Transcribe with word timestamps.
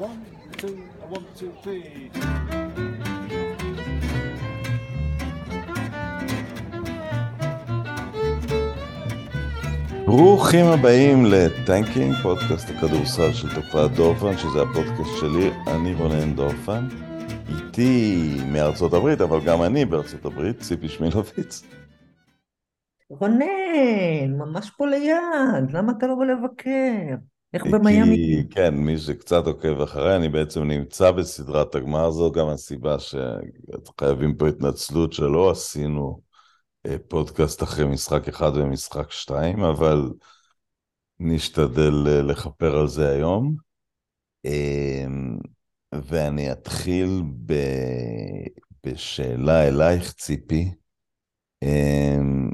one, 0.00 0.24
two, 0.56 0.78
one, 1.10 1.26
two, 1.36 1.52
three. 1.62 2.10
ברוכים 10.06 10.66
הבאים 10.66 11.24
לטנקינג, 11.24 12.14
פודקאסט 12.22 12.70
הכדורסל 12.70 13.32
של 13.32 13.54
תופעת 13.54 13.90
דורפן, 13.90 14.38
שזה 14.38 14.62
הפודקאסט 14.62 15.10
שלי, 15.20 15.50
אני 15.66 15.94
רונן 15.94 16.34
דורפן. 16.34 16.84
איתי 17.48 18.36
מארצות 18.52 18.92
הברית, 18.92 19.20
אבל 19.20 19.40
גם 19.46 19.62
אני 19.62 19.84
בארצות 19.84 20.24
הברית, 20.24 20.60
ציפי 20.60 20.88
שמילוביץ. 20.88 21.62
רונן, 23.10 24.38
ממש 24.38 24.70
פה 24.70 24.86
ליד, 24.86 25.70
למה 25.72 25.92
אתה 25.98 26.06
לא 26.06 26.14
בא 26.14 26.24
לבקר? 26.24 27.16
איך 27.54 27.62
כי, 27.62 27.68
במיאמי? 27.68 28.42
כן, 28.50 28.74
מי 28.74 28.98
שקצת 28.98 29.46
עוקב 29.46 29.80
אחריי, 29.80 30.16
אני 30.16 30.28
בעצם 30.28 30.62
נמצא 30.62 31.10
בסדרת 31.10 31.74
הגמר, 31.74 32.10
זו 32.10 32.32
גם 32.32 32.48
הסיבה 32.48 32.96
שחייבים 32.98 34.36
פה 34.36 34.48
התנצלות 34.48 35.12
שלא 35.12 35.50
עשינו 35.50 36.20
אה, 36.86 36.96
פודקאסט 37.08 37.62
אחרי 37.62 37.84
משחק 37.86 38.28
אחד 38.28 38.50
ומשחק 38.54 39.10
שתיים, 39.10 39.60
אבל 39.64 40.10
נשתדל 41.20 42.08
אה, 42.08 42.22
לכפר 42.22 42.78
על 42.78 42.88
זה 42.88 43.08
היום. 43.08 43.56
אמ, 44.44 45.38
ואני 45.92 46.52
אתחיל 46.52 47.22
ב... 47.46 47.54
בשאלה 48.86 49.68
אלייך, 49.68 50.12
ציפי. 50.12 50.70
אמ, 51.62 52.50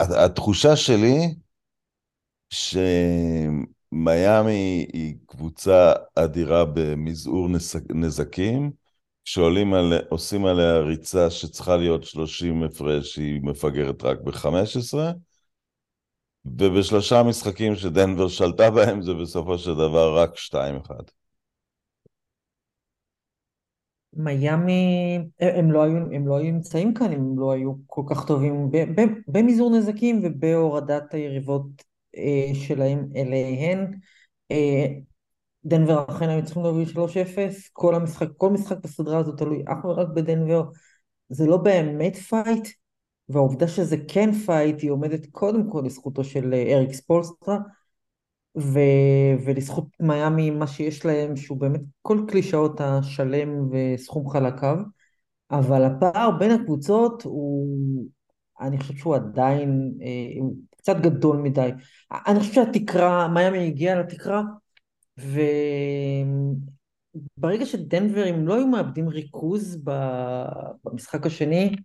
התחושה 0.00 0.76
שלי 0.76 1.34
שמיאמי 3.96 4.86
היא 4.92 5.14
קבוצה 5.26 5.92
אדירה 6.14 6.64
במזעור 6.64 7.48
נזקים, 7.94 8.70
כשעולים 9.24 9.74
על, 9.74 9.92
עושים 10.08 10.46
עליה 10.46 10.78
ריצה 10.78 11.30
שצריכה 11.30 11.76
להיות 11.76 12.04
30 12.04 12.62
הפרש, 12.62 13.16
היא 13.16 13.40
מפגרת 13.42 14.02
רק 14.02 14.20
ב-15, 14.20 14.98
ובשלושה 16.44 17.22
משחקים 17.22 17.74
שדנבר 17.74 18.28
שלטה 18.28 18.70
בהם 18.70 19.02
זה 19.02 19.14
בסופו 19.14 19.58
של 19.58 19.74
דבר 19.74 20.18
רק 20.22 20.30
2-1. 20.36 20.56
מיאמי, 24.12 25.18
הם 25.40 25.72
לא, 25.72 25.82
היו, 25.82 25.96
הם 25.96 26.28
לא 26.28 26.36
היו 26.36 26.52
נמצאים 26.52 26.94
כאן 26.94 27.12
הם 27.12 27.38
לא 27.38 27.52
היו 27.52 27.72
כל 27.86 28.02
כך 28.10 28.26
טובים 28.26 28.70
במזעור 29.28 29.78
נזקים 29.78 30.20
ובהורדת 30.24 31.14
היריבות 31.14 31.95
שלהם 32.54 33.08
אליהן. 33.16 33.98
אה, 34.50 34.86
דנבר 35.64 36.04
אכן 36.08 36.28
היו 36.28 36.44
צריכים 36.44 36.62
להוביל 36.62 36.88
3-0, 36.88 37.70
כל 37.72 37.94
המשחק, 37.94 38.28
כל 38.36 38.50
משחק 38.50 38.76
בסדרה 38.82 39.18
הזאת 39.18 39.38
תלוי 39.38 39.62
אך 39.66 39.84
ורק 39.84 40.08
בדנבר, 40.08 40.64
זה 41.28 41.46
לא 41.46 41.56
באמת 41.56 42.16
fight, 42.16 42.68
והעובדה 43.28 43.68
שזה 43.68 43.96
כן 44.08 44.32
fight 44.32 44.82
היא 44.82 44.90
עומדת 44.90 45.26
קודם 45.30 45.70
כל 45.70 45.82
לזכותו 45.86 46.24
של 46.24 46.54
אה, 46.54 46.74
אריק 46.74 46.92
ספולסטרה, 46.92 47.58
ו, 48.58 48.78
ולזכות 49.44 49.86
מיאמי 50.00 50.50
מה 50.50 50.66
שיש 50.66 51.06
להם 51.06 51.36
שהוא 51.36 51.58
באמת 51.58 51.80
כל 52.02 52.24
קלישאות 52.28 52.80
השלם 52.80 53.68
וסכום 53.70 54.28
חלקיו, 54.30 54.76
אבל 55.50 55.84
הפער 55.84 56.30
בין 56.38 56.50
הקבוצות 56.50 57.22
הוא, 57.22 58.06
אני 58.60 58.78
חושב 58.78 58.96
שהוא 58.96 59.14
עדיין 59.14 59.92
אה, 60.02 60.46
קצת 60.86 61.00
גדול 61.00 61.36
מדי. 61.36 61.70
אני 62.26 62.40
חושב 62.40 62.52
שהתקרה, 62.52 63.28
מיאמי 63.28 63.66
הגיעה 63.66 64.00
לתקרה, 64.00 64.42
וברגע 67.38 67.66
שדנברים 67.66 68.48
לא 68.48 68.54
היו 68.54 68.66
מאבדים 68.66 69.08
ריכוז 69.08 69.84
במשחק 70.84 71.26
השני, 71.26 71.76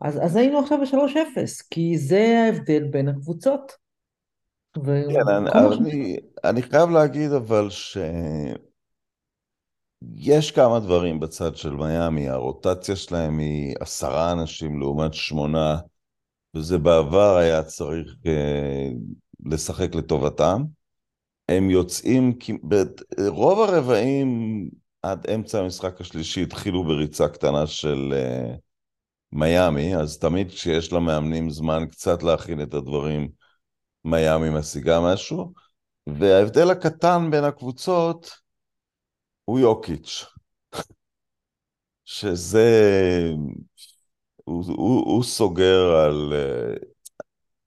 אז, 0.00 0.18
אז 0.24 0.36
היינו 0.36 0.58
עכשיו 0.58 0.78
ב-3-0, 0.78 1.38
כי 1.70 1.98
זה 1.98 2.44
ההבדל 2.44 2.84
בין 2.90 3.08
הקבוצות. 3.08 3.72
כן, 4.74 5.28
אני, 5.28 5.50
אני, 5.78 6.16
אני 6.44 6.62
חייב 6.62 6.90
להגיד 6.90 7.32
אבל 7.32 7.68
שיש 10.04 10.50
כמה 10.50 10.80
דברים 10.80 11.20
בצד 11.20 11.56
של 11.56 11.70
מיאמי, 11.70 12.28
הרוטציה 12.28 12.96
שלהם 12.96 13.38
היא 13.38 13.74
עשרה 13.80 14.32
אנשים 14.32 14.80
לעומת 14.80 15.14
שמונה, 15.14 15.78
וזה 16.56 16.78
בעבר 16.78 17.36
היה 17.36 17.62
צריך 17.62 18.14
uh, 18.24 18.96
לשחק 19.46 19.94
לטובתם. 19.94 20.62
הם 21.48 21.70
יוצאים, 21.70 22.38
רוב 23.28 23.60
הרבעים 23.60 24.30
עד 25.02 25.30
אמצע 25.30 25.60
המשחק 25.60 26.00
השלישי 26.00 26.42
התחילו 26.42 26.84
בריצה 26.84 27.28
קטנה 27.28 27.66
של 27.66 28.12
uh, 28.12 28.56
מיאמי, 29.32 29.96
אז 29.96 30.18
תמיד 30.18 30.50
כשיש 30.50 30.92
למאמנים 30.92 31.50
זמן 31.50 31.86
קצת 31.90 32.22
להכין 32.22 32.62
את 32.62 32.74
הדברים, 32.74 33.28
מיאמי 34.04 34.50
משיגה 34.50 35.00
משהו, 35.12 35.52
וההבדל 36.06 36.70
הקטן 36.70 37.30
בין 37.30 37.44
הקבוצות 37.44 38.30
הוא 39.44 39.58
יוקיץ', 39.58 40.24
שזה, 42.04 42.70
הוא, 44.46 44.64
הוא, 44.66 45.14
הוא 45.14 45.22
סוגר 45.22 45.96
על, 45.96 46.32
uh, 46.32 46.84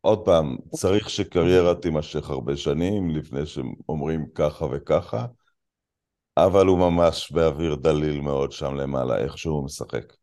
עוד 0.02 0.26
פעם, 0.26 0.58
צריך 0.72 1.10
שקריירה 1.10 1.76
תימשך 1.76 2.30
הרבה 2.30 2.58
שנים 2.58 3.10
לפני 3.10 3.46
שאומרים 3.46 4.26
ככה 4.36 4.66
וככה, 4.72 5.26
אבל 6.38 6.66
הוא 6.66 6.78
ממש 6.78 7.32
באוויר 7.32 7.76
דליל 7.76 8.22
מאוד 8.22 8.52
שם 8.52 8.76
למעלה, 8.76 9.18
איך 9.18 9.38
שהוא 9.38 9.66
משחק. 9.66 10.14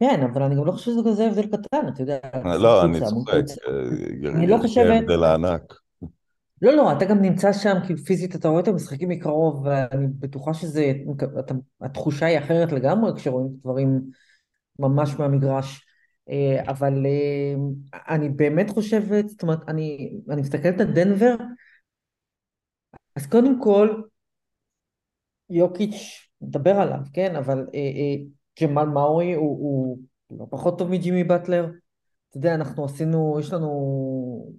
כן, 0.00 0.20
אבל 0.32 0.42
אני 0.42 0.56
גם 0.56 0.66
לא 0.66 0.72
חושב 0.72 0.90
שזה 0.90 1.00
כזה 1.06 1.26
הבדל 1.26 1.46
קטן, 1.46 1.88
אתה 1.88 2.02
יודע. 2.02 2.18
לא, 2.58 2.84
אני 2.84 2.98
צוחק, 3.00 3.42
אני 4.34 4.46
לא 4.46 4.56
חושבת... 4.62 4.86
זה 4.86 4.94
הבדל 4.94 5.24
הענק. 5.24 5.83
לא, 6.62 6.72
לא, 6.76 6.92
אתה 6.92 7.04
גם 7.04 7.22
נמצא 7.22 7.52
שם, 7.52 7.74
כאילו 7.86 7.98
פיזית, 7.98 8.34
אתה 8.34 8.48
רואה 8.48 8.62
את 8.62 8.68
המשחקים 8.68 9.08
מקרוב, 9.08 9.66
ואני 9.66 10.06
בטוחה 10.18 10.54
שזה, 10.54 10.92
אתה, 11.38 11.54
התחושה 11.80 12.26
היא 12.26 12.38
אחרת 12.38 12.72
לגמרי 12.72 13.10
כשרואים 13.16 13.48
דברים 13.60 14.00
ממש 14.78 15.14
מהמגרש. 15.18 15.86
אה, 16.30 16.62
אבל 16.70 17.06
אה, 17.06 17.54
אני 18.08 18.28
באמת 18.28 18.70
חושבת, 18.70 19.28
זאת 19.28 19.42
אומרת, 19.42 19.68
אני, 19.68 20.12
אני 20.30 20.40
מסתכלת 20.40 20.80
על 20.80 20.92
דנבר, 20.92 21.34
אז 23.16 23.26
קודם 23.26 23.62
כל, 23.62 24.02
יוקיץ', 25.50 26.28
נדבר 26.40 26.70
עליו, 26.80 26.98
כן, 27.12 27.36
אבל 27.36 27.66
אה, 27.74 28.14
ג'מאל 28.60 28.86
מאורי 28.86 29.34
הוא, 29.34 29.58
הוא 29.58 29.98
לא 30.30 30.46
פחות 30.50 30.78
טוב 30.78 30.90
מג'ימי 30.90 31.24
באטלר. 31.24 31.64
אתה 32.30 32.38
יודע, 32.38 32.54
אנחנו 32.54 32.84
עשינו, 32.84 33.36
יש 33.40 33.52
לנו, 33.52 34.54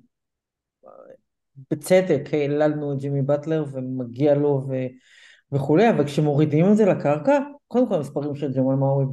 בצדק 1.72 2.30
העללנו 2.34 2.94
את 2.94 2.98
ג'ימי 2.98 3.22
באטלר 3.22 3.66
ומגיע 3.72 4.36
לו 4.36 4.66
ו, 4.70 4.74
וכולי, 5.52 5.90
אבל 5.90 6.06
כשמורידים 6.06 6.72
את 6.72 6.78
זה 6.78 6.86
לקרקע, 6.86 7.40
קודם 7.68 7.88
כל 7.88 7.96
המספרים 7.96 8.36
של 8.36 8.54
ג'מאל 8.54 8.76
מאורי 8.76 9.06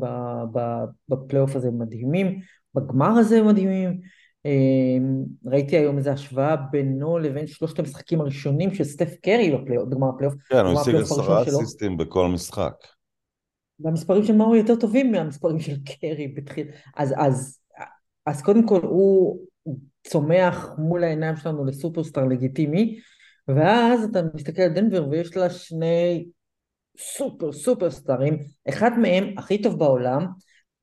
בפלייאוף 1.08 1.56
הזה 1.56 1.70
מדהימים, 1.70 2.40
בגמר 2.74 3.10
הזה 3.18 3.42
מדהימים. 3.42 4.00
אמ, 4.44 5.24
ראיתי 5.46 5.76
היום 5.76 5.98
איזו 5.98 6.10
השוואה 6.10 6.56
בינו 6.56 7.18
לבין 7.18 7.46
שלושת 7.46 7.78
המשחקים 7.78 8.20
הראשונים 8.20 8.74
של 8.74 8.84
סטף 8.84 9.14
קרי 9.22 9.56
בגמר 9.90 10.08
הפלייאוף. 10.08 10.34
כן, 10.48 10.64
הוא 10.66 10.80
השיג 10.80 10.94
עשרה 10.94 11.42
אסיסטים 11.42 11.96
בכל 11.96 12.28
משחק. 12.28 12.74
והמספרים 13.80 14.24
של 14.24 14.36
מארי 14.36 14.58
יותר 14.58 14.76
טובים 14.76 15.12
מהמספרים 15.12 15.60
של 15.60 15.76
קרי 15.84 16.28
בתחיל... 16.28 16.66
אז, 16.96 17.14
אז, 17.16 17.58
אז 18.26 18.42
קודם 18.42 18.66
כל 18.66 18.80
הוא 18.82 19.38
צומח 20.06 20.70
מול 20.78 21.04
העיניים 21.04 21.36
שלנו 21.36 21.64
לסופרסטאר 21.64 22.24
לגיטימי, 22.24 23.00
ואז 23.48 24.04
אתה 24.04 24.20
מסתכל 24.34 24.62
על 24.62 24.72
דנבר 24.72 25.08
ויש 25.08 25.36
לה 25.36 25.50
שני 25.50 26.28
סופר 26.98 27.52
סופרסטארים, 27.52 28.38
אחד 28.68 28.98
מהם 28.98 29.38
הכי 29.38 29.62
טוב 29.62 29.78
בעולם, 29.78 30.26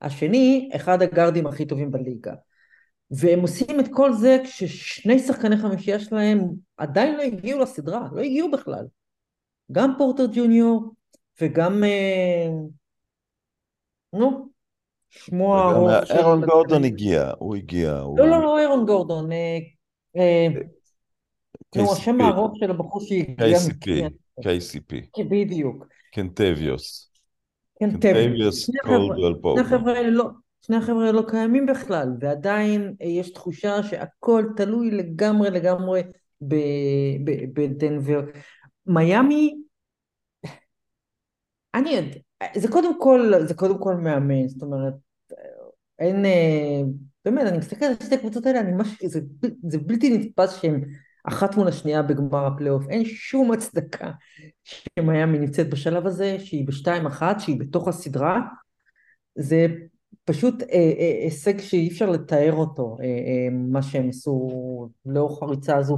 השני 0.02 0.70
אחד 0.76 1.02
הגארדים 1.02 1.48
הכי 1.48 1.66
טובים 1.66 1.92
בליגה. 1.92 2.34
והם 3.12 3.40
עושים 3.40 3.80
את 3.80 3.86
כל 3.92 4.14
זה 4.14 4.38
כששני 4.44 5.20
שחקני 5.20 5.58
חמישייה 5.58 6.00
שלהם 6.00 6.40
עדיין 6.78 7.16
לא 7.16 7.22
הגיעו 7.22 7.60
לסדרה, 7.60 8.08
לא 8.12 8.22
הגיעו 8.22 8.52
בכלל. 8.52 8.86
גם 9.72 9.94
פורטר 9.98 10.26
ג'וניור 10.34 10.94
וגם 11.42 11.84
אה, 11.84 12.48
נו, 14.14 14.49
שמו 15.10 15.58
הארוך. 15.58 16.12
אירון 16.12 16.46
גורדון 16.46 16.84
הגיע, 16.84 17.32
הוא 17.40 17.56
הגיע. 17.56 17.92
לא, 18.18 18.28
לא, 18.28 18.42
לא 18.42 18.60
אירון 18.60 18.86
גורדון. 18.86 19.32
אה, 19.32 19.58
אה, 20.18 20.48
נו, 21.76 21.94
השם 21.94 22.22
הארוך 22.22 22.52
של 22.60 22.72
הבחור 22.72 23.02
שהגיע. 23.02 23.58
KCP, 23.58 23.90
KCP. 24.42 25.24
בדיוק. 25.30 25.86
קנטביוס. 26.12 27.12
קנטביוס 27.80 28.70
קולדוול 28.86 29.40
פופר. 29.42 29.62
שני 30.62 30.78
החבר'ה 30.78 31.06
האלה 31.06 31.12
לא 31.12 31.24
קיימים 31.28 31.66
בכלל, 31.66 32.08
ועדיין 32.20 32.94
אה, 33.02 33.08
יש 33.08 33.34
תחושה 33.34 33.84
שהכל 33.84 34.46
תלוי 34.56 34.92
לגמרי 34.92 35.50
לגמרי 35.50 36.02
בדנבר. 37.54 38.22
מיאמי, 38.86 39.56
אני 41.74 41.90
יודע, 41.90 42.20
זה 42.56 42.68
קודם 42.68 43.02
כל, 43.02 43.34
זה 43.48 43.54
קודם 43.54 43.80
כל 43.80 43.96
מאמן, 43.96 44.48
זאת 44.48 44.62
אומרת, 44.62 44.94
אין, 46.00 46.26
אה, 46.26 46.82
באמת, 47.26 47.48
אני 47.48 47.58
מסתכלת 47.58 48.02
על 48.02 48.06
שתי 48.06 48.16
הקבוצות 48.16 48.46
האלה, 48.46 48.60
אני 48.60 48.72
ממש, 48.72 49.04
זה, 49.06 49.20
זה 49.68 49.78
בלתי 49.78 50.18
נתפס 50.18 50.62
שהן 50.62 50.84
אחת 51.24 51.56
מול 51.56 51.68
השנייה 51.68 52.02
בגמר 52.02 52.46
הפלייאוף, 52.46 52.90
אין 52.90 53.06
שום 53.06 53.52
הצדקה 53.52 54.12
שמיאמי 54.64 55.40
נמצאת 55.40 55.70
בשלב 55.70 56.08
הזה, 56.08 56.40
שהיא 56.40 56.68
בשתיים 56.68 57.06
אחת, 57.06 57.40
שהיא 57.40 57.60
בתוך 57.60 57.88
הסדרה, 57.88 58.42
זה 59.36 59.68
פשוט 60.26 60.64
אה, 60.64 60.68
אה, 61.00 61.20
הישג 61.24 61.60
שאי 61.60 61.88
אפשר 61.88 62.10
לתאר 62.10 62.54
אותו, 62.54 62.98
אה, 63.00 63.06
אה, 63.06 63.48
מה 63.52 63.82
שהם 63.82 64.10
עשו 64.10 64.50
לאורך 65.06 65.44
הריצה 65.44 65.78
הזו, 65.78 65.98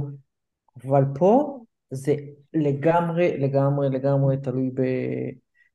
אבל 0.84 1.04
פה 1.14 1.60
זה 1.90 2.16
לגמרי, 2.54 3.38
לגמרי, 3.38 3.88
לגמרי 3.88 4.36
תלוי 4.36 4.70
ב... 4.74 4.82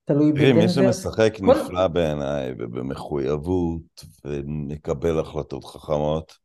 תלוי 0.08 0.32
תראי, 0.32 0.54
מי 0.54 0.60
בדנבר. 0.60 0.68
שמשחק 0.68 1.34
כל- 1.38 1.46
נפלא 1.46 1.88
בעיניי, 1.88 2.52
ובמחויבות, 2.60 4.06
ומקבל 4.26 5.20
החלטות 5.20 5.64
חכמות, 5.64 6.38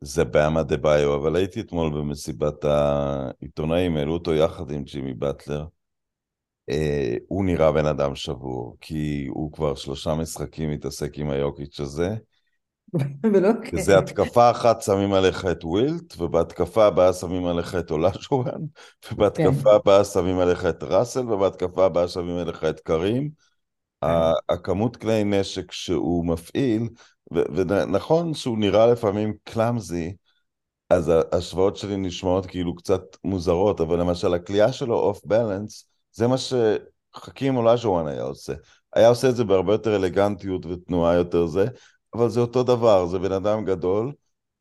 זה 0.00 0.24
באמה 0.24 0.62
דה 0.62 0.76
ביו, 0.76 1.14
אבל 1.16 1.36
הייתי 1.36 1.60
אתמול 1.60 1.90
במסיבת 1.90 2.64
העיתונאים, 2.64 3.96
העלו 3.96 4.12
אותו 4.12 4.34
יחד 4.34 4.70
עם 4.70 4.82
ג'ימי 4.82 5.14
באטלר. 5.14 5.64
אה, 6.70 7.14
הוא 7.28 7.44
נראה 7.44 7.72
בן 7.72 7.86
אדם 7.86 8.14
שבור, 8.14 8.76
כי 8.80 9.26
הוא 9.30 9.52
כבר 9.52 9.74
שלושה 9.74 10.14
משחקים 10.14 10.70
מתעסק 10.70 11.18
עם 11.18 11.30
היוקיץ' 11.30 11.80
הזה, 11.80 12.14
ולא 13.32 13.50
וזה 13.72 13.98
התקפה 13.98 14.50
אחת 14.50 14.82
שמים 14.82 15.12
עליך 15.12 15.44
את 15.46 15.64
ווילט, 15.64 16.14
ובהתקפה 16.20 16.86
הבאה 16.86 17.12
שמים 17.12 17.46
עליך 17.46 17.74
את 17.74 17.90
אולאז'ואן, 17.90 18.60
ובהתקפה 19.12 19.70
כן. 19.70 19.76
הבאה 19.76 20.04
שמים 20.04 20.38
עליך 20.38 20.64
את 20.66 20.82
ראסל, 20.82 21.32
ובהתקפה 21.32 21.84
הבאה 21.86 22.08
שמים 22.08 22.36
עליך 22.36 22.64
את 22.64 22.80
קרים. 22.80 23.30
ה- 24.04 24.32
הכמות 24.48 24.96
כלי 24.96 25.24
נשק 25.24 25.72
שהוא 25.72 26.26
מפעיל, 26.26 26.88
ונכון 27.32 28.34
שהוא 28.34 28.58
נראה 28.58 28.86
לפעמים 28.86 29.34
קלאמזי, 29.44 30.16
אז 30.90 31.12
ההשוואות 31.32 31.76
שלי 31.76 31.96
נשמעות 31.96 32.46
כאילו 32.46 32.76
קצת 32.76 33.02
מוזרות, 33.24 33.80
אבל 33.80 34.00
למשל 34.00 34.34
הכלייה 34.34 34.72
שלו 34.72 34.98
אוף 34.98 35.20
בלנס, 35.24 35.86
זה 36.12 36.26
מה 36.28 36.36
שחכים 36.38 37.56
אולאז'ואן 37.56 38.06
היה 38.06 38.22
עושה. 38.22 38.52
היה 38.94 39.08
עושה 39.08 39.28
את 39.28 39.36
זה 39.36 39.44
בהרבה 39.44 39.74
יותר 39.74 39.96
אלגנטיות 39.96 40.66
ותנועה 40.66 41.14
יותר 41.14 41.46
זה, 41.46 41.66
אבל 42.14 42.28
זה 42.28 42.40
אותו 42.40 42.62
דבר, 42.62 43.06
זה 43.06 43.18
בן 43.18 43.32
אדם 43.32 43.64
גדול, 43.64 44.12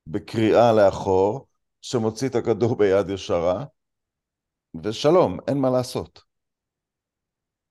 בקריאה 0.07 0.73
לאחור, 0.73 1.47
שמוציא 1.81 2.29
את 2.29 2.35
הכדור 2.35 2.75
ביד 2.75 3.09
ישרה, 3.09 3.63
ושלום, 4.83 5.37
אין 5.47 5.57
מה 5.57 5.69
לעשות. 5.69 6.21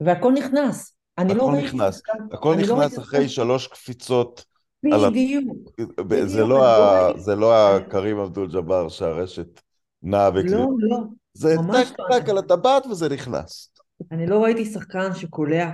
והכל 0.01 0.33
נכנס. 0.33 0.95
אני 1.19 1.35
לא 1.35 1.43
הכל 1.43 1.53
ראיתי 1.53 1.67
נכנס. 1.77 1.97
שחקן- 1.99 2.27
הכל 2.33 2.55
לא 2.59 2.63
נכנס 2.63 2.79
ראיתי 2.79 2.97
אחרי 3.01 3.29
שלוש 3.29 3.67
קפיצות 3.67 4.45
על 4.93 5.11
בדיוק. 5.11 5.45
זה 5.79 6.03
בדיוק, 6.05 6.39
לא, 6.39 6.49
לא 6.49 6.67
ה... 6.67 7.05
ראיתי- 7.07 7.21
זה 7.21 7.37
לא 7.37 7.77
הקרים 7.77 8.19
אבדול 8.19 8.49
ג'אבר 8.53 8.89
שהרשת 8.89 9.61
נעה 10.03 10.31
בכלי. 10.31 10.51
לא, 10.51 10.67
לא, 10.79 10.97
זה 11.35 11.55
טק 11.73 11.99
לא. 11.99 12.19
טק 12.21 12.29
על 12.29 12.39
הטבעת 12.39 12.87
וזה 12.87 13.09
נכנס. 13.09 13.73
אני 14.13 14.27
לא 14.27 14.43
ראיתי 14.43 14.65
שחקן 14.65 15.15
שקולע, 15.15 15.71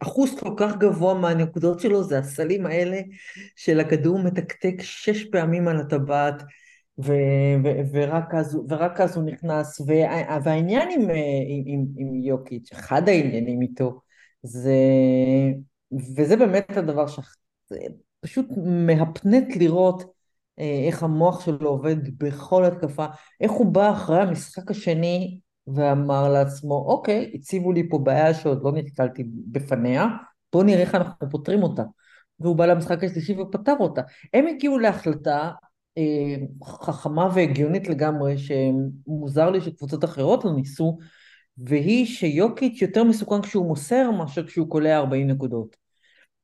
כשאחוז 0.00 0.38
כל 0.40 0.54
כך 0.56 0.76
גבוה 0.76 1.14
מהנקודות 1.14 1.80
שלו 1.80 2.02
זה 2.02 2.18
הסלים 2.18 2.66
האלה 2.66 3.00
של 3.56 3.80
הכדור 3.80 4.18
מתקתק 4.18 4.74
שש 4.80 5.24
פעמים 5.24 5.68
על 5.68 5.80
הטבעת 5.80 6.42
ו- 6.98 7.12
ו- 7.64 7.80
ורק, 7.92 8.34
ורק 8.68 9.00
אז 9.00 9.16
הוא 9.16 9.24
נכנס. 9.24 9.80
וה- 9.86 10.38
והעניין 10.44 10.88
עם, 10.90 11.00
עם, 11.00 11.62
עם, 11.66 11.86
עם 11.96 12.14
יוקיץ', 12.14 12.72
אחד 12.72 13.08
העניינים 13.08 13.62
איתו, 13.62 14.00
זה, 14.42 14.74
וזה 16.16 16.36
באמת 16.36 16.76
הדבר 16.76 17.06
שפשוט 17.06 18.46
מהפנט 18.86 19.56
לראות 19.56 20.02
אה, 20.58 20.84
איך 20.86 21.02
המוח 21.02 21.44
שלו 21.44 21.70
עובד 21.70 22.18
בכל 22.18 22.64
התקפה, 22.64 23.06
איך 23.40 23.50
הוא 23.50 23.66
בא 23.66 23.92
אחרי 23.92 24.20
המשחק 24.20 24.70
השני 24.70 25.40
ואמר 25.66 26.28
לעצמו, 26.32 26.84
אוקיי, 26.88 27.32
הציבו 27.34 27.72
לי 27.72 27.88
פה 27.88 27.98
בעיה 27.98 28.34
שעוד 28.34 28.64
לא 28.64 28.72
נתקלתי 28.72 29.24
בפניה, 29.26 30.06
בואו 30.52 30.64
נראה 30.64 30.80
איך 30.80 30.94
אנחנו 30.94 31.30
פותרים 31.30 31.62
אותה. 31.62 31.82
והוא 32.40 32.56
בא 32.56 32.66
למשחק 32.66 33.04
השלישי 33.04 33.40
ופתר 33.40 33.74
אותה. 33.80 34.02
הם 34.34 34.46
הגיעו 34.46 34.78
להחלטה 34.78 35.50
אה, 35.98 36.36
חכמה 36.64 37.28
והגיונית 37.34 37.88
לגמרי, 37.88 38.36
שמוזר 38.38 39.50
לי 39.50 39.60
שקבוצות 39.60 40.04
אחרות 40.04 40.44
לא 40.44 40.52
ניסו, 40.52 40.98
והיא 41.58 42.06
שיוקיץ' 42.06 42.82
יותר 42.82 43.04
מסוכן 43.04 43.42
כשהוא 43.42 43.66
מוסר 43.66 44.10
מאשר 44.10 44.46
כשהוא 44.46 44.70
קולע 44.70 44.96
40 44.96 45.26
נקודות. 45.26 45.76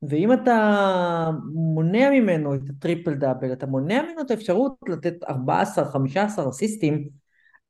ואם 0.03 0.33
אתה 0.33 1.31
מונע 1.55 2.11
ממנו 2.11 2.55
את 2.55 2.61
הטריפל 2.71 3.15
דאבל, 3.15 3.53
אתה 3.53 3.67
מונע 3.67 4.03
ממנו 4.03 4.21
את 4.21 4.31
האפשרות 4.31 4.77
לתת 4.89 5.15
14-15 5.25 6.49
אסיסטים, 6.51 7.09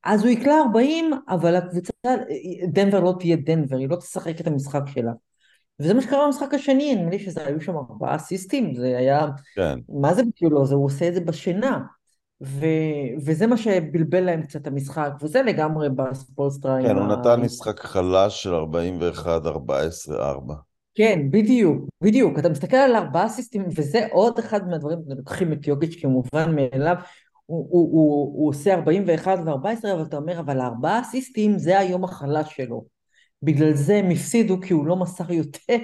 אז 0.07 0.23
הוא 0.23 0.31
יקלע 0.31 0.55
40, 0.67 1.11
אבל 1.29 1.57
הקבוצה, 1.57 1.93
דנבר 2.73 3.01
לא 3.01 3.15
תהיה 3.19 3.37
דנבר, 3.37 3.77
היא 3.77 3.89
לא 3.89 3.97
תשחק 3.97 4.41
את 4.41 4.47
המשחק 4.47 4.83
שלה. 4.87 5.13
וזה 5.81 5.95
מה 5.95 6.03
שקרה 6.03 6.27
במשחק 6.27 6.55
השני, 6.55 6.95
נדמה 6.95 7.11
לי 7.11 7.19
שזה 7.19 7.47
היו 7.47 7.61
שם 7.61 7.77
ארבעה 7.77 8.17
אסיסטים, 8.17 8.75
זה 8.75 8.99
היה, 8.99 9.27
כן. 9.55 9.79
מה 9.89 10.15
זה 10.15 10.23
בשבילו? 10.23 10.67
זה, 10.67 10.75
הוא 10.75 10.85
עושה 10.85 11.09
את 11.09 11.15
זה 11.15 11.21
בשינה. 11.21 11.81
ו, 12.43 12.67
וזה 13.25 13.47
מה 13.47 13.57
שבלבל 13.57 14.21
להם 14.21 14.43
קצת 14.43 14.63
את 14.63 14.67
המשחק, 14.67 15.11
וזה 15.23 15.43
לגמרי 15.43 15.89
בספולסטרה. 15.91 16.83
כן, 16.83 16.91
עם 16.91 16.97
הוא 16.97 17.13
ה- 17.13 17.17
נתן 17.17 17.41
משחק 17.41 17.81
חלש 17.81 18.43
של 18.43 18.55
41-14-4. 18.55 20.55
כן, 20.95 21.21
בדיוק, 21.31 21.85
בדיוק. 22.03 22.39
אתה 22.39 22.49
מסתכל 22.49 22.77
על 22.77 22.97
ארבעה 22.97 23.27
אסיסטים, 23.27 23.65
וזה 23.77 24.07
עוד 24.13 24.39
אחד 24.39 24.69
מהדברים, 24.69 24.99
לוקחים 25.09 25.53
את 25.53 25.67
יוגיץ' 25.67 25.97
כמובן 26.03 26.57
מאליו, 26.57 26.97
הוא, 27.47 27.67
הוא, 27.71 27.93
הוא, 27.93 28.39
הוא 28.39 28.49
עושה 28.49 28.75
41 28.75 29.39
ו-14, 29.47 29.93
אבל 29.93 30.03
אתה 30.03 30.17
אומר, 30.17 30.41
אבל 30.41 30.61
הארבעה 30.61 31.01
אסיסטים 31.01 31.59
זה 31.59 31.79
היום 31.79 32.05
החלש 32.05 32.57
שלו. 32.57 32.85
בגלל 33.43 33.75
זה 33.75 33.97
הם 33.97 34.11
הפסידו, 34.11 34.61
כי 34.61 34.73
הוא 34.73 34.87
לא 34.87 34.97
מסר 34.97 35.33
יותר 35.33 35.77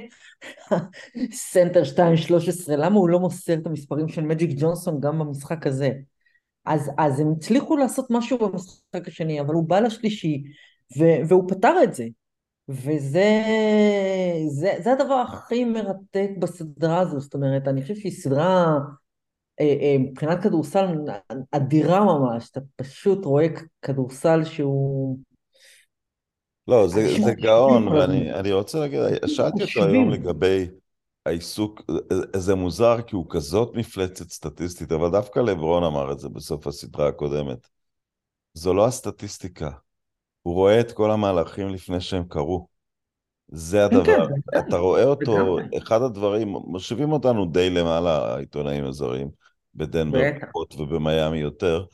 סנטר 1.32 1.82
2-13, 1.82 2.76
למה 2.76 2.96
הוא 2.96 3.08
לא 3.08 3.20
מוסר 3.20 3.54
את 3.54 3.66
המספרים 3.66 4.08
של 4.08 4.22
מג'יק 4.22 4.50
ג'ונסון 4.56 5.00
גם 5.00 5.18
במשחק 5.18 5.66
הזה? 5.66 5.90
אז, 6.64 6.90
אז 6.98 7.20
הם 7.20 7.32
הצליחו 7.36 7.76
לעשות 7.76 8.06
משהו 8.10 8.38
במשחק 8.38 9.08
השני, 9.08 9.40
אבל 9.40 9.54
הוא 9.54 9.68
בא 9.68 9.80
לשלישי, 9.80 10.42
ו, 10.98 11.04
והוא 11.28 11.48
פתר 11.48 11.74
את 11.84 11.94
זה. 11.94 12.06
וזה 12.68 13.42
זה, 14.48 14.74
זה 14.78 14.92
הדבר 14.92 15.14
הכי 15.14 15.64
מרתק 15.64 16.30
בסדרה 16.38 17.00
הזו, 17.00 17.20
זאת 17.20 17.34
אומרת, 17.34 17.68
אני 17.68 17.82
חושבת 17.82 17.96
שהיא 17.96 18.12
סדרה 18.12 18.78
מבחינת 19.98 20.42
כדורסל 20.42 20.86
אדירה 21.50 22.04
ממש, 22.04 22.50
אתה 22.50 22.60
פשוט 22.76 23.24
רואה 23.24 23.46
כדורסל 23.82 24.44
שהוא... 24.44 25.18
לא, 26.68 26.88
זה, 26.88 26.94
זה 26.94 27.02
מקשיבים 27.02 27.34
גאון. 27.34 27.88
ואני 27.88 28.32
אני 28.32 28.52
רוצה 28.52 28.78
להגיד, 28.78 29.00
שאלתי 29.26 29.62
אותו. 29.62 29.84
היום 29.84 30.10
לגבי 30.10 30.68
העיסוק, 31.26 31.82
זה 32.36 32.54
מוזר 32.54 33.02
כי 33.02 33.16
הוא 33.16 33.26
כזאת 33.30 33.76
מפלצת 33.76 34.30
סטטיסטית, 34.30 34.92
אבל 34.92 35.10
דווקא 35.10 35.40
לברון 35.40 35.84
אמר 35.84 36.12
את 36.12 36.18
זה 36.18 36.28
בסוף 36.28 36.66
הסדרה 36.66 37.08
הקודמת. 37.08 37.68
זו 38.54 38.74
לא 38.74 38.86
הסטטיסטיקה, 38.86 39.70
הוא 40.42 40.54
רואה 40.54 40.80
את 40.80 40.92
כל 40.92 41.10
המהלכים 41.10 41.68
לפני 41.68 42.00
שהם 42.00 42.24
קרו. 42.28 42.66
זה 43.48 43.86
כן, 43.90 43.96
הדבר, 43.96 44.26
כן, 44.26 44.58
אתה 44.58 44.76
רואה 44.76 45.04
אותו. 45.04 45.56
אחד 45.78 46.02
הדברים, 46.02 46.48
מושיבים 46.48 47.12
אותנו 47.12 47.46
די 47.46 47.70
למעלה, 47.70 48.34
העיתונאים 48.34 48.84
הזרים, 48.84 49.30
בדנבר. 49.74 50.20
פחות 50.40 50.74
ובמיאמי 50.74 51.38
יותר, 51.38 51.84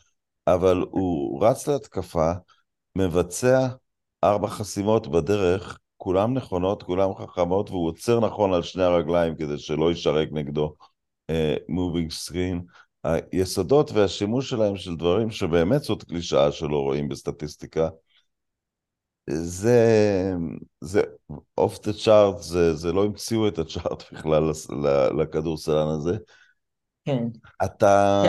אבל 0.47 0.85
הוא 0.91 1.45
רץ 1.45 1.69
להתקפה, 1.69 2.33
מבצע 2.97 3.69
ארבע 4.25 4.49
חסימות 4.49 5.07
בדרך, 5.09 5.79
כולן 5.97 6.35
נכונות, 6.35 6.83
כולן 6.83 7.09
חכמות, 7.19 7.71
והוא 7.71 7.89
עוצר 7.89 8.21
נכון 8.21 8.55
על 8.55 8.63
שני 8.63 8.83
הרגליים 8.83 9.37
כדי 9.37 9.59
שלא 9.59 9.91
יישרק 9.91 10.29
נגדו 10.33 10.75
moving 11.69 12.11
uh, 12.11 12.15
screen. 12.15 12.63
היסודות 13.05 13.91
והשימוש 13.93 14.51
שלהם 14.51 14.77
של 14.77 14.97
דברים 14.97 15.31
שבאמת 15.31 15.83
זאת 15.83 16.05
קלישאה 16.05 16.53
שלא 16.53 16.77
רואים 16.77 17.09
בסטטיסטיקה, 17.09 17.89
זה, 19.31 20.33
זה 20.81 21.03
off 21.59 21.87
the 21.87 21.93
chart, 21.93 22.39
זה, 22.39 22.75
זה 22.75 22.93
לא 22.93 23.05
המציאו 23.05 23.49
את 23.49 23.59
ה 23.59 23.68
chart 23.68 24.13
בכלל 24.13 24.53
לכדורסלן 25.19 25.89
הזה. 25.89 26.17
כן. 27.09 27.25
אתה... 27.65 28.23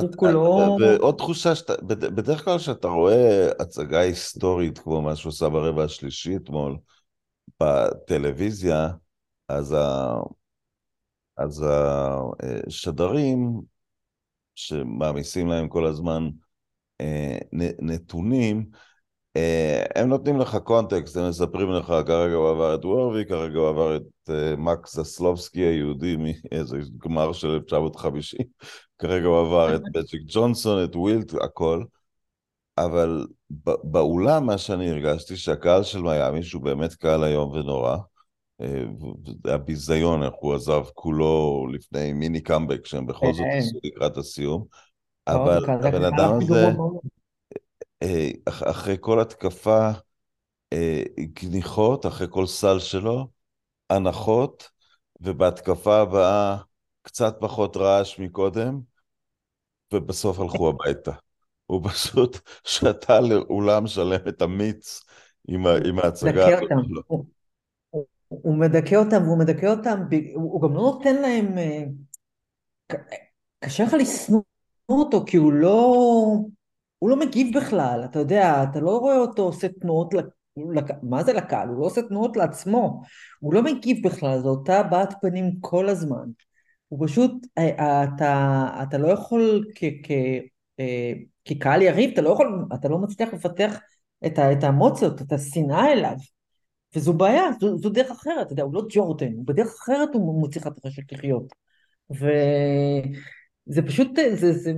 את, 0.00 0.14
כולו... 0.16 0.76
ועוד 0.80 1.14
תחושה, 1.18 1.54
שאתה, 1.54 1.72
בדרך 1.86 2.44
כלל 2.44 2.58
כשאתה 2.58 2.88
רואה 2.88 3.48
הצגה 3.60 4.00
היסטורית 4.00 4.78
כמו 4.78 5.02
מה 5.02 5.16
שהוא 5.16 5.30
עשה 5.30 5.48
ברבע 5.48 5.84
השלישי 5.84 6.36
אתמול 6.36 6.76
בטלוויזיה, 7.60 8.88
אז, 9.48 9.72
ה, 9.72 10.14
אז 11.36 11.64
השדרים 12.66 13.60
שמעמיסים 14.54 15.48
להם 15.48 15.68
כל 15.68 15.86
הזמן 15.86 16.28
אה, 17.00 17.38
נתונים, 17.82 18.66
אה, 18.74 18.78
הם 19.94 20.08
נותנים 20.08 20.38
לך 20.40 20.56
קונטקסט, 20.56 21.16
הם 21.16 21.28
מספרים 21.28 21.70
לך, 21.70 21.86
כרגע 21.86 22.34
הוא 22.34 22.50
עבר 22.50 22.74
את 22.74 22.84
וורבי, 22.84 23.24
כרגע 23.24 23.58
הוא 23.58 23.68
עבר 23.68 23.96
את 23.96 24.30
מקס 24.58 24.96
זסלובסקי 24.96 25.60
היהודי 25.60 26.16
מאיזה 26.16 26.78
גמר 27.04 27.32
של 27.32 27.48
1950, 27.48 28.40
כרגע 28.98 29.26
הוא 29.26 29.40
עבר 29.40 29.76
את 29.76 29.82
בצ'יק 29.92 30.22
ג'ונסון, 30.26 30.84
את 30.84 30.96
ווילט, 30.96 31.34
הכל. 31.34 31.84
אבל 32.78 33.26
באולם 33.84 34.46
מה 34.46 34.58
שאני 34.58 34.90
הרגשתי, 34.90 35.36
שהקהל 35.36 35.82
של 35.82 36.00
מיאמי, 36.00 36.42
שהוא 36.42 36.62
באמת 36.62 36.94
קהל 36.94 37.24
איום 37.24 37.50
ונורא, 37.50 37.96
אה, 38.60 38.84
זה 39.42 39.50
היה 39.50 39.58
ביזיון 39.58 40.22
איך 40.22 40.34
הוא 40.40 40.54
עזב 40.54 40.84
כולו 40.94 41.66
לפני 41.72 42.12
מיני 42.12 42.40
קאמבק 42.40 42.86
שהם 42.86 43.06
בכל 43.06 43.32
זאת. 43.32 43.46
עשו 43.52 43.78
לקראת 43.84 44.16
הסיום. 44.16 44.64
אבל 45.26 45.70
הבן 45.70 46.04
אדם 46.04 46.38
הזה, 46.42 46.66
אה, 46.66 46.72
אחרי 48.48 48.96
כל 49.00 49.20
התקפה, 49.20 49.90
אה, 50.72 51.02
גניחות, 51.18 52.06
אחרי 52.06 52.26
כל 52.30 52.46
סל 52.46 52.78
שלו, 52.78 53.28
הנחות, 53.90 54.70
ובהתקפה 55.20 56.00
הבאה 56.00 56.56
קצת 57.02 57.36
פחות 57.40 57.76
רעש 57.76 58.18
מקודם, 58.18 58.80
ובסוף 59.92 60.40
הלכו 60.40 60.68
הביתה. 60.70 61.12
הוא 61.66 61.88
פשוט 61.88 62.38
שתה 62.64 63.20
לאולם 63.20 63.86
שלם 63.86 64.28
את 64.28 64.42
המיץ 64.42 65.04
עם 65.48 65.98
ההצגה 65.98 66.46
הזאת 66.46 66.68
שלו. 66.88 67.24
הוא 68.28 68.56
מדכא 68.56 68.94
אותם, 68.94 69.22
והוא 69.22 69.38
מדכא 69.38 69.66
אותם, 69.66 70.00
הוא 70.34 70.62
גם 70.62 70.74
לא 70.74 70.80
נותן 70.80 71.14
להם, 71.16 71.58
אה, 71.58 71.84
קשה 73.60 73.84
לך 73.84 73.94
לשנוא 73.94 74.42
אותו, 74.88 75.24
כי 75.26 75.36
הוא 75.36 75.52
לא, 75.52 75.94
הוא 76.98 77.10
לא 77.10 77.16
מגיב 77.16 77.56
בכלל, 77.56 78.02
אתה 78.04 78.18
יודע, 78.18 78.62
אתה 78.62 78.80
לא 78.80 78.98
רואה 78.98 79.16
אותו 79.16 79.42
עושה 79.42 79.68
תנועות, 79.68 80.14
לק... 80.14 80.26
מה 81.02 81.24
זה 81.24 81.32
לקהל? 81.32 81.68
הוא 81.68 81.80
לא 81.80 81.86
עושה 81.86 82.02
תנועות 82.02 82.36
לעצמו, 82.36 83.02
הוא 83.40 83.54
לא 83.54 83.62
מגיב 83.62 84.06
בכלל, 84.06 84.40
זו 84.40 84.48
אותה 84.48 84.80
הבעת 84.80 85.14
פנים 85.20 85.60
כל 85.60 85.88
הזמן. 85.88 86.28
הוא 86.88 87.06
פשוט, 87.06 87.32
אה, 87.58 88.04
אתה, 88.04 88.68
אתה 88.82 88.98
לא 88.98 89.08
יכול. 89.08 89.64
אה, 90.80 91.12
כקהל 91.44 91.82
יריב, 91.82 92.10
אתה 92.12 92.22
לא 92.22 92.30
יכול, 92.30 92.64
אתה 92.74 92.88
לא 92.88 92.98
מצליח 92.98 93.34
לפתח 93.34 93.78
את, 94.26 94.38
את 94.38 94.64
האמוציות, 94.64 95.22
את 95.22 95.32
השנאה 95.32 95.92
אליו. 95.92 96.16
וזו 96.96 97.12
בעיה, 97.12 97.42
זו, 97.60 97.78
זו 97.78 97.88
דרך 97.90 98.10
אחרת, 98.10 98.46
אתה 98.46 98.52
יודע, 98.52 98.62
הוא 98.62 98.74
לא 98.74 98.82
ג'ורדן, 98.90 99.44
בדרך 99.44 99.74
אחרת 99.82 100.08
הוא 100.14 100.40
מוציא 100.40 100.60
לך 100.60 100.66
את 100.66 100.78
החשק 100.78 101.12
לחיות. 101.12 101.52
וזה 102.10 103.82
פשוט, 103.86 104.08
זה, 104.34 104.52
זה 104.52 104.72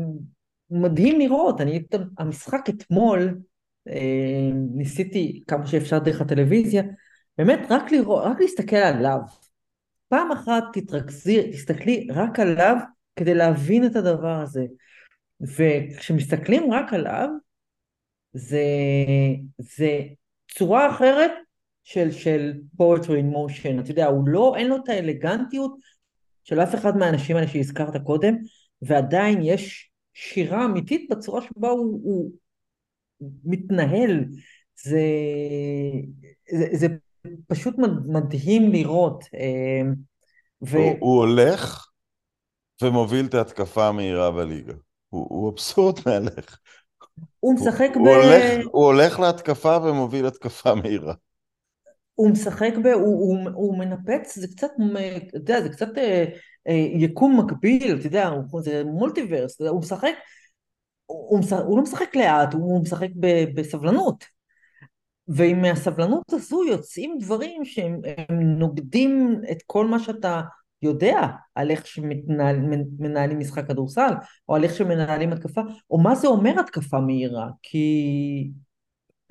מדהים 0.70 1.18
לראות, 1.20 1.60
אני, 1.60 1.82
המשחק 2.18 2.68
אתמול, 2.68 3.38
אה, 3.88 4.50
ניסיתי 4.74 5.42
כמה 5.46 5.66
שאפשר 5.66 5.98
דרך 5.98 6.20
הטלוויזיה, 6.20 6.82
באמת 7.38 7.60
רק 7.70 7.92
לראות, 7.92 8.24
רק 8.24 8.40
להסתכל 8.40 8.76
עליו. 8.76 9.18
פעם 10.08 10.32
אחת 10.32 10.64
תתרכזי, 10.72 11.52
תסתכלי 11.52 12.08
רק 12.10 12.38
עליו 12.38 12.76
כדי 13.16 13.34
להבין 13.34 13.86
את 13.86 13.96
הדבר 13.96 14.40
הזה. 14.42 14.66
וכשמסתכלים 15.40 16.72
רק 16.72 16.92
עליו, 16.92 17.28
זה, 18.32 18.64
זה 19.58 20.00
צורה 20.50 20.90
אחרת 20.90 21.30
של, 21.84 22.10
של 22.10 22.52
poetry 22.80 23.06
in 23.06 23.34
motion, 23.34 23.80
אתה 23.80 23.90
יודע, 23.90 24.06
הוא 24.06 24.28
לא, 24.28 24.54
אין 24.56 24.68
לו 24.68 24.76
את 24.76 24.88
האלגנטיות 24.88 25.76
של 26.44 26.60
אף 26.60 26.74
אחד 26.74 26.96
מהאנשים 26.96 27.36
האלה 27.36 27.48
שהזכרת 27.48 27.96
קודם, 28.04 28.36
ועדיין 28.82 29.38
יש 29.42 29.87
שירה 30.14 30.64
אמיתית 30.64 31.10
בצורה 31.10 31.42
שבה 31.42 31.68
הוא, 31.68 32.00
הוא 32.02 32.32
מתנהל. 33.44 34.24
זה, 34.84 35.00
זה, 36.52 36.66
זה 36.72 36.86
פשוט 37.46 37.74
מדהים 38.06 38.72
לראות. 38.72 39.24
אה, 39.34 39.90
ו... 40.66 40.76
הוא, 40.76 40.96
הוא 41.00 41.18
הולך 41.18 41.88
ומוביל 42.82 43.26
את 43.26 43.34
ההתקפה 43.34 43.88
המהירה 43.88 44.30
בליגה. 44.30 44.74
הוא, 45.08 45.26
הוא 45.30 45.52
אבסורד 45.52 45.98
מהלך. 46.06 46.58
הוא 47.40 47.54
משחק 47.54 47.90
הוא, 47.94 48.04
ב... 48.04 48.08
הוא 48.08 48.16
הולך, 48.16 48.66
הוא 48.72 48.84
הולך 48.84 49.20
להתקפה 49.20 49.76
ומוביל 49.76 50.26
התקפה 50.26 50.74
מהירה. 50.74 51.14
הוא 52.18 52.30
משחק 52.30 52.72
ב... 52.84 52.86
הוא, 52.86 53.02
הוא, 53.04 53.50
הוא 53.54 53.78
מנפץ, 53.78 54.38
זה 54.38 54.48
קצת, 54.48 54.70
אתה 55.26 55.36
יודע, 55.36 55.62
זה 55.62 55.68
קצת 55.68 55.98
אה, 55.98 56.24
אה, 56.68 56.72
יקום 56.74 57.40
מקביל, 57.40 57.96
אתה 57.98 58.06
יודע, 58.06 58.30
זה 58.60 58.84
מולטיברס, 58.84 59.60
הוא 59.60 59.80
משחק, 59.80 60.12
הוא, 61.06 61.38
משחק, 61.38 61.62
הוא 61.66 61.76
לא 61.76 61.82
משחק 61.82 62.16
לאט, 62.16 62.54
הוא 62.54 62.82
משחק 62.82 63.08
ב, 63.20 63.44
בסבלנות. 63.54 64.24
ועם 65.28 65.64
הסבלנות 65.64 66.32
הזו 66.32 66.64
יוצאים 66.64 67.18
דברים 67.20 67.64
שהם 67.64 68.00
נוגדים 68.58 69.40
את 69.50 69.62
כל 69.66 69.86
מה 69.86 69.98
שאתה 69.98 70.40
יודע 70.82 71.26
על 71.54 71.70
איך 71.70 71.86
שמנהלים 71.86 73.38
משחק 73.38 73.68
כדורסל, 73.68 74.12
או 74.48 74.54
על 74.54 74.64
איך 74.64 74.74
שמנהלים 74.74 75.32
התקפה, 75.32 75.60
או 75.90 75.98
מה 75.98 76.14
זה 76.14 76.28
אומר 76.28 76.60
התקפה 76.60 77.00
מהירה, 77.00 77.48
כי 77.62 78.50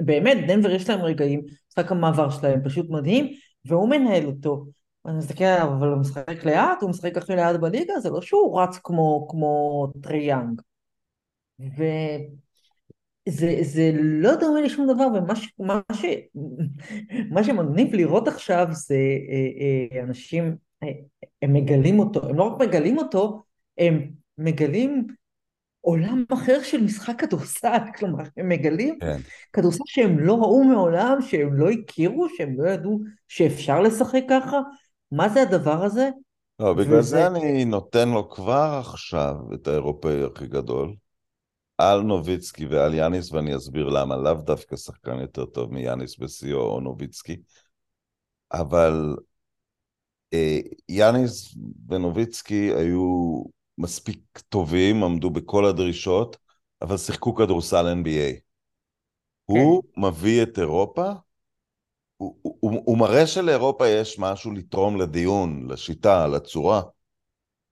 באמת, 0.01 0.37
דנבר 0.47 0.71
יש 0.71 0.89
להם 0.89 1.01
רגעים, 1.01 1.41
משחק 1.77 1.91
המעבר 1.91 2.29
שלהם 2.29 2.63
פשוט 2.63 2.89
מדהים, 2.89 3.33
והוא 3.65 3.89
מנהל 3.89 4.25
אותו. 4.25 4.65
אני 5.05 5.17
מסתכל 5.17 5.43
עליו, 5.43 5.73
אבל 5.79 5.87
הוא 5.87 5.97
משחק 5.97 6.45
לאט, 6.45 6.81
הוא 6.81 6.89
משחק 6.89 7.17
הכי 7.17 7.35
לאט 7.35 7.55
בליגה, 7.55 7.99
זה 7.99 8.09
לא 8.09 8.21
שהוא 8.21 8.61
רץ 8.61 8.79
כמו, 8.83 9.27
כמו 9.29 9.87
טריי 10.01 10.28
יאנג. 10.28 10.61
וזה 11.59 13.57
זה 13.61 13.91
לא 13.95 14.35
דומה 14.35 14.61
לשום 14.61 14.87
דבר, 14.93 15.07
ומה 15.15 15.35
ש, 15.35 15.47
מה 15.59 15.81
ש, 15.93 16.05
מה 17.31 17.43
שמגניב 17.43 17.95
לראות 17.95 18.27
עכשיו 18.27 18.67
זה 18.71 18.95
אה, 19.29 19.97
אה, 19.97 20.03
אנשים 20.03 20.55
הם 21.41 21.53
מגלים 21.53 21.99
אותו, 21.99 22.29
הם 22.29 22.35
לא 22.35 22.43
רק 22.43 22.61
מגלים 22.61 22.97
אותו, 22.97 23.43
הם 23.77 24.11
מגלים 24.37 25.07
עולם 25.87 26.23
אחר 26.33 26.63
של 26.63 26.83
משחק 26.83 27.19
כדורסל, 27.19 27.77
כלומר, 27.97 28.23
הם 28.37 28.49
מגלים 28.49 28.97
כן. 28.99 29.17
כדורסל 29.53 29.83
שהם 29.85 30.19
לא 30.19 30.33
ראו 30.33 30.63
מעולם, 30.63 31.21
שהם 31.21 31.53
לא 31.53 31.69
הכירו, 31.69 32.27
שהם 32.37 32.55
לא 32.57 32.69
ידעו 32.69 33.01
שאפשר 33.27 33.81
לשחק 33.81 34.21
ככה. 34.29 34.57
מה 35.11 35.29
זה 35.29 35.41
הדבר 35.41 35.83
הזה? 35.83 36.09
לא, 36.59 36.73
בגלל 36.73 36.99
וזה... 36.99 37.01
זה 37.01 37.27
אני 37.27 37.65
נותן 37.65 38.09
לו 38.09 38.29
כבר 38.29 38.81
עכשיו 38.83 39.35
את 39.53 39.67
האירופאי 39.67 40.23
הכי 40.23 40.47
גדול, 40.47 40.95
על 41.77 42.01
נוביצקי 42.01 42.65
ועל 42.65 42.93
יאניס, 42.93 43.31
ואני 43.31 43.55
אסביר 43.55 43.89
למה, 43.89 44.17
לאו 44.17 44.33
דווקא 44.33 44.75
שחקן 44.75 45.19
יותר 45.19 45.45
טוב 45.45 45.73
מיאניס 45.73 46.19
בשיאו 46.19 46.59
או 46.59 46.79
נוביצקי, 46.79 47.41
אבל 48.51 49.15
אה, 50.33 50.59
יאניס 50.89 51.55
ונוביצקי 51.89 52.73
היו 52.73 53.43
מספיק 53.77 54.19
טובים, 54.49 55.03
עמדו 55.03 55.29
בכל 55.29 55.65
הדרישות, 55.65 56.37
אבל 56.81 56.97
שיחקו 56.97 57.35
כדורסל 57.35 57.93
NBA. 58.03 58.33
כן. 58.33 58.39
הוא 59.45 59.83
מביא 59.97 60.43
את 60.43 60.59
אירופה, 60.59 61.11
הוא, 62.17 62.35
הוא, 62.41 62.81
הוא 62.85 62.97
מראה 62.97 63.27
שלאירופה 63.27 63.87
יש 63.87 64.19
משהו 64.19 64.51
לתרום 64.51 64.97
לדיון, 64.97 65.67
לשיטה, 65.71 66.27
לצורה. 66.27 66.81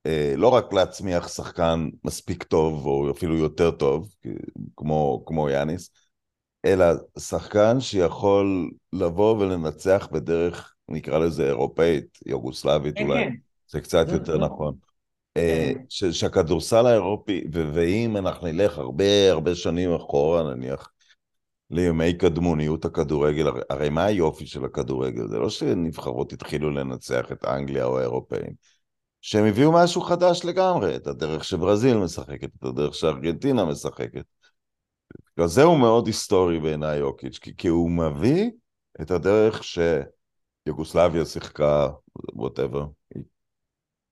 אה, 0.06 0.34
לא 0.38 0.48
רק 0.48 0.74
להצמיח 0.74 1.28
שחקן 1.28 1.90
מספיק 2.04 2.44
טוב, 2.44 2.86
או 2.86 3.12
אפילו 3.12 3.36
יותר 3.38 3.72
טוב, 3.72 4.10
כמו, 4.78 5.24
כמו 5.26 5.50
יאניס, 5.50 5.90
אלא 6.66 6.86
שחקן 7.20 7.80
שיכול 7.80 8.72
לבוא 8.94 9.38
ולנצח 9.38 10.08
בדרך 10.12 10.76
נקרא 10.90 11.18
לזה 11.18 11.48
אירופאית, 11.48 12.18
יוגוסלבית 12.26 13.02
אולי, 13.02 13.24
כן. 13.24 13.34
זה 13.68 13.82
קצת 13.82 14.06
יותר 14.10 14.38
נכון. 14.38 14.76
אה, 15.38 15.72
כן. 16.00 16.12
שהכדורסל 16.12 16.86
האירופי, 16.86 17.44
ואם 17.51 18.18
אנחנו 18.18 18.48
נלך 18.48 18.77
הרבה 18.77 19.32
הרבה 19.32 19.56
שנים 19.56 19.94
אחורה 19.94 20.56
נניח, 20.56 20.92
לימי 21.72 22.18
קדמוניות 22.18 22.86
הכדורגל, 22.86 23.48
הרי 23.70 23.89
מה 23.89 24.04
היופי 24.06 24.46
של 24.46 24.65
הכדורגל? 24.65 25.27
זה 25.27 25.39
לא 25.39 25.50
שנבחרות 25.50 26.34
התחילו 26.34 26.72
לנצח 26.72 27.32
את 27.32 27.46
אנגליה 27.46 27.86
או 27.86 28.00
האירופאים, 28.00 28.54
שהם 29.22 29.46
הביאו 29.46 29.72
משהו 29.72 30.01
חדש 30.01 30.46
לגמרי, 30.46 30.96
את 30.96 31.08
הדרך 31.08 31.44
שברזיל 31.44 31.98
משחקת, 31.98 32.50
את 32.60 32.63
הדרך 32.63 32.96
שארגנטינה 32.96 33.65
משחקת. 33.65 34.25
זהו 35.46 35.77
מאוד 35.77 36.08
היסטורי 36.08 36.60
בעיניי 36.60 36.98
יוקיץ', 36.98 37.38
כי, 37.38 37.56
כי 37.58 37.68
הוא 37.68 37.92
מביא 37.92 38.51
את 39.01 39.12
הדרך 39.12 39.63
ש... 39.63 39.80
יוגוסלביה 40.68 41.25
שיחקה, 41.25 41.89
ווטאבר. 42.34 42.86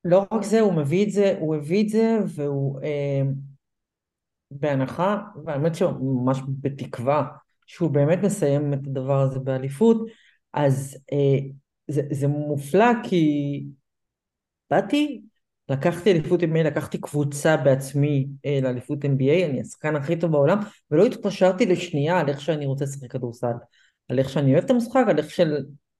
לא 0.06 0.26
רק 0.32 0.44
זה, 0.44 0.60
הוא 0.60 0.74
מביא 0.74 1.06
את 1.06 1.12
זה, 1.12 1.36
הוא 1.40 1.56
הביא 1.56 1.84
את 1.84 1.90
זה, 1.90 2.18
והוא 2.36 2.82
אה, 2.82 3.22
בהנחה, 4.52 5.22
והאמת 5.46 5.76
שממש 5.76 6.40
בתקווה, 6.62 7.28
שהוא 7.66 7.92
באמת 7.92 8.20
מסיים 8.24 8.74
את 8.74 8.88
הדבר 8.88 9.22
הזה 9.22 9.40
באליפות, 9.40 10.08
אז 10.54 10.98
אה, 11.14 11.40
זה, 11.88 12.02
זה 12.12 12.28
מופלא 12.28 12.92
כי 13.04 13.66
באתי 14.70 15.22
לקחתי 15.70 16.12
אליפות 16.12 16.40
NBA, 16.42 16.64
לקחתי 16.64 16.98
קבוצה 16.98 17.58
בעצמי 17.58 18.28
אה, 18.46 18.60
לאליפות 18.64 19.06
NBA, 19.06 19.46
אני 19.46 19.62
השחקן 19.62 19.96
הכי 19.96 20.20
טוב 20.20 20.32
בעולם, 20.32 20.60
ולא 20.92 21.06
התפשרתי 21.06 21.66
לשנייה 21.66 22.20
על 22.20 22.30
איך 22.30 22.42
שאני 22.42 22.66
רוצה 22.66 22.86
לשחק 22.86 23.12
כדורסל, 23.12 23.54
על 24.08 24.20
איך 24.20 24.30
שאני 24.30 24.54
אוהב 24.54 24.64
את 24.64 24.70
המשחק, 24.70 25.04
על 25.08 25.18
איך, 25.18 25.30
של, 25.30 25.58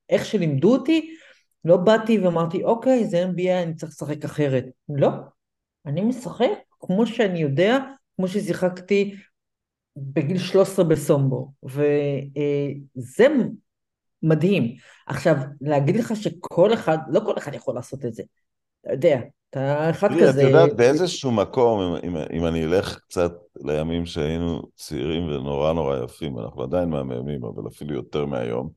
איך 0.10 0.26
שלימדו 0.26 0.74
אותי, 0.74 1.16
לא 1.66 1.78
באתי 1.78 2.20
ואמרתי, 2.20 2.64
אוקיי, 2.64 3.08
זה 3.08 3.26
NBA, 3.26 3.64
אני 3.64 3.76
צריך 3.76 3.92
לשחק 3.92 4.26
אחרת. 4.26 4.66
לא, 4.90 5.10
אני 5.86 6.02
משחק 6.02 6.50
כמו 6.80 7.08
שאני 7.08 7.40
יודע, 7.40 7.78
כמו 8.16 8.28
ששיחקתי 8.28 9.16
בגיל 9.98 10.38
13 10.38 10.86
בסומבו, 10.86 11.52
וזה 11.64 13.28
מדהים. 14.24 14.76
עכשיו, 15.08 15.36
להגיד 15.62 15.96
לך 15.96 16.16
שכל 16.16 16.74
אחד, 16.74 16.98
לא 17.08 17.20
כל 17.26 17.38
אחד 17.38 17.54
יכול 17.54 17.76
לעשות 17.76 18.06
את 18.06 18.14
זה. 18.14 18.24
אתה 18.82 18.94
יודע, 18.94 19.20
אתה 19.50 19.90
אחד 19.90 20.08
תראי, 20.08 20.28
כזה... 20.28 20.42
את 20.42 20.48
יודעת, 20.48 20.76
באיזשהו 20.76 21.32
מקום, 21.32 21.80
אם, 21.82 21.96
אם, 22.10 22.18
אם 22.34 22.46
אני 22.46 22.66
אלך 22.66 23.00
קצת 23.00 23.32
לימים 23.56 24.06
שהיינו 24.06 24.62
צעירים 24.76 25.28
ונורא 25.28 25.74
נורא 25.74 26.04
יפים, 26.04 26.40
אנחנו 26.40 26.64
עדיין 26.64 26.90
מהממים, 26.90 27.46
אבל 27.46 27.68
אפילו 27.68 27.96
יותר 27.96 28.26
מהיום. 28.26 28.70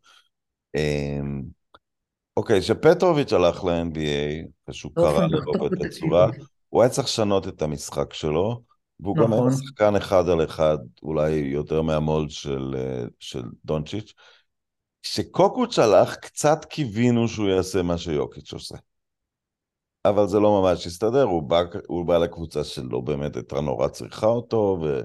אוקיי, 2.36 2.60
כשפטרוביץ' 2.60 3.32
הלך 3.32 3.64
ל-NBA, 3.64 4.46
כשהוא 4.70 4.92
קרא 4.94 5.26
לאירופה 5.26 5.66
את 5.66 5.84
הצורה, 5.86 6.30
הוא 6.68 6.82
היה 6.82 6.90
צריך 6.90 7.06
לשנות 7.06 7.48
את 7.48 7.62
המשחק 7.62 8.14
שלו, 8.14 8.62
והוא 9.00 9.16
גם 9.16 9.32
היה 9.32 9.40
נכון. 9.40 9.52
שחקן 9.52 9.96
אחד 9.96 10.28
על 10.28 10.44
אחד, 10.44 10.78
אולי 11.02 11.30
יותר 11.32 11.82
מהמולד 11.82 12.30
של, 12.30 12.74
אה, 12.78 13.04
של 13.18 13.42
דונצ'יץ'. 13.64 14.12
כשקוקוץ' 15.02 15.78
הלך, 15.78 16.16
קצת 16.16 16.64
קיווינו 16.64 17.28
שהוא 17.28 17.48
יעשה 17.48 17.82
מה 17.82 17.98
שיוקיץ' 17.98 18.52
עושה. 18.52 18.76
אבל 20.04 20.26
זה 20.26 20.40
לא 20.40 20.62
ממש 20.62 20.86
הסתדר, 20.86 21.22
הוא 21.22 21.42
בא, 21.42 21.62
הוא 21.86 22.06
בא 22.06 22.18
לקבוצה 22.18 22.64
שלא 22.64 23.00
באמת 23.00 23.36
הייתה 23.36 23.60
נורא 23.60 23.88
צריכה 23.88 24.26
אותו, 24.26 24.78
ו, 24.82 25.00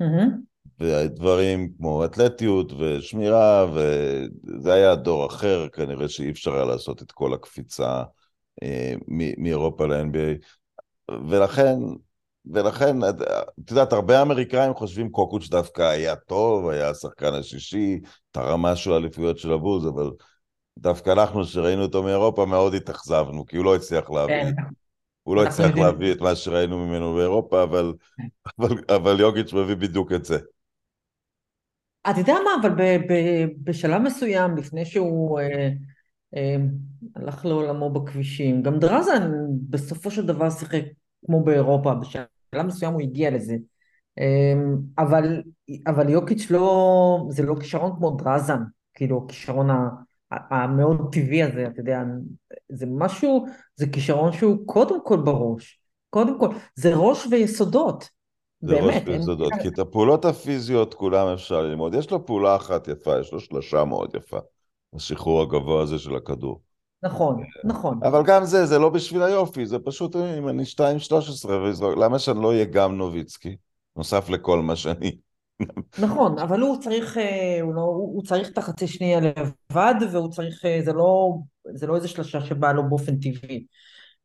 מהמם. 0.00 0.53
ודברים 0.80 1.72
כמו 1.76 2.04
אתלטיות 2.04 2.72
ושמירה, 2.72 3.66
וזה 3.74 4.72
היה 4.72 4.94
דור 4.94 5.26
אחר, 5.26 5.68
כנראה 5.68 6.08
שאי 6.08 6.30
אפשר 6.30 6.54
היה 6.54 6.64
לעשות 6.64 7.02
את 7.02 7.12
כל 7.12 7.34
הקפיצה 7.34 8.02
אה, 8.62 8.94
מאירופה 9.38 9.86
ל-NBA. 9.86 10.46
ולכן, 11.28 11.76
ולכן, 12.52 12.96
את 13.04 13.14
את 13.60 13.70
יודעת, 13.70 13.92
הרבה 13.92 14.22
אמריקאים 14.22 14.74
חושבים 14.74 15.10
קוקוץ' 15.10 15.48
דווקא 15.48 15.82
היה 15.82 16.16
טוב, 16.16 16.68
היה 16.68 16.88
השחקן 16.88 17.34
השישי, 17.34 18.00
תרם 18.30 18.62
משהו 18.62 18.92
לאליפויות 18.92 19.38
של 19.38 19.52
הבוז, 19.52 19.86
אבל 19.86 20.10
דווקא 20.78 21.10
אנחנו, 21.10 21.44
שראינו 21.44 21.82
אותו 21.82 22.02
מאירופה, 22.02 22.46
מאוד 22.46 22.74
התאכזבנו, 22.74 23.46
כי 23.46 23.56
הוא 23.56 23.64
לא 23.64 23.74
הצליח 23.74 24.10
להביא, 24.10 24.42
כן. 24.42 24.52
הוא 25.22 25.36
לא 25.36 25.44
הצליח. 25.44 25.76
להביא 25.76 26.12
את 26.12 26.20
מה 26.20 26.36
שראינו 26.36 26.86
ממנו 26.86 27.14
באירופה, 27.14 27.62
אבל, 27.62 27.92
אבל, 28.58 28.74
אבל 28.96 29.20
יוגיץ' 29.20 29.52
מביא 29.52 29.74
בדיוק 29.74 30.12
את 30.12 30.24
זה. 30.24 30.38
אתה 32.10 32.20
יודע 32.20 32.34
מה, 32.44 32.50
אבל 32.60 32.74
ב- 32.74 33.12
ב- 33.12 33.46
בשלב 33.64 34.02
מסוים, 34.02 34.56
לפני 34.56 34.84
שהוא 34.84 35.40
אה, 35.40 35.68
אה, 36.36 36.56
הלך 37.16 37.44
לעולמו 37.44 37.90
בכבישים, 37.90 38.62
גם 38.62 38.78
דרזן 38.78 39.30
בסופו 39.70 40.10
של 40.10 40.26
דבר 40.26 40.50
שיחק 40.50 40.82
כמו 41.26 41.44
באירופה, 41.44 41.94
בשלב 41.94 42.66
מסוים 42.66 42.92
הוא 42.92 43.00
הגיע 43.02 43.30
לזה. 43.30 43.56
אה, 44.18 44.54
אבל, 44.98 45.42
אבל 45.86 46.08
יוקיץ' 46.08 46.50
לא, 46.50 47.26
זה 47.28 47.42
לא 47.42 47.54
כישרון 47.60 47.96
כמו 47.96 48.10
דרזן, 48.10 48.62
כאילו 48.94 49.24
הכישרון 49.24 49.68
המאוד 50.30 51.08
טבעי 51.12 51.42
הזה, 51.42 51.66
אתה 51.66 51.80
יודע, 51.80 52.02
זה 52.68 52.86
משהו, 52.90 53.46
זה 53.76 53.86
כישרון 53.86 54.32
שהוא 54.32 54.66
קודם 54.66 55.04
כל 55.04 55.16
בראש, 55.16 55.80
קודם 56.10 56.40
כל, 56.40 56.48
זה 56.74 56.94
ראש 56.94 57.26
ויסודות, 57.26 58.08
זה 58.66 58.74
ראש 58.74 58.82
באמת, 58.94 59.08
אין- 59.08 59.18
ויסודות, 59.18 59.52
כי 59.62 59.68
את 59.68 59.78
הפעולות 59.78 60.24
הפיזיות 60.24 60.94
כולם 60.94 61.28
אפשר 61.28 61.62
ללמוד. 61.62 61.94
יש 61.94 62.10
לו 62.10 62.26
פעולה 62.26 62.56
אחת 62.56 62.88
יפה, 62.88 63.18
יש 63.20 63.32
לו 63.32 63.40
שלושה 63.40 63.84
מאוד 63.84 64.14
יפה. 64.16 64.38
השחרור 64.94 65.42
הגבוה 65.42 65.82
הזה 65.82 65.98
של 65.98 66.16
הכדור. 66.16 66.60
נכון, 67.02 67.42
נכון. 67.64 68.00
אבל 68.02 68.22
גם 68.26 68.44
זה, 68.44 68.66
זה 68.66 68.78
לא 68.78 68.88
בשביל 68.88 69.22
היופי, 69.22 69.66
זה 69.66 69.78
פשוט, 69.78 70.16
אם 70.16 70.48
אני 70.48 70.62
2-13, 70.64 70.80
למה 71.96 72.18
שאני 72.18 72.42
לא 72.42 72.48
אהיה 72.48 72.64
גם 72.64 72.96
נוביצקי? 72.96 73.56
נוסף 73.96 74.30
לכל 74.30 74.60
מה 74.60 74.76
שאני. 74.76 75.16
נכון, 75.98 76.38
אבל 76.38 76.60
הוא 76.60 76.76
צריך, 76.80 77.18
אה, 77.18 77.58
הוא, 77.62 77.74
לא, 77.74 77.80
הוא, 77.80 78.22
צריך 78.22 78.48
את 78.48 78.58
החצי 78.58 78.86
שנייה 78.86 79.20
לבד, 79.20 79.94
והוא 80.12 80.30
צריך, 80.30 80.64
אה, 80.64 80.80
זה 80.84 80.92
לא, 80.92 81.34
זה 81.74 81.86
לא 81.86 81.96
איזה 81.96 82.08
שלושה 82.08 82.40
שבאה 82.40 82.72
לו 82.72 82.88
באופן 82.88 83.16
טבעי. 83.16 83.66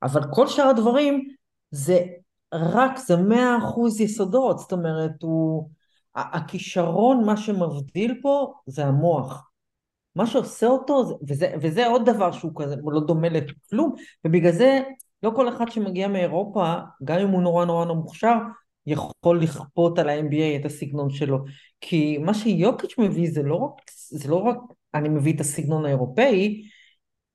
אבל 0.03 0.21
כל 0.33 0.47
שאר 0.47 0.65
הדברים, 0.65 1.27
זה 1.71 2.05
רק, 2.53 2.97
זה 2.97 3.17
מאה 3.17 3.57
אחוז 3.57 4.01
יסודות, 4.01 4.59
זאת 4.59 4.71
אומרת, 4.71 5.11
הוא, 5.21 5.69
הכישרון, 6.15 7.25
מה 7.25 7.37
שמבדיל 7.37 8.19
פה, 8.21 8.53
זה 8.67 8.85
המוח. 8.85 9.49
מה 10.15 10.27
שעושה 10.27 10.67
אותו, 10.67 11.05
זה- 11.05 11.13
וזה, 11.27 11.53
וזה 11.61 11.87
עוד 11.87 12.09
דבר 12.09 12.31
שהוא 12.31 12.51
כזה, 12.55 12.75
הוא 12.81 12.93
לא 12.93 12.99
דומה 12.99 13.29
לכלום, 13.29 13.95
ובגלל 14.25 14.51
זה 14.51 14.81
לא 15.23 15.31
כל 15.35 15.49
אחד 15.49 15.71
שמגיע 15.71 16.07
מאירופה, 16.07 16.73
גם 17.03 17.19
אם 17.19 17.29
הוא 17.29 17.41
נורא 17.41 17.65
נורא 17.65 17.85
נורא 17.85 17.97
מוכשר, 17.97 18.35
יכול 18.85 19.41
לכפות 19.41 19.99
על 19.99 20.09
ה-NBA 20.09 20.59
את 20.59 20.65
הסגנון 20.65 21.09
שלו. 21.09 21.37
כי 21.81 22.17
מה 22.17 22.33
שיוקיץ' 22.33 22.97
מביא 22.97 23.31
זה 23.31 23.43
לא 23.43 23.55
רק, 23.55 23.71
זה 24.09 24.29
לא 24.29 24.35
רק 24.35 24.57
אני 24.93 25.09
מביא 25.09 25.35
את 25.35 25.39
הסגנון 25.41 25.85
האירופאי, 25.85 26.63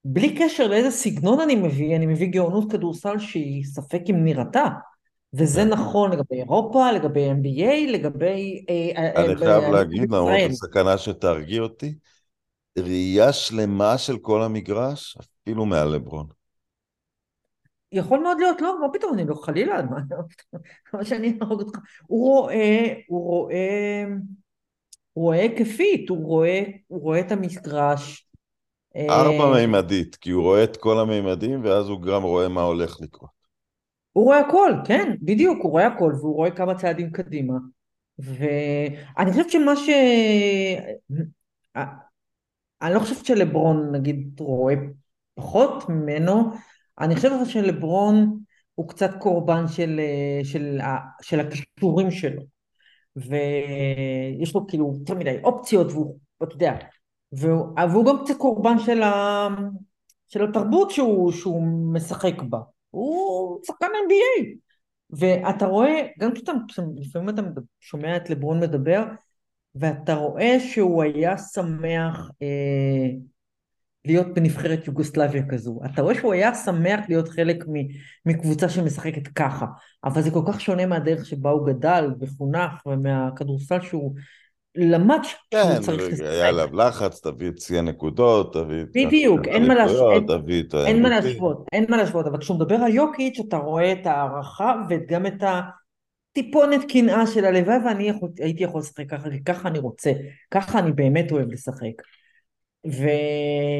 בלי 0.04 0.36
קשר 0.38 0.66
לאיזה 0.66 0.90
סגנון 0.90 1.40
אני 1.40 1.54
מביא, 1.54 1.96
אני 1.96 2.06
מביא 2.06 2.26
גאונות 2.26 2.72
כדורסל 2.72 3.18
שהיא 3.18 3.64
ספק 3.64 4.00
אם 4.10 4.24
נראתה. 4.24 4.68
וזה. 5.36 5.64
נכון 5.64 6.12
לגבי 6.12 6.36
אירופה, 6.36 6.92
לגבי 6.92 7.30
NBA, 7.30 7.90
לגבי... 7.90 8.64
אה, 8.68 8.90
אה, 8.96 9.24
אני 9.24 9.36
חייב 9.36 9.62
אה, 9.62 9.70
להגיד, 9.70 10.10
למרות. 10.10 10.50
הסכנה 10.50 10.98
שתרגיע 10.98 11.62
אותי, 11.62 11.94
ראייה 12.78 13.32
שלמה 13.32 13.98
של 13.98 14.18
כל 14.18 14.42
המגרש, 14.42 15.16
אפילו 15.20 15.66
מעל 15.66 15.88
לברון. 15.88 16.26
יכול 17.92 18.20
מאוד 18.20 18.36
להיות, 18.40 18.60
לא, 18.60 18.80
מה 18.80 18.86
פתאום, 18.92 19.14
אני 19.14 19.24
לא 19.24 19.34
חלילה, 19.34 19.82
מה 19.82 19.96
מה 20.92 21.04
שאני 21.04 21.38
אהרוג 21.42 21.60
אותך. 21.60 21.78
הוא 22.06 22.28
רואה, 22.28 22.94
הוא 23.06 23.24
רואה, 23.24 24.04
הוא 25.12 25.24
רואה 25.24 25.40
היקפית, 25.40 26.08
הוא 26.08 26.24
רואה, 26.24 26.62
הוא 26.86 27.00
רואה 27.00 27.20
את 27.20 27.32
המגרש. 27.32 28.28
ארבע 29.10 29.52
מימדית, 29.54 30.16
כי 30.16 30.30
הוא 30.30 30.42
רואה 30.42 30.64
את 30.64 30.76
כל 30.76 30.98
המימדים, 30.98 31.64
ואז 31.64 31.88
הוא 31.88 32.02
גם 32.02 32.22
רואה 32.22 32.48
מה 32.48 32.62
הולך 32.62 33.00
לקרות. 33.00 33.33
הוא 34.14 34.24
רואה 34.24 34.40
הכל, 34.40 34.72
כן, 34.84 35.16
בדיוק, 35.22 35.58
הוא 35.62 35.70
רואה 35.70 35.86
הכל, 35.86 36.12
והוא 36.20 36.34
רואה 36.34 36.50
כמה 36.50 36.74
צעדים 36.74 37.10
קדימה. 37.10 37.54
ואני 38.18 39.30
חושבת 39.30 39.50
שמה 39.50 39.76
ש... 39.76 39.88
אני 42.82 42.94
לא 42.94 43.00
חושבת 43.00 43.24
שלברון, 43.24 43.92
נגיד, 43.92 44.40
רואה 44.40 44.74
פחות 45.34 45.88
ממנו, 45.88 46.50
אני 47.00 47.16
חושבת 47.16 47.46
שלברון 47.46 48.38
הוא 48.74 48.88
קצת 48.88 49.10
קורבן 49.18 49.68
של, 49.68 50.00
של, 50.44 50.78
של 51.22 51.40
הכישורים 51.40 52.10
שלו. 52.10 52.42
ויש 53.16 54.54
לו 54.54 54.66
כאילו 54.66 54.94
יותר 55.00 55.14
מדי 55.14 55.36
אופציות, 55.44 55.92
והוא, 55.92 56.18
אתה 56.42 56.54
יודע, 56.54 56.76
והוא, 57.32 57.80
והוא 57.90 58.06
גם 58.06 58.24
קצת 58.24 58.36
קורבן 58.38 58.78
של, 58.78 59.02
ה, 59.02 59.48
של 60.28 60.44
התרבות 60.44 60.90
שהוא, 60.90 61.32
שהוא 61.32 61.62
משחק 61.92 62.42
בה. 62.42 62.58
הוא 62.94 63.60
שחקן 63.64 63.86
NBA. 63.86 64.54
ואתה 65.10 65.66
רואה, 65.66 66.06
גם 66.18 66.34
כשאתה, 66.34 66.52
לפעמים 66.96 67.28
אתה 67.28 67.42
שומע 67.80 68.16
את 68.16 68.30
לברון 68.30 68.60
מדבר, 68.60 69.04
ואתה 69.74 70.14
רואה 70.14 70.56
שהוא 70.60 71.02
היה 71.02 71.38
שמח 71.38 72.30
אה, 72.42 73.08
להיות 74.04 74.26
בנבחרת 74.34 74.86
יוגוסלביה 74.86 75.42
כזו. 75.48 75.80
אתה 75.84 76.02
רואה 76.02 76.14
שהוא 76.14 76.32
היה 76.32 76.54
שמח 76.54 77.00
להיות 77.08 77.28
חלק 77.28 77.64
מקבוצה 78.26 78.68
שמשחקת 78.68 79.28
ככה, 79.28 79.66
אבל 80.04 80.22
זה 80.22 80.30
כל 80.30 80.42
כך 80.46 80.60
שונה 80.60 80.86
מהדרך 80.86 81.26
שבה 81.26 81.50
הוא 81.50 81.66
גדל 81.66 82.10
וחונך 82.20 82.86
ומהכדורסל 82.86 83.80
שהוא 83.80 84.14
למד 84.76 85.20
כן, 85.50 85.62
שהוא 85.62 85.84
צריך 85.84 86.12
לשחק. 86.12 86.26
היה 86.26 86.48
עליו 86.48 86.76
לחץ, 86.76 87.20
תביא 87.20 87.48
את 87.48 87.58
שיא 87.58 87.78
הנקודות, 87.78 88.52
תביא 88.52 88.82
את... 88.82 88.88
בדיוק, 88.94 89.48
אין 89.48 89.68
מה 89.68 89.74
להשוות, 89.74 90.24
אין- 90.86 91.02
מה. 91.02 91.08
להשוות, 91.08 91.66
אין 91.72 91.86
מה 91.88 91.96
להשוות, 91.96 92.26
אבל 92.26 92.38
כשהוא 92.38 92.56
מדבר 92.56 92.74
על 92.74 92.94
יוקיץ' 92.94 93.40
אתה 93.48 93.56
רואה 93.56 93.92
את 93.92 94.06
ההערכה 94.06 94.74
וגם 94.88 95.26
את 95.26 95.42
הטיפונת 95.42 96.80
קנאה 96.92 97.26
של 97.26 97.44
הלוואי 97.44 97.76
ואני 97.84 98.12
הייתי 98.40 98.64
יכול 98.64 98.80
לשחק 98.80 99.10
ככה, 99.10 99.30
כי 99.30 99.44
ככה 99.44 99.68
אני 99.68 99.78
רוצה, 99.78 100.12
ככה 100.50 100.78
אני 100.78 100.92
באמת 100.92 101.32
אוהב 101.32 101.52
לשחק. 101.52 102.02
ו... 102.86 103.02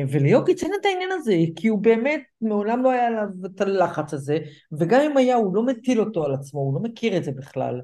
וליוקיץ' 0.08 0.62
אין 0.62 0.72
את 0.80 0.86
העניין 0.86 1.10
הזה, 1.12 1.34
כי 1.56 1.68
הוא 1.68 1.78
באמת 1.78 2.22
מעולם 2.40 2.82
לא 2.82 2.90
היה 2.90 3.06
עליו 3.06 3.26
את 3.46 3.60
הלחץ 3.60 4.14
הזה, 4.14 4.38
וגם 4.78 5.00
אם 5.00 5.16
היה 5.16 5.36
הוא 5.36 5.54
לא 5.54 5.62
מטיל 5.66 6.00
אותו 6.00 6.24
על 6.24 6.34
עצמו, 6.34 6.60
הוא 6.60 6.74
לא 6.74 6.80
מכיר 6.80 7.16
את 7.16 7.24
זה 7.24 7.32
בכלל. 7.32 7.80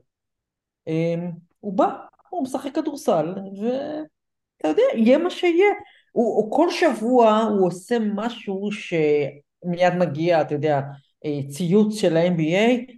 אמ, 0.86 1.30
הוא 1.60 1.72
בא, 1.78 1.94
הוא 2.30 2.42
משחק 2.42 2.74
כדורסל, 2.74 3.34
ואתה 3.34 4.68
יודע, 4.68 4.82
יהיה 4.94 5.18
מה 5.18 5.30
שיהיה. 5.30 5.72
הוא, 6.12 6.36
הוא 6.36 6.52
כל 6.52 6.70
שבוע 6.70 7.38
הוא 7.42 7.66
עושה 7.66 7.98
משהו 8.14 8.68
שמיד 8.72 9.94
מגיע, 9.98 10.40
אתה 10.40 10.54
יודע, 10.54 10.80
אה, 11.24 11.40
ציוץ 11.48 11.94
של 12.00 12.16
ה-NBA, 12.16 12.92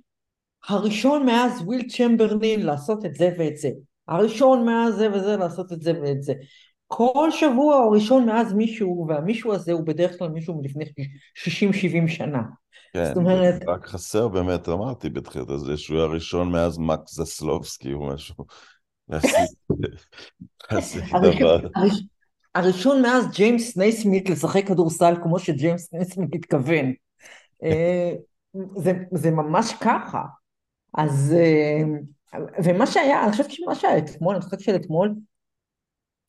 הראשון 0.68 1.26
מאז 1.26 1.62
וויל 1.62 1.88
צ'מברלין 1.88 2.66
לעשות 2.66 3.04
את 3.04 3.14
זה 3.14 3.34
ואת 3.38 3.56
זה, 3.56 3.70
הראשון 4.08 4.66
מאז 4.66 4.94
זה 4.94 5.12
וזה 5.12 5.36
לעשות 5.36 5.72
את 5.72 5.82
זה 5.82 5.92
ואת 6.02 6.22
זה. 6.22 6.34
כל 6.86 7.30
שבוע 7.30 7.76
הוא 7.76 7.94
ראשון 7.94 8.26
מאז 8.26 8.52
מישהו, 8.52 9.06
והמישהו 9.08 9.52
הזה 9.52 9.72
הוא 9.72 9.86
בדרך 9.86 10.18
כלל 10.18 10.28
מישהו 10.28 10.54
מלפני 10.54 10.84
60-70 12.04 12.08
שנה. 12.08 12.42
כן, 12.92 13.04
זאת 13.04 13.16
אומרת... 13.16 13.62
רק 13.68 13.86
חסר 13.86 14.28
באמת, 14.28 14.68
אמרתי 14.68 15.10
בתחילת 15.10 15.50
הזה, 15.50 15.76
שהוא 15.76 15.96
היה 15.96 16.06
הראשון 16.06 16.52
מאז 16.52 16.78
מקס 16.78 17.14
זסלובסקי 17.14 17.92
או 17.92 18.06
משהו. 18.06 18.44
הראשון 22.54 23.02
מאז 23.02 23.30
ג'יימס 23.34 23.76
נייסמית 23.76 24.30
לשחק 24.30 24.66
כדורסל 24.66 25.14
כמו 25.22 25.38
שג'יימס 25.38 25.92
נייסמית 25.92 26.34
מתכוון. 26.34 26.92
אה, 27.64 28.12
זה, 28.76 28.92
זה 29.12 29.30
ממש 29.30 29.72
ככה. 29.80 30.22
אז, 30.94 31.34
אה, 31.38 31.82
ומה 32.64 32.86
שהיה, 32.86 33.22
אני 33.24 33.32
חושבת 33.32 33.50
שמה 33.50 33.74
שהיה 33.74 33.98
אתמול, 33.98 34.34
המשחק 34.34 34.60
של 34.60 34.76
אתמול, 34.76 35.14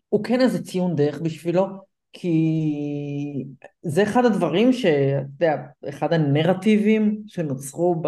הוא 0.09 0.23
כן 0.23 0.41
איזה 0.41 0.63
ציון 0.63 0.95
דרך 0.95 1.21
בשבילו, 1.21 1.65
כי 2.13 3.45
זה 3.81 4.03
אחד 4.03 4.25
הדברים 4.25 4.73
שאתה 4.73 5.25
יודע, 5.33 5.55
אחד 5.89 6.13
הנרטיבים 6.13 7.23
שנוצרו 7.27 8.01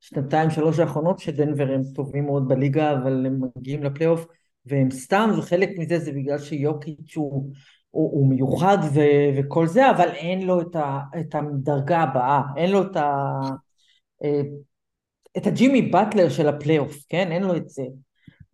בשנתיים 0.00 0.50
שלוש 0.50 0.78
האחרונות, 0.78 1.18
שדנבר 1.18 1.72
הם 1.72 1.82
טובים 1.94 2.26
מאוד 2.26 2.48
בליגה, 2.48 2.92
אבל 2.92 3.26
הם 3.26 3.40
מגיעים 3.56 3.82
לפלייאוף, 3.82 4.26
והם 4.66 4.90
סתם, 4.90 5.30
וחלק 5.38 5.70
מזה 5.78 5.98
זה 5.98 6.12
בגלל 6.12 6.38
שיוקיץ' 6.38 7.16
הוא, 7.16 7.52
הוא, 7.90 8.12
הוא 8.12 8.28
מיוחד 8.28 8.78
ו, 8.94 9.00
וכל 9.36 9.66
זה, 9.66 9.90
אבל 9.90 10.08
אין 10.08 10.46
לו 10.46 10.60
את, 10.60 10.76
ה, 10.76 11.00
את 11.20 11.34
הדרגה 11.34 11.98
הבאה, 11.98 12.40
אין 12.56 12.70
לו 12.70 12.82
את 12.82 12.96
ה... 12.96 13.32
אה, 14.24 14.40
את 15.36 15.46
הג'ימי 15.46 15.82
באטלר 15.82 16.28
של 16.28 16.48
הפלייאוף, 16.48 16.96
כן? 17.08 17.32
אין 17.32 17.42
לו 17.42 17.56
את 17.56 17.68
זה. 17.68 17.82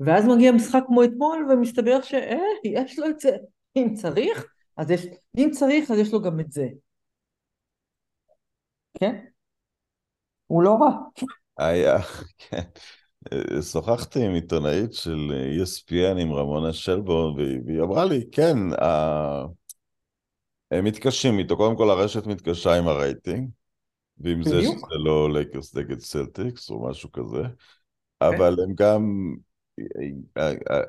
ואז 0.01 0.27
מגיע 0.27 0.53
משחק 0.53 0.83
כמו 0.87 1.05
אתמול, 1.05 1.49
ומסתבר 1.53 2.03
שיש 2.03 2.99
לו 2.99 3.07
את 3.07 3.21
זה. 3.21 3.37
אם 3.77 3.95
צריך, 3.95 4.47
אז 4.77 4.91
יש, 4.91 5.07
אם 5.39 5.49
צריך, 5.53 5.91
אז 5.91 5.99
יש 5.99 6.13
לו 6.13 6.23
גם 6.23 6.41
את 6.41 6.53
זה. 6.53 6.67
כן? 9.01 9.25
הוא 10.55 10.63
לא 10.63 10.79
רע. 10.81 10.91
היה, 11.59 11.99
כן. 12.39 12.63
שוחחתי 13.63 14.25
עם 14.25 14.35
עיתונאית 14.35 14.93
של 14.93 15.33
ESPN, 15.63 16.21
עם 16.21 16.33
רמונה 16.33 16.73
שלבורן, 16.73 17.35
והיא 17.67 17.81
אמרה 17.83 18.05
לי, 18.05 18.25
כן, 18.33 18.57
הם 20.71 20.85
מתקשים 20.85 21.39
איתו. 21.39 21.57
קודם 21.57 21.77
כל 21.77 21.91
הרשת 21.91 22.27
מתקשה 22.27 22.79
עם 22.79 22.89
הרייטינג, 22.89 23.49
ועם 24.19 24.43
זה 24.43 24.63
שזה 24.63 24.97
לא 25.05 25.33
לייקרס 25.33 25.77
נגד 25.77 25.99
סלטיקס 25.99 26.71
או 26.71 26.89
משהו 26.89 27.13
כזה, 27.13 27.43
אבל 28.21 28.57
הם 28.63 28.75
גם, 28.75 29.35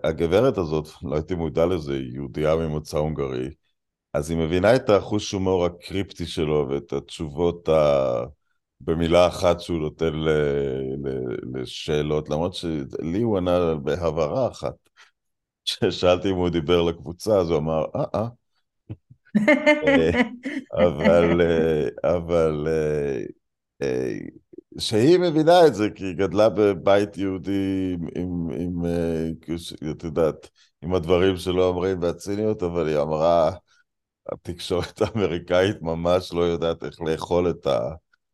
הגברת 0.03 0.57
הזאת, 0.57 0.87
לא 1.03 1.15
הייתי 1.15 1.35
מודע 1.35 1.65
לזה, 1.65 1.97
יהודייה 2.13 2.55
ממוצא 2.55 2.97
הונגרי, 2.97 3.49
אז 4.13 4.29
היא 4.29 4.37
מבינה 4.37 4.75
את 4.75 4.89
החוש 4.89 5.31
הומור 5.31 5.65
הקריפטי 5.65 6.25
שלו 6.25 6.67
ואת 6.69 6.93
התשובות 6.93 7.69
ה... 7.69 8.23
במילה 8.81 9.27
אחת 9.27 9.59
שהוא 9.59 9.79
נותן 9.79 10.13
ל... 10.13 10.29
ל... 11.03 11.09
לשאלות, 11.53 12.29
למרות 12.29 12.53
שלי 12.53 13.21
הוא 13.21 13.37
ענה 13.37 13.75
בהבהרה 13.75 14.47
אחת. 14.47 14.73
כששאלתי 15.65 16.29
אם 16.29 16.35
הוא 16.35 16.49
דיבר 16.49 16.81
לקבוצה, 16.81 17.37
אז 17.37 17.49
הוא 17.49 17.57
אמר, 17.57 17.85
אה, 17.95 18.03
אה. 18.15 18.27
אבל, 20.87 21.41
אבל 22.03 22.67
שהיא 24.79 25.19
מבינה 25.19 25.67
את 25.67 25.75
זה, 25.75 25.89
כי 25.95 26.05
היא 26.05 26.15
גדלה 26.15 26.49
בבית 26.49 27.17
יהודי 27.17 27.95
עם, 28.15 28.49
עם, 28.55 28.55
עם 28.55 28.85
את 29.91 30.03
יודעת, 30.03 30.49
עם 30.81 30.93
הדברים 30.93 31.37
שלא 31.37 31.67
אומרים 31.67 32.01
והציניות, 32.01 32.63
אבל 32.63 32.87
היא 32.87 32.97
אמרה, 32.97 33.51
התקשורת 34.31 35.01
האמריקאית 35.01 35.81
ממש 35.81 36.33
לא 36.33 36.41
יודעת 36.41 36.83
איך 36.83 37.01
לאכול 37.01 37.49
את 37.49 37.67
ה... 37.67 37.79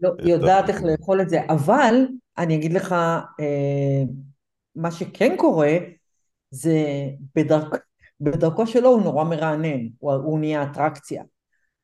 לא, 0.02 0.12
היא 0.20 0.34
יודעת 0.34 0.70
איך 0.70 0.84
לאכול 0.84 1.22
את 1.22 1.30
זה, 1.30 1.42
אבל 1.50 2.08
אני 2.38 2.56
אגיד 2.56 2.74
לך, 2.74 2.92
אה, 3.40 4.04
מה 4.76 4.92
שכן 4.92 5.36
קורה, 5.38 5.78
זה 6.52 6.86
בדרכ, 7.36 7.76
בדרכו 8.22 8.68
שלו 8.68 8.90
הוא 8.90 9.02
נורא 9.02 9.24
מרענן, 9.24 9.88
הוא, 10.00 10.14
הוא 10.14 10.40
נהיה 10.40 10.64
אטרקציה. 10.64 11.24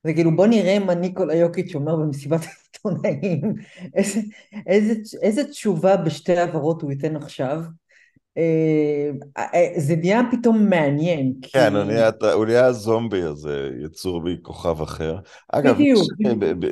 זה 0.04 0.14
כאילו 0.14 0.36
בוא 0.36 0.48
נראה 0.48 0.80
מה 0.80 0.96
ניקולה 0.96 1.36
יוקיץ' 1.36 1.76
אומר 1.76 1.96
במסיבת 1.96 2.42
העיתונאים, 2.86 3.54
איזה, 3.96 4.20
איזה, 4.68 4.94
איזה 5.22 5.44
תשובה 5.44 5.98
בשתי 5.98 6.38
העברות 6.38 6.82
הוא 6.82 6.92
ייתן 6.92 7.16
עכשיו, 7.16 7.50
אה, 7.50 7.60
אה, 7.60 7.66
זה 9.78 9.96
נהיה 9.96 10.22
פתאום 10.32 10.70
מעניין. 10.70 11.34
כן, 11.42 11.76
הוא 11.76 11.84
נהיה, 11.84 12.10
הוא 12.34 12.46
נהיה 12.46 12.72
זומבי 12.72 13.22
הזה, 13.22 13.70
יצור 13.86 14.22
מכוכב 14.22 14.82
אחר. 14.82 15.18
אגב. 15.52 15.78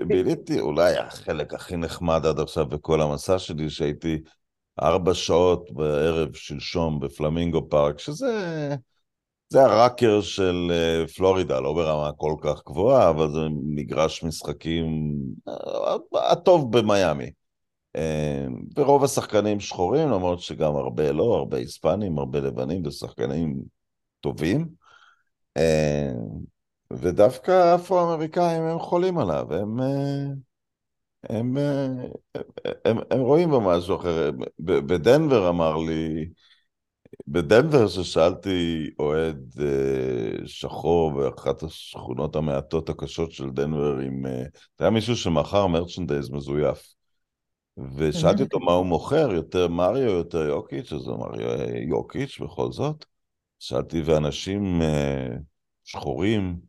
ביליתי 0.07 0.59
אולי 0.59 0.97
החלק 0.97 1.53
הכי 1.53 1.77
נחמד 1.77 2.25
עד 2.25 2.39
עכשיו 2.39 2.65
בכל 2.65 3.01
המסע 3.01 3.39
שלי, 3.39 3.69
שהייתי 3.69 4.17
ארבע 4.81 5.13
שעות 5.13 5.71
בערב 5.71 6.33
שלשום 6.33 6.99
בפלמינגו 6.99 7.69
פארק, 7.69 7.99
שזה... 7.99 8.75
זה 9.49 9.63
הראקר 9.63 10.21
של 10.21 10.71
אה, 10.71 11.07
פלורידה, 11.07 11.59
לא 11.59 11.73
ברמה 11.73 12.11
כל 12.17 12.35
כך 12.41 12.61
גבוהה, 12.67 13.09
אבל 13.09 13.31
זה 13.31 13.39
מגרש 13.65 14.23
משחקים 14.23 15.13
הטוב 16.15 16.77
במיאמי. 16.77 17.31
אה, 17.95 18.45
ורוב 18.75 19.03
השחקנים 19.03 19.59
שחורים, 19.59 20.09
למרות 20.09 20.39
שגם 20.39 20.75
הרבה 20.75 21.11
לא, 21.11 21.35
הרבה 21.35 21.57
היספנים, 21.57 22.17
הרבה 22.17 22.39
לבנים 22.39 22.85
ושחקנים 22.85 23.61
טובים. 24.19 24.67
אה, 25.57 26.11
ודווקא 26.91 27.51
האפרו-אמריקאים 27.51 28.61
הם 28.61 28.79
חולים 28.79 29.17
עליו, 29.17 29.53
הם, 29.53 29.79
אה, 29.79 30.25
הם, 31.29 31.57
הם, 32.85 32.97
הם, 33.11 33.19
רואים 33.19 33.49
בו 33.49 33.61
משהו 33.61 33.95
אחר. 33.95 34.31
בדנבר 34.59 35.49
אמר 35.49 35.77
לי, 35.77 36.29
בדנבר 37.27 37.87
ששאלתי 37.87 38.89
אוהד 38.99 39.53
שחור 40.45 41.11
באחת 41.11 41.63
השכונות 41.63 42.35
המעטות 42.35 42.89
הקשות 42.89 43.31
של 43.31 43.49
דנבר, 43.49 43.97
זה 44.79 44.85
היה 44.85 44.89
מישהו 44.89 45.15
שמכר 45.15 45.67
מרצ'נדייז 45.67 46.29
מזויף. 46.29 46.95
ושאלתי 47.97 48.43
אותו 48.43 48.59
מה 48.59 48.71
הוא 48.71 48.85
מוכר, 48.85 49.31
יותר 49.31 49.67
מריו, 49.67 50.11
יותר 50.11 50.45
יוקיץ', 50.45 50.93
אז 50.93 51.07
הוא 51.07 51.15
אמר 51.15 51.41
יוקיץ' 51.89 52.39
בכל 52.39 52.71
זאת. 52.71 53.05
שאלתי, 53.59 54.01
ואנשים 54.01 54.81
אה, 54.81 55.27
שחורים 55.83 56.59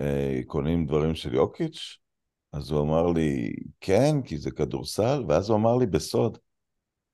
אה, 0.00 0.40
קונים 0.46 0.86
דברים 0.86 1.14
של 1.14 1.34
יוקיץ'? 1.34 1.98
אז 2.52 2.70
הוא 2.70 2.82
אמר 2.82 3.06
לי, 3.06 3.52
כן, 3.80 4.22
כי 4.24 4.38
זה 4.38 4.50
כדורסל, 4.50 5.24
ואז 5.28 5.50
הוא 5.50 5.58
אמר 5.58 5.76
לי 5.76 5.86
בסוד, 5.86 6.38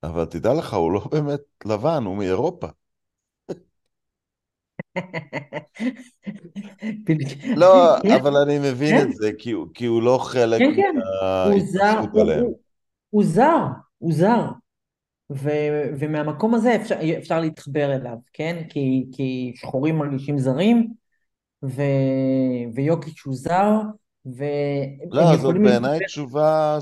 אבל 0.02 0.24
תדע 0.24 0.54
לך, 0.54 0.74
הוא 0.74 0.92
לא 0.92 1.00
באמת 1.12 1.40
לבן, 1.64 2.04
הוא 2.04 2.16
מאירופה. 2.16 2.66
לא, 7.57 7.96
אבל 7.98 8.37
אני 8.37 8.59
מבין 8.59 8.98
את 8.98 9.12
זה, 9.12 9.30
כי 9.74 9.87
הוא 9.87 10.02
לא 10.02 10.18
חלק 10.18 10.61
מההתייחסות 10.94 12.16
עליהם. 12.20 12.44
הוא 12.44 12.50
זר, 12.50 12.63
הוא 13.98 14.12
זר. 14.12 14.48
ו, 15.31 15.50
ומהמקום 15.98 16.55
הזה 16.55 16.77
אפשר, 16.77 16.94
אפשר 17.18 17.40
להתחבר 17.40 17.94
אליו, 17.94 18.16
כן? 18.33 18.62
כי, 18.68 19.07
כי 19.12 19.53
שחורים 19.57 19.98
מרגישים 19.98 20.38
זרים, 20.38 20.92
ו, 21.64 21.83
ויוקיץ' 22.74 23.22
הוא 23.24 23.35
זר, 23.35 23.81
והם 24.27 25.09
לא, 25.11 25.37
זאת 25.37 25.55
בעיניי 25.55 25.98
תשובה 26.07 26.79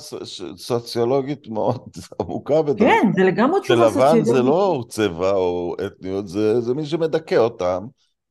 סוציולוגית 0.56 1.48
מאוד 1.48 1.88
עמוקה 2.20 2.62
בדרך. 2.62 2.78
כן, 2.78 3.12
זה 3.14 3.22
לגמרי 3.22 3.60
תשובה 3.60 3.88
סוציולוגית. 3.88 4.26
שלבן 4.26 4.36
זה 4.36 4.42
לא 4.42 4.84
צבע 4.88 5.30
או 5.30 5.76
אתניות, 5.86 6.28
זה, 6.28 6.60
זה 6.60 6.74
מי 6.74 6.86
שמדכא 6.86 7.34
אותם, 7.34 7.86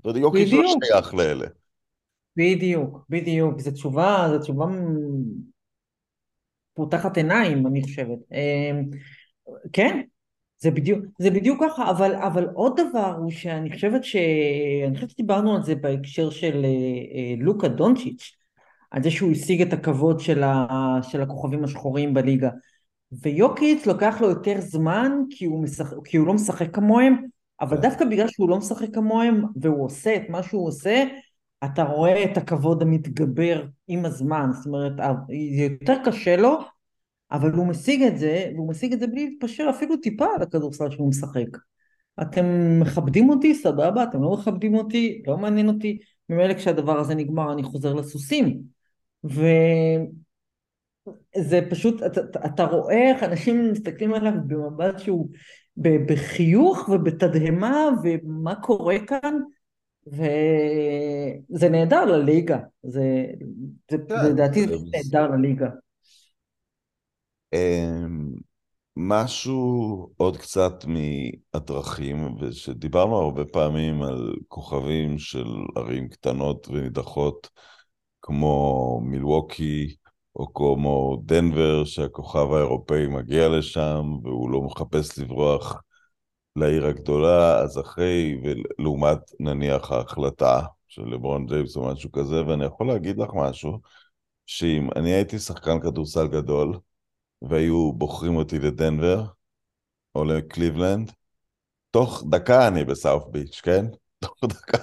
ויוקיץ' 0.05 0.51
לא 0.51 0.73
שייך 0.83 1.13
לאלה. 1.13 1.47
בדיוק, 2.37 3.05
בדיוק, 3.09 3.59
זו 3.59 3.71
תשובה, 3.71 4.27
זו 4.31 4.39
תשובה 4.39 4.65
פותחת 6.73 7.17
עיניים, 7.17 7.67
אני 7.67 7.81
חושבת. 7.81 8.17
אמ, 8.31 8.83
כן, 9.73 10.01
זה 10.59 10.71
בדיוק, 10.71 11.05
זה 11.19 11.31
בדיוק 11.31 11.63
ככה, 11.63 11.89
אבל, 11.89 12.15
אבל 12.15 12.47
עוד 12.53 12.79
דבר 12.79 13.15
הוא 13.17 13.31
שאני 13.31 13.73
חושבת 13.73 14.03
ש... 14.03 14.15
אני 14.87 14.95
חושבת 14.95 15.09
שדיברנו 15.09 15.55
על 15.55 15.63
זה 15.63 15.75
בהקשר 15.75 16.29
של 16.29 16.65
אה, 16.65 16.69
אה, 17.15 17.35
לוקה 17.37 17.67
דונצ'יץ', 17.67 18.31
על 18.91 19.03
זה 19.03 19.11
שהוא 19.11 19.31
השיג 19.31 19.61
את 19.61 19.73
הכבוד 19.73 20.19
של, 20.19 20.43
ה, 20.43 20.67
של 21.03 21.21
הכוכבים 21.21 21.63
השחורים 21.63 22.13
בליגה. 22.13 22.49
ויוקיץ' 23.11 23.85
לוקח 23.85 24.21
לו 24.21 24.29
יותר 24.29 24.61
זמן 24.61 25.11
כי 25.29 25.45
הוא, 25.45 25.63
משחק, 25.63 25.97
כי 26.05 26.17
הוא 26.17 26.27
לא 26.27 26.33
משחק 26.33 26.75
כמוהם, 26.75 27.15
אבל 27.61 27.77
כן. 27.77 27.81
דווקא 27.81 28.05
בגלל 28.05 28.27
שהוא 28.27 28.49
לא 28.49 28.57
משחק 28.57 28.93
כמוהם 28.93 29.43
והוא 29.55 29.85
עושה 29.85 30.15
את 30.15 30.29
מה 30.29 30.43
שהוא 30.43 30.67
עושה, 30.67 31.03
אתה 31.65 31.83
רואה 31.83 32.23
את 32.23 32.37
הכבוד 32.37 32.81
המתגבר 32.81 33.65
עם 33.87 34.05
הזמן, 34.05 34.49
זאת 34.53 34.65
אומרת, 34.65 34.93
זה 35.57 35.63
יותר 35.63 35.95
קשה 36.05 36.35
לו, 36.35 36.59
אבל 37.31 37.51
הוא 37.51 37.67
משיג 37.67 38.03
את 38.03 38.17
זה, 38.17 38.51
והוא 38.55 38.69
משיג 38.69 38.93
את 38.93 38.99
זה 38.99 39.07
בלי 39.07 39.29
להתפשר 39.29 39.67
אפילו 39.69 39.97
טיפה 39.97 40.25
על 40.35 40.41
הכדורסל 40.41 40.89
שהוא 40.89 41.09
משחק. 41.09 41.57
אתם 42.21 42.45
מכבדים 42.79 43.29
אותי, 43.29 43.55
סבבה, 43.55 44.03
אתם 44.03 44.21
לא 44.21 44.31
מכבדים 44.31 44.75
אותי, 44.75 45.23
לא 45.27 45.37
מעניין 45.37 45.67
אותי. 45.67 45.99
ממילא 46.29 46.53
כשהדבר 46.53 46.99
הזה 46.99 47.15
נגמר 47.15 47.53
אני 47.53 47.63
חוזר 47.63 47.93
לסוסים. 47.93 48.61
וזה 49.23 49.99
פשוט, 51.69 52.03
אתה, 52.03 52.45
אתה 52.45 52.65
רואה 52.65 53.11
איך 53.11 53.23
אנשים 53.23 53.71
מסתכלים 53.71 54.13
עליו 54.13 54.33
במבט 54.47 54.99
שהוא 54.99 55.29
בחיוך 55.77 56.89
ובתדהמה, 56.89 57.89
ומה 58.03 58.55
קורה 58.55 58.99
כאן, 59.07 59.33
וזה 60.07 61.69
נהדר 61.69 62.05
לליגה, 62.05 62.59
זה, 62.83 63.25
זה, 63.91 63.97
כן, 64.09 64.25
לדעתי 64.25 64.67
זה- 64.67 64.75
נהדר 64.93 65.27
לליגה. 65.27 65.69
אמ, 67.53 68.29
משהו 68.97 70.09
עוד 70.17 70.37
קצת 70.37 70.85
מהדרכים, 70.87 72.35
ושדיברנו 72.39 73.15
הרבה 73.15 73.45
פעמים 73.45 74.01
על 74.01 74.35
כוכבים 74.47 75.19
של 75.19 75.45
ערים 75.77 76.07
קטנות 76.09 76.67
ונידחות, 76.67 77.49
כמו 78.21 78.99
מילווקי, 79.03 79.95
או 80.35 80.53
כמו 80.53 81.21
דנבר, 81.25 81.85
שהכוכב 81.85 82.53
האירופאי 82.53 83.07
מגיע 83.07 83.49
לשם, 83.49 84.05
והוא 84.23 84.49
לא 84.51 84.61
מחפש 84.61 85.19
לברוח 85.19 85.81
לעיר 86.55 86.85
הגדולה, 86.85 87.59
אז 87.59 87.79
אחרי, 87.79 88.41
ולעומת 88.43 89.19
נניח 89.39 89.91
ההחלטה 89.91 90.61
של 90.87 91.01
לברון 91.01 91.45
ג'יימס 91.45 91.75
או 91.75 91.91
משהו 91.91 92.11
כזה, 92.11 92.45
ואני 92.47 92.65
יכול 92.65 92.87
להגיד 92.87 93.17
לך 93.17 93.29
משהו, 93.33 93.79
שאם 94.45 94.89
אני 94.95 95.09
הייתי 95.09 95.39
שחקן 95.39 95.79
כדורסל 95.79 96.27
גדול, 96.27 96.79
והיו 97.41 97.93
בוחרים 97.93 98.35
אותי 98.35 98.59
לדנבר, 98.59 99.25
או 100.15 100.23
לקליבלנד, 100.23 101.11
תוך 101.91 102.23
דקה 102.29 102.67
אני 102.67 102.83
בסאות' 102.83 103.23
ביץ', 103.27 103.61
כן? 103.63 103.85
תוך 104.19 104.35
דקה. 104.43 104.77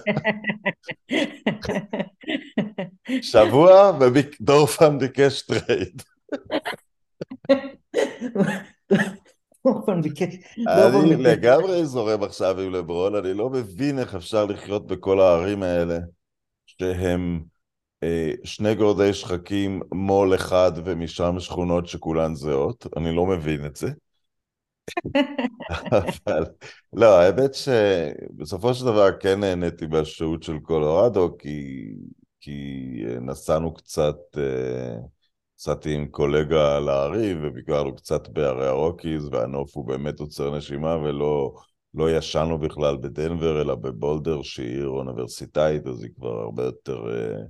שבוע, 3.23 3.99
ודורפן 4.01 4.99
ביקש 4.99 5.43
trade. 5.43 6.03
דורפן 9.67 10.03
ביקש, 10.03 10.35
אני 10.69 11.17
ביקש. 11.17 11.27
לגמרי 11.27 11.87
זורם 11.87 12.23
עכשיו 12.23 12.61
עם 12.61 12.73
לברון, 12.73 13.15
אני 13.15 13.35
לא 13.35 13.51
מבין 13.51 13.99
איך 13.99 14.15
אפשר 14.15 14.45
לחיות 14.45 14.87
בכל 14.87 15.21
הערים 15.21 15.63
האלה, 15.63 15.99
שהם 16.67 17.41
אה, 18.03 18.31
שני 18.45 18.75
גורדי 18.75 19.15
שחקים, 19.15 19.81
מו"ל 19.93 20.35
אחד, 20.35 20.73
ומשם 20.85 21.41
שכונות 21.41 21.89
שכולן 21.89 22.35
זהות, 22.35 22.87
אני 22.97 23.17
לא 23.17 23.27
מבין 23.27 23.67
את 23.67 23.77
זה. 23.77 23.89
אבל, 25.93 26.45
לא, 26.93 27.21
האמת 27.21 27.55
שבסופו 27.55 28.75
של 28.75 28.85
דבר 28.85 29.09
כן 29.21 29.41
נהניתי 29.41 29.87
מהשהות 29.87 30.43
של 30.43 30.59
קולורדו, 30.59 31.37
כי, 31.39 31.89
כי 32.41 32.87
נסענו 33.21 33.75
קצת, 33.75 34.17
אה, 34.37 34.97
נסעתי 35.59 35.95
עם 35.95 36.07
קולגה 36.07 36.77
על 36.77 36.89
ההרים, 36.89 37.41
וביקרנו 37.43 37.97
קצת 37.97 38.29
בערי 38.29 38.67
הרוקיז, 38.67 39.29
והנוף 39.33 39.77
הוא 39.77 39.87
באמת 39.87 40.21
עוצר 40.21 40.57
נשימה, 40.57 40.97
ולא 40.97 41.55
לא 41.95 42.11
ישנו 42.11 42.59
בכלל 42.59 42.97
בדנבר, 42.97 43.63
אלא 43.63 43.75
בבולדר, 43.75 44.43
שהיא 44.43 44.77
עיר 44.77 44.89
אוניברסיטאית, 44.89 45.87
אז 45.87 46.03
היא 46.03 46.11
כבר 46.17 46.41
הרבה 46.41 46.65
יותר 46.65 46.99
אה, 47.11 47.43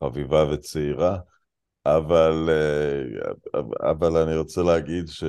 חביבה 0.00 0.52
וצעירה. 0.52 1.18
אבל, 1.86 2.48
אה, 2.48 3.60
אבל 3.90 4.16
אני 4.16 4.36
רוצה 4.36 4.62
להגיד 4.62 5.08
ש... 5.08 5.24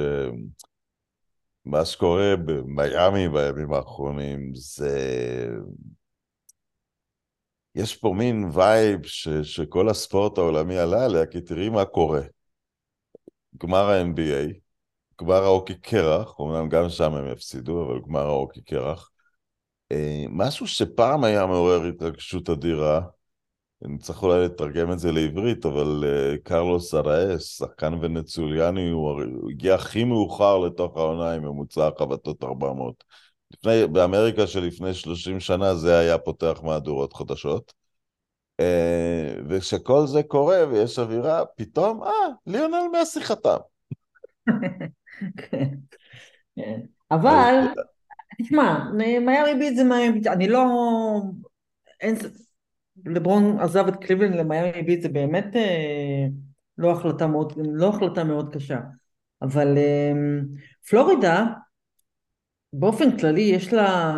מה 1.65 1.85
שקורה 1.85 2.35
במיאמי 2.45 3.29
בימים 3.29 3.73
האחרונים 3.73 4.51
זה... 4.53 5.49
יש 7.79 7.95
פה 7.95 8.13
מין 8.17 8.49
vibe 8.53 9.05
ש... 9.05 9.29
שכל 9.29 9.89
הספורט 9.89 10.37
העולמי 10.37 10.77
עלה 10.77 11.05
עליה, 11.05 11.25
כי 11.25 11.41
תראי 11.41 11.69
מה 11.69 11.85
קורה. 11.85 12.21
גמר 13.57 13.89
ה-NBA, 13.89 14.53
גמר 15.21 15.43
האוקי 15.43 15.75
קרח, 15.75 16.33
אמנם 16.41 16.69
גם 16.69 16.89
שם 16.89 17.13
הם 17.13 17.25
הפסידו, 17.25 17.85
אבל 17.85 17.99
גמר 18.07 18.25
האוקי 18.25 18.61
קרח. 18.61 19.11
אה, 19.91 20.25
משהו 20.29 20.67
שפעם 20.67 21.23
היה 21.23 21.45
מעורר 21.45 21.85
התרגשות 21.85 22.49
אדירה, 22.49 23.01
אני 23.85 23.97
צריך 23.97 24.23
אולי 24.23 24.45
לתרגם 24.45 24.91
את 24.91 24.99
זה 24.99 25.11
לעברית, 25.11 25.65
אבל 25.65 26.03
uh, 26.03 26.37
קרלוס 26.43 26.95
אראס, 26.95 27.57
שחקן 27.57 27.93
ונצואלני, 28.01 28.89
הוא, 28.89 29.21
הגיע 29.49 29.75
הכי 29.75 30.03
מאוחר 30.03 30.57
לתוך 30.57 30.97
העונה 30.97 31.33
עם 31.33 31.43
ממוצע 31.43 31.87
החבטות 31.87 32.43
400. 32.43 33.03
לפני, 33.53 33.87
באמריקה 33.87 34.47
שלפני 34.47 34.93
30 34.93 35.39
שנה 35.39 35.75
זה 35.75 35.99
היה 35.99 36.17
פותח 36.17 36.59
מהדורות 36.63 37.13
חדשות. 37.13 37.73
Uh, 38.61 39.41
וכשכל 39.49 40.07
זה 40.07 40.23
קורה 40.23 40.67
ויש 40.69 40.99
אווירה, 40.99 41.45
פתאום, 41.55 42.03
אה, 42.03 42.11
ליונל 42.47 42.83
מסי 43.01 43.21
חתם. 43.21 43.57
כן. 45.37 45.69
אבל, 47.11 47.55
תשמע, 48.41 48.89
מיאמי 48.93 49.55
ביט 49.59 49.75
זה 49.75 49.83
מיאמי 49.83 50.11
ביט, 50.11 50.27
אני 50.27 50.47
לא... 50.47 50.65
אין... 52.01 52.15
לברון 53.05 53.59
עזב 53.59 53.87
את 53.87 53.95
קליבלנד 53.95 54.35
למיאמי 54.35 54.83
ביט, 54.83 55.01
זה 55.01 55.09
באמת 55.09 55.55
אה, 55.55 56.27
לא 56.77 56.91
החלטה 56.91 57.27
מאוד, 57.27 57.53
לא 57.57 57.89
החלטה 57.89 58.23
מאוד 58.23 58.53
קשה. 58.53 58.79
אבל 59.41 59.77
אה, 59.77 60.11
פלורידה, 60.89 61.45
באופן 62.73 63.17
כללי 63.17 63.41
יש 63.41 63.73
לה, 63.73 64.15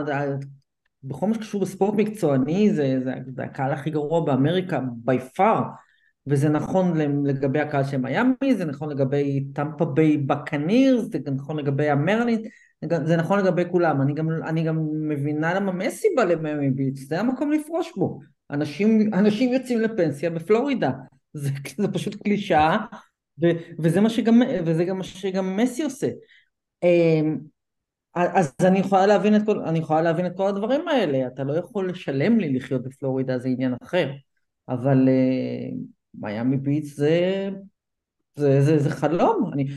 בכל 1.03 1.27
מה 1.27 1.33
שקשור 1.33 1.61
בספורט 1.61 1.93
מקצועני, 1.97 2.73
זה, 2.73 2.99
זה, 3.03 3.13
זה 3.35 3.43
הקהל 3.43 3.71
הכי 3.71 3.89
גרוע 3.89 4.25
באמריקה, 4.25 4.79
by 5.07 5.37
far, 5.37 5.61
וזה 6.27 6.49
נכון 6.49 6.97
לגבי 7.25 7.59
הקהל 7.59 7.83
של 7.83 7.97
מיאמי, 7.97 8.55
זה 8.57 8.65
נכון 8.65 8.89
לגבי 8.89 9.45
טמפה 9.53 9.85
ביי 9.85 10.17
בקניר, 10.17 11.01
זה 11.25 11.31
נכון 11.31 11.59
לגבי 11.59 11.89
המרלין, 11.89 12.41
זה 13.03 13.17
נכון 13.17 13.39
לגבי 13.39 13.63
כולם. 13.71 14.01
אני 14.01 14.13
גם, 14.13 14.29
אני 14.31 14.63
גם 14.63 14.87
מבינה 14.91 15.53
למה 15.53 15.71
מסי 15.71 16.07
בא 16.15 16.23
למיאמי 16.23 16.69
ביץ', 16.69 16.99
זה 16.99 17.19
המקום 17.19 17.51
לפרוש 17.51 17.91
בו. 17.97 18.19
אנשים, 18.51 19.13
אנשים 19.13 19.53
יוצאים 19.53 19.81
לפנסיה 19.81 20.29
בפלורידה, 20.29 20.91
זה, 21.33 21.49
זה 21.77 21.87
פשוט 21.87 22.23
קלישאה, 22.23 22.77
וזה, 23.79 24.01
מה 24.01 24.09
שגם, 24.09 24.41
וזה 24.65 24.85
גם 24.85 24.97
מה 24.97 25.03
שגם 25.03 25.57
מסי 25.57 25.83
עושה. 25.83 26.07
אז 28.15 28.53
אני 28.63 28.79
יכולה 28.79 29.07
להבין 29.07 29.35
את 29.35 29.41
כל, 29.45 29.59
אני 29.59 29.79
יכולה 29.79 30.01
להבין 30.01 30.25
את 30.25 30.31
כל 30.37 30.47
הדברים 30.47 30.87
האלה, 30.87 31.27
אתה 31.27 31.43
לא 31.43 31.53
יכול 31.57 31.89
לשלם 31.89 32.39
לי 32.39 32.53
לחיות 32.53 32.83
בפלורידה, 32.83 33.39
זה 33.39 33.49
עניין 33.49 33.75
אחר, 33.83 34.11
אבל 34.69 35.09
מיאמי 36.13 36.57
ביץ' 36.57 36.93
זה, 36.95 37.49
זה, 38.35 38.61
זה, 38.61 38.79
זה 38.79 38.89
חלום, 38.89 39.51
אני, 39.53 39.67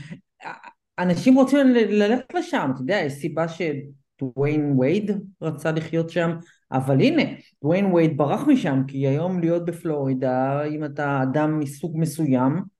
אנשים 0.99 1.35
רוצים 1.35 1.67
ללכת 1.73 2.33
לשם, 2.33 2.71
אתה 2.73 2.81
יודע, 2.81 2.95
יש 2.95 3.13
סיבה 3.13 3.45
שדוויין 3.47 4.75
וייד 4.79 5.11
רצה 5.41 5.71
לחיות 5.71 6.09
שם, 6.09 6.37
אבל 6.71 7.01
הנה, 7.01 7.23
דוויין 7.63 7.85
וייד 7.85 8.17
ברח 8.17 8.47
משם, 8.47 8.81
כי 8.87 9.07
היום 9.07 9.39
להיות 9.39 9.65
בפלורידה, 9.65 10.63
אם 10.63 10.85
אתה 10.85 11.23
אדם 11.23 11.59
מסוג 11.59 11.99
מסוים, 11.99 12.74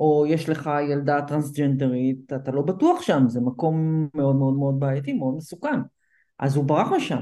או 0.00 0.24
יש 0.28 0.48
לך 0.48 0.70
ילדה 0.90 1.22
טרנסג'נדרית, 1.22 2.32
אתה 2.32 2.50
לא 2.50 2.62
בטוח 2.62 3.02
שם, 3.02 3.24
זה 3.28 3.40
מקום 3.40 4.06
מאוד 4.14 4.36
מאוד 4.36 4.54
מאוד 4.54 4.80
בעייתי, 4.80 5.12
מאוד 5.12 5.34
מסוכן. 5.36 5.80
אז 6.38 6.56
הוא 6.56 6.64
ברח 6.64 6.88
משם. 6.96 7.20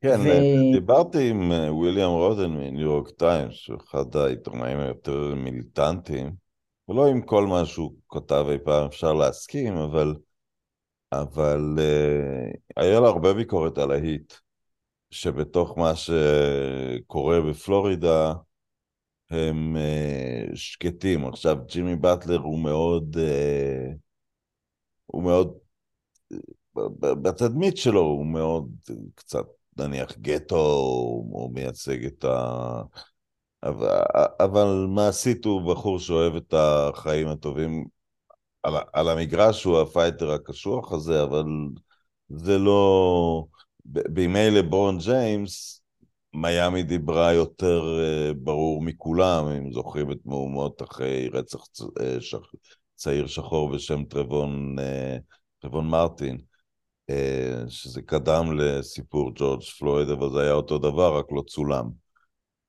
כן, 0.00 0.20
ו... 0.20 0.24
דיברתי 0.72 1.30
עם 1.30 1.52
וויליאם 1.68 2.10
רודן 2.10 2.50
מניו 2.50 2.80
יורק 2.80 3.10
טיימס, 3.10 3.54
שהוא 3.54 3.78
אחד 3.88 4.16
העיתונאים 4.16 4.78
היותר 4.78 5.34
מיליטנטיים, 5.34 6.32
ולא 6.88 7.06
עם 7.06 7.22
כל 7.22 7.46
מה 7.46 7.64
שהוא 7.64 7.94
כותב 8.06 8.46
אי 8.50 8.58
פעם 8.64 8.86
אפשר 8.86 9.12
להסכים, 9.12 9.76
אבל, 9.76 10.14
אבל 11.12 11.76
uh, 11.76 12.56
היה 12.76 13.00
לו 13.00 13.06
הרבה 13.06 13.34
ביקורת 13.34 13.78
על 13.78 13.90
ההיט, 13.90 14.34
שבתוך 15.10 15.78
מה 15.78 15.92
שקורה 15.94 17.40
בפלורידה, 17.40 18.32
הם 19.30 19.76
uh, 19.76 20.56
שקטים. 20.56 21.26
עכשיו, 21.26 21.56
ג'ימי 21.66 21.96
באטלר 21.96 22.38
הוא 22.38 22.58
מאוד, 22.58 23.16
uh, 23.16 23.94
הוא 25.06 25.22
מאוד, 25.22 25.54
בתדמית 27.00 27.76
שלו 27.76 28.00
הוא 28.00 28.26
מאוד 28.26 28.70
קצת, 29.14 29.44
נניח, 29.78 30.18
גטו, 30.18 30.56
הוא 30.56 31.54
מייצג 31.54 32.04
את 32.04 32.24
ה... 32.24 32.82
אבל, 33.62 34.02
אבל 34.40 34.86
מעשית 34.88 35.44
הוא 35.44 35.72
בחור 35.72 35.98
שאוהב 35.98 36.34
את 36.36 36.54
החיים 36.56 37.28
הטובים. 37.28 37.84
על, 38.62 38.74
על 38.92 39.08
המגרש 39.08 39.64
הוא 39.64 39.80
ה 39.80 39.86
fighter 39.86 40.30
הקשוח 40.30 40.92
הזה, 40.92 41.22
אבל 41.22 41.44
זה 42.28 42.58
לא... 42.58 43.44
בימי 43.84 44.50
לברון 44.50 44.98
ג'יימס, 44.98 45.82
מיאמי 46.36 46.82
דיברה 46.82 47.32
יותר 47.32 47.82
ברור 48.36 48.82
מכולם, 48.82 49.46
אם 49.46 49.72
זוכרים 49.72 50.12
את 50.12 50.18
מהומות 50.24 50.82
אחרי 50.82 51.28
רצח 51.28 51.60
שח... 52.20 52.38
צעיר 52.96 53.26
שחור 53.26 53.70
בשם 53.70 54.04
טרייבון, 54.04 54.78
אה, 54.78 55.16
טרייבון 55.58 55.88
מרטין, 55.88 56.38
אה, 57.10 57.64
שזה 57.68 58.02
קדם 58.02 58.58
לסיפור 58.58 59.30
ג'ורג' 59.34 59.62
פלויד, 59.78 60.08
אבל 60.08 60.30
זה 60.30 60.40
היה 60.42 60.52
אותו 60.52 60.78
דבר, 60.78 61.18
רק 61.18 61.26
לא 61.30 61.42
צולם. 61.46 61.84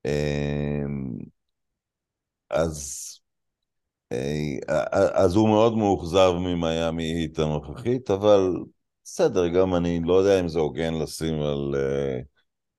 אה, 0.06 0.84
אז, 2.50 3.04
אז 5.14 5.36
הוא 5.36 5.48
מאוד 5.48 5.76
מאוכזב 5.76 6.32
ממיאמי 6.38 7.04
היט 7.04 7.38
הנוכחית, 7.38 8.10
אבל 8.10 8.52
בסדר, 9.04 9.48
גם 9.48 9.74
אני 9.74 10.00
לא 10.04 10.14
יודע 10.14 10.40
אם 10.40 10.48
זה 10.48 10.58
הוגן 10.58 10.94
לשים 10.94 11.42
על... 11.42 11.74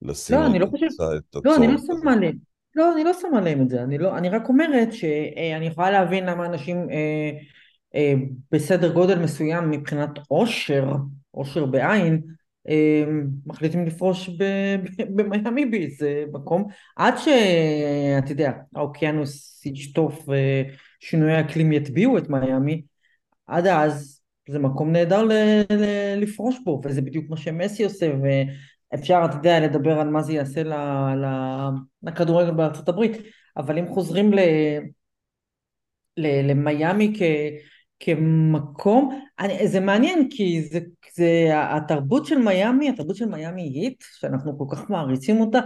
לשים 0.02 0.36
לא, 0.36 0.46
אני 0.46 0.60
לא 0.60 0.66
חושב... 0.66 0.86
את 0.86 1.36
הצורך 1.36 1.46
לא, 1.46 1.56
אני 1.56 1.68
לא. 1.68 1.78
שמה 1.78 2.14
עליהם. 2.14 2.36
לא, 2.76 2.94
אני 2.94 3.04
לא 3.04 3.12
שמה 3.14 3.38
עליהם 3.38 3.62
את 3.62 3.70
זה. 3.70 3.84
אני, 3.84 3.98
לא, 3.98 4.18
אני 4.18 4.30
רק 4.30 4.50
אומרת 4.50 4.94
שאני 4.94 5.66
יכולה 5.66 5.92
להבין 5.92 6.26
למה 6.26 6.46
אנשים 6.46 6.78
אה, 6.90 7.32
אה, 7.96 8.14
בסדר 8.52 8.94
גודל 8.94 9.20
מסוים 9.20 9.72
מבחינת 9.72 10.10
עושר, 10.28 10.92
עושר 11.32 11.66
בעין, 11.66 12.22
אה, 12.70 13.04
מחליטים 13.46 13.86
לפרוש 13.86 14.30
במיאמי 15.16 15.66
באיזה 15.66 16.24
מקום, 16.34 16.68
עד 16.96 17.14
שאתה 17.18 18.32
יודע, 18.32 18.52
האוקיינוס 18.76 19.66
ישטוף 19.66 20.26
ושינויי 21.02 21.36
האקלים 21.36 21.72
יטביעו 21.72 22.18
את 22.18 22.30
מיאמי, 22.30 22.82
עד 23.48 23.68
אז 23.68 24.22
זה 24.50 24.60
מקום 24.60 24.92
נהדר 24.92 25.24
ל- 25.24 25.62
ל- 25.74 26.20
לפרוש 26.22 26.56
בו, 26.66 26.82
וזה 26.84 27.02
בדיוק 27.02 27.26
מה 27.30 27.38
שמסי 27.38 27.84
עושה, 27.84 28.12
ואפשר, 28.92 29.22
אתה 29.26 29.36
יודע, 29.36 29.60
לדבר 29.60 30.00
על 30.00 30.10
מה 30.10 30.22
זה 30.22 30.34
יעשה 30.34 30.64
ל- 30.64 30.74
ל- 31.16 31.70
לכדורגל 32.04 32.52
בארצות 32.52 32.90
הברית, 32.90 33.18
אבל 33.58 33.78
אם 33.78 33.88
חוזרים 33.88 34.34
ל... 34.34 34.40
ל- 36.18 36.52
למיאמי 36.52 37.14
כ, 37.18 37.22
כמקום, 38.00 39.20
אני, 39.40 39.68
זה 39.68 39.80
מעניין 39.80 40.28
כי 40.32 40.62
זה, 40.62 40.80
זה 41.16 41.50
התרבות 41.54 42.26
של 42.26 42.38
מיאמי, 42.38 42.90
התרבות 42.90 43.16
של 43.16 43.26
מיאמי 43.26 43.62
היט, 43.62 44.04
שאנחנו 44.20 44.58
כל 44.58 44.76
כך 44.76 44.90
מעריצים 44.90 45.42
אותה, 45.42 45.60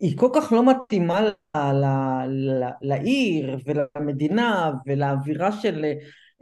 היא 0.00 0.16
כל 0.18 0.28
כך 0.34 0.52
לא 0.52 0.70
מתאימה 0.70 1.20
ל, 1.20 1.32
ל, 1.56 1.84
ל, 2.28 2.64
לעיר 2.82 3.58
ולמדינה 3.66 4.72
ולאווירה 4.86 5.52
של... 5.52 5.84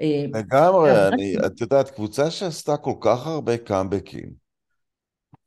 אה, 0.00 0.24
לגמרי, 0.34 0.90
האווירה 0.90 1.08
אני, 1.08 1.36
את 1.46 1.60
יודעת, 1.60 1.90
קבוצה 1.90 2.30
שעשתה 2.30 2.76
כל 2.76 2.94
כך 3.00 3.26
הרבה 3.26 3.56
קאמבקים, 3.56 4.39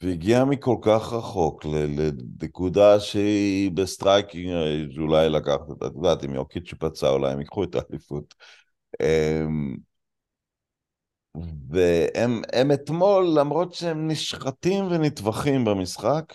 והגיעה 0.04 0.46
מכל 0.46 0.76
כך 0.82 1.14
רחוק 1.14 1.66
לנקודה 1.66 3.00
שהיא 3.00 3.72
ב 3.72 3.85
striking, 3.85 5.00
אולי 5.00 5.30
לקחת, 5.30 5.72
את 5.88 5.92
יודעת, 5.96 6.24
אם 6.24 6.36
יוקיץ' 6.36 6.74
פצוע, 6.80 7.10
אולי 7.10 7.32
הם 7.32 7.40
ייקחו 7.40 7.64
את 7.64 7.76
האליפות. 7.76 8.34
אמ, 9.02 9.76
והם 11.70 12.42
הם 12.54 12.72
אתמול, 12.72 13.26
למרות 13.36 13.74
שהם 13.74 14.08
נשחטים 14.08 14.86
ונטבחים 14.86 15.66
במשחק, 15.66 16.34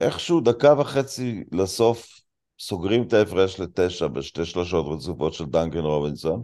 איכשהו 0.00 0.40
דקה 0.40 0.74
וחצי 0.80 1.44
לסוף 1.52 2.20
סוגרים 2.60 3.02
את 3.02 3.12
ההפרש 3.12 3.60
לתשע 3.60 4.06
בשתי 4.06 4.44
שלושות 4.44 4.86
רצופות 4.88 5.34
של 5.34 5.44
דנקן 5.44 5.78
רובינסון. 5.78 6.42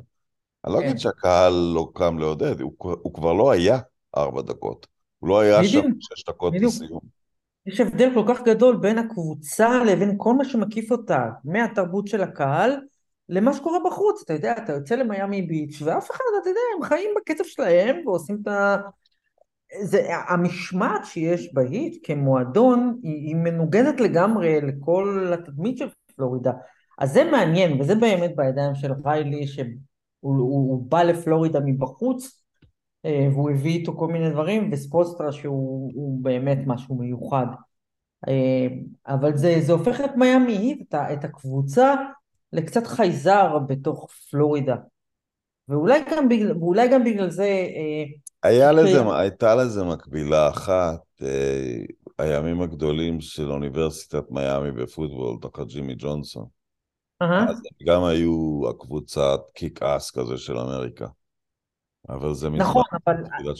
אני 0.65 0.73
לא 0.73 0.79
כן. 0.79 0.85
אגיד 0.85 0.99
שהקהל 0.99 1.53
לא 1.75 1.89
קם 1.95 2.19
לעודד, 2.19 2.61
הוא, 2.61 2.73
הוא 2.79 3.15
כבר 3.15 3.33
לא 3.33 3.51
היה 3.51 3.79
ארבע 4.17 4.43
דקות. 4.43 4.98
הוא 5.19 5.29
לא 5.29 5.41
היה 5.41 5.65
שם 5.65 5.83
שש 6.01 6.25
דקות. 6.29 6.55
לסיום. 6.57 7.01
יש 7.67 7.81
הבדל 7.81 8.11
כל 8.15 8.25
כך 8.29 8.43
גדול 8.43 8.77
בין 8.77 8.99
הקבוצה 8.99 9.85
לבין 9.85 10.15
כל 10.17 10.35
מה 10.35 10.45
שמקיף 10.45 10.93
אותה, 10.93 11.29
מהתרבות 11.45 12.07
של 12.07 12.23
הקהל 12.23 12.77
למה 13.29 13.53
שקורה 13.53 13.79
בחוץ, 13.87 14.23
אתה 14.25 14.33
יודע, 14.33 14.55
אתה 14.65 14.73
יוצא 14.73 14.95
למיאמי 14.95 15.43
ביץ' 15.43 15.83
ואף 15.83 16.11
אחד, 16.11 16.25
אתה 16.43 16.49
יודע, 16.49 16.61
הם 16.77 16.83
חיים 16.83 17.11
בקצב 17.17 17.45
שלהם 17.45 18.07
ועושים 18.07 18.39
את 18.43 18.49
ה... 18.49 18.77
זה, 19.83 20.07
המשמעת 20.29 21.05
שיש 21.05 21.55
בהיט 21.55 22.07
כמועדון 22.07 23.01
היא, 23.03 23.27
היא 23.27 23.37
מנוגדת 23.37 24.01
לגמרי 24.01 24.61
לכל 24.61 25.33
התדמית 25.35 25.79
של 25.79 25.89
פלורידה. 26.17 26.53
אז 26.99 27.13
זה 27.13 27.25
מעניין, 27.25 27.81
וזה 27.81 27.95
באמת 27.95 28.37
בידיים 28.37 28.75
של 28.75 28.93
ריילי, 29.05 29.47
שהוא 29.47 29.67
הוא, 30.21 30.37
הוא 30.39 30.91
בא 30.91 31.03
לפלורידה 31.03 31.61
מבחוץ, 31.65 32.38
והוא 33.33 33.51
הביא 33.51 33.79
איתו 33.79 33.97
כל 33.97 34.07
מיני 34.07 34.31
דברים, 34.31 34.71
וספוסטרה 34.73 35.33
שהוא 35.33 35.93
הוא 35.95 36.25
באמת 36.25 36.59
משהו 36.67 36.95
מיוחד. 36.95 37.47
אה, 38.29 38.67
אבל 39.07 39.37
זה, 39.37 39.57
זה 39.61 39.73
הופך 39.73 40.01
את 40.05 40.17
מיאמי 40.17 40.53
היט, 40.53 40.81
את, 40.83 40.95
את 41.13 41.25
הקבוצה, 41.25 41.95
לקצת 42.53 42.87
חייזר 42.87 43.59
בתוך 43.59 44.11
פלורידה. 44.31 44.77
ואולי 45.69 46.01
גם 46.11 46.29
בגלל, 46.29 46.57
ואולי 46.57 46.89
גם 46.89 47.05
בגלל 47.05 47.31
זה... 47.31 47.45
אה, 47.45 48.05
היה 48.43 48.71
אוקיי. 48.71 48.85
לזה, 48.85 49.17
הייתה 49.17 49.55
לזה 49.55 49.85
מקבילה 49.85 50.49
אחת, 50.49 51.01
אה, 51.23 51.75
הימים 52.19 52.63
הגדולים 52.63 53.21
של 53.21 53.51
אוניברסיטת 53.53 54.31
מיאמי 54.31 54.73
בפוטבול, 54.73 55.37
תחת 55.43 55.67
ג'ימי 55.67 55.95
ג'ונסון. 55.99 56.47
אהה. 57.23 57.51
אז 57.51 57.57
הם 57.57 57.87
גם 57.87 58.05
היו 58.05 58.63
הקבוצת 58.71 59.41
קיק 59.55 59.83
אס 59.83 60.11
כזה 60.11 60.37
של 60.37 60.59
אמריקה. 60.59 61.07
אבל 62.09 62.35
זה 62.35 62.51
מזמן, 62.51 62.65
נכון, 62.65 62.83
אבל, 63.07 63.15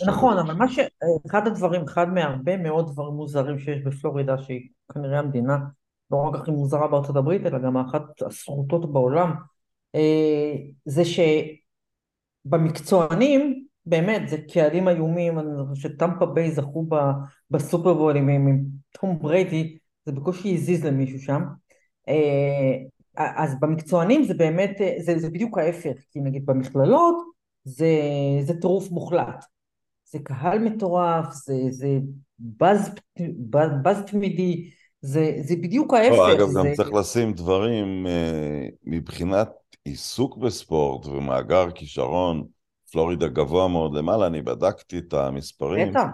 נכון, 0.07 0.39
אבל 0.39 0.55
מה 0.55 0.69
ש... 0.69 0.79
אחד 1.27 1.47
הדברים, 1.47 1.83
אחד 1.83 2.09
מהרבה 2.09 2.57
מאוד 2.57 2.93
דברים 2.93 3.15
מוזרים 3.15 3.59
שיש 3.59 3.83
בפלורידה, 3.83 4.39
שהיא 4.39 4.69
כנראה 4.95 5.19
המדינה 5.19 5.59
לא 6.11 6.17
רק 6.17 6.35
הכי 6.41 6.51
מוזרה 6.51 6.89
בארצות 6.89 7.17
הברית, 7.17 7.47
אלא 7.47 7.59
גם 7.59 7.77
אחת 7.77 8.23
הסרוטות 8.27 8.93
בעולם, 8.93 9.35
אה, 9.95 10.55
זה 10.85 11.03
שבמקצוענים, 12.45 13.65
באמת, 13.87 14.29
זה 14.29 14.37
קהלים 14.53 14.89
איומים, 14.89 15.39
אני 15.39 15.49
חושב 15.69 15.89
שטמפה 15.89 16.27
ביי 16.27 16.51
זכו 16.51 16.87
ב- 16.89 17.13
בסופרבול 17.51 18.17
עם, 18.17 18.29
עם 18.29 18.47
עם 18.49 18.65
תום 19.01 19.19
בריידי, 19.19 19.79
זה 20.07 20.13
בקושי 20.13 20.55
הזיז 20.55 20.85
למישהו 20.85 21.19
שם. 21.19 21.43
אה, 22.09 22.77
אז 23.17 23.61
במקצוענים 23.61 24.25
זה 24.25 24.35
באמת, 24.35 24.81
אה, 24.81 24.95
זה, 24.99 25.19
זה 25.19 25.31
בדיוק 25.31 25.59
ההפך, 25.59 25.97
כי 26.11 26.21
נגיד 26.21 26.47
במכללות 26.47 27.38
זה, 27.69 27.93
זה 28.43 28.61
טירוף 28.61 28.91
מוחלט. 28.91 29.45
זה 30.11 30.19
קהל 30.19 30.59
מטורף, 30.59 31.27
זה, 31.33 31.55
זה 31.71 31.99
בז, 32.41 32.91
בז, 33.51 33.69
בז 33.83 34.03
תמידי, 34.07 34.71
זה, 35.01 35.33
זה 35.41 35.57
בדיוק 35.57 35.95
ההפך. 35.95 36.17
לא, 36.17 36.33
אגב, 36.33 36.49
זה, 36.49 36.59
גם 36.59 36.75
צריך 36.77 36.93
לשים 36.93 37.33
דברים 37.33 38.07
אה, 38.07 38.67
מבחינת 38.85 39.49
עיסוק 39.85 40.37
בספורט 40.37 41.07
ומאגר 41.07 41.71
כישרון, 41.71 42.45
פלורידה 42.93 43.29
גבוה 43.29 43.69
מאוד 43.69 43.95
למעלה, 43.95 44.27
אני 44.27 44.43
בדקתי 44.43 44.99
את 44.99 45.15
המספרים. 45.15 45.91
בטח, 45.91 46.07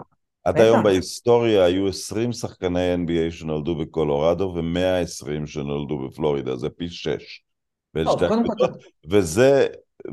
עד. 0.43 0.57
היום 0.57 0.83
בהיסטוריה 0.83 1.63
היו 1.65 1.87
20 1.87 2.31
שחקני 2.31 2.95
NBA 2.95 3.31
שנולדו 3.31 3.75
בקולורדו 3.75 4.53
ו-120 4.55 5.45
שנולדו 5.47 6.07
בפלורידה, 6.07 6.55
זה 6.55 6.69
פי 6.69 6.89
שש. 6.89 7.41
בין 7.93 8.05
שתי 8.11 8.25
הקבוצות. 8.25 8.71
וזה, 9.09 9.67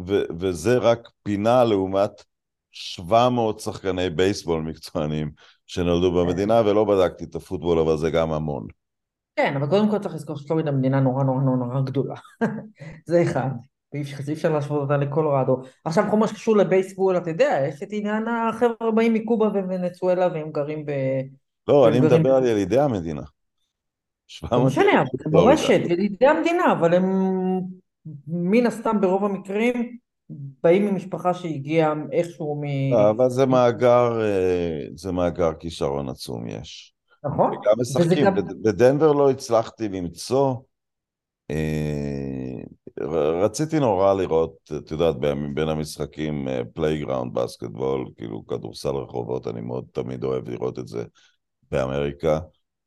ו, 0.07 0.23
וזה 0.39 0.79
רק 0.79 1.09
פינה 1.23 1.65
לעומת 1.65 2.11
700 2.71 3.61
שחקני 3.61 4.11
בייסבול 4.11 4.63
מקצוענים 4.63 5.31
שנולדו 5.67 6.13
במדינה, 6.13 6.63
ולא 6.67 6.85
בדקתי 6.85 7.25
את 7.25 7.35
הפוטבול, 7.35 7.79
אבל 7.79 7.97
זה 7.97 8.11
גם 8.11 8.33
המון. 8.33 8.67
כן, 9.37 9.57
אבל 9.57 9.67
קודם 9.67 9.91
כל 9.91 9.99
צריך 9.99 10.15
לזכור 10.15 10.37
שפלורידה 10.37 10.71
מדינה 10.71 11.01
נורא 11.01 11.25
נורא 11.25 11.41
נורא 11.41 11.57
נורא 11.57 11.81
גדולה. 11.81 12.15
זה 13.09 13.23
אחד. 13.23 13.51
אי 13.95 14.33
אפשר 14.33 14.53
להשוות 14.53 14.83
אותה 14.83 14.97
לקולורדו. 14.97 15.63
עכשיו, 15.85 16.05
כל 16.11 16.17
מה 16.17 16.29
שקשור 16.29 16.57
לבייסבול, 16.57 17.17
אתה 17.17 17.31
יודע, 17.31 17.59
יש 17.69 17.83
את 17.83 17.89
עניין 17.91 18.29
החבר'ה 18.29 18.91
באים 18.91 19.15
מקובה 19.15 19.47
וונצואלה 19.47 20.29
והם 20.33 20.53
גרים 20.53 20.87
ב... 20.87 20.91
לא, 21.69 21.89
אני 21.89 22.01
מדבר 22.01 22.35
על 22.35 22.47
ילידי 22.47 22.81
המדינה. 22.81 23.21
לא 23.21 23.27
700 24.27 24.67
משנה, 24.67 25.01
אבל 25.01 25.09
זה. 25.25 25.31
מורשת, 25.31 25.81
ילידי 25.89 26.27
המדינה, 26.27 26.73
אבל 26.73 26.95
הם 26.95 27.05
מן 28.27 28.67
הסתם 28.67 29.01
ברוב 29.01 29.25
המקרים 29.25 29.97
באים 30.62 30.87
ממשפחה 30.87 31.35
שהגיעה 31.35 31.95
איכשהו 32.12 32.62
מ... 32.62 32.95
אבל 32.95 33.29
זה 33.31 33.47
מאגר, 33.47 34.21
אה, 34.21 34.81
זה 34.94 35.13
מאגר 35.13 35.55
כישרון 35.55 36.09
עצום 36.09 36.48
יש. 36.48 36.94
נכון? 37.25 37.50
וגם 37.50 37.73
משחקים. 37.81 38.25
גם... 38.25 38.35
בד- 38.35 38.63
בדנבר 38.63 39.13
לא 39.13 39.31
הצלחתי 39.31 39.88
למצוא. 39.88 40.55
אה, 41.50 42.61
רציתי 43.42 43.81
נורא 43.81 44.15
לראות, 44.15 44.73
את 44.77 44.90
יודעת, 44.90 45.17
בימים- 45.19 45.55
בין 45.55 45.69
המשחקים 45.69 46.48
playground, 46.75 47.35
basketball, 47.35 48.11
כאילו 48.17 48.46
כדורסל 48.46 48.88
רחובות, 48.88 49.48
אני 49.48 49.61
מאוד 49.61 49.85
תמיד 49.92 50.25
אוהב 50.25 50.48
לראות 50.48 50.79
את 50.79 50.88
זה 50.88 51.05
באמריקה. 51.71 52.40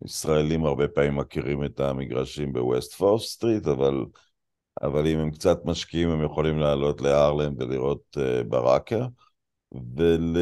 ישראלים 0.05 0.65
הרבה 0.65 0.87
פעמים 0.87 1.15
מכירים 1.15 1.65
את 1.65 1.79
המגרשים 1.79 2.53
בווסט 2.53 2.93
פורס 2.93 3.31
סטריט, 3.31 3.67
אבל, 3.67 4.05
אבל 4.81 5.07
אם 5.07 5.19
הם 5.19 5.31
קצת 5.31 5.65
משקיעים 5.65 6.09
הם 6.09 6.23
יכולים 6.23 6.59
לעלות 6.59 7.01
להרלם 7.01 7.53
ולראות 7.57 8.17
uh, 8.17 8.43
בראקר. 8.43 9.05
ול... 9.97 10.37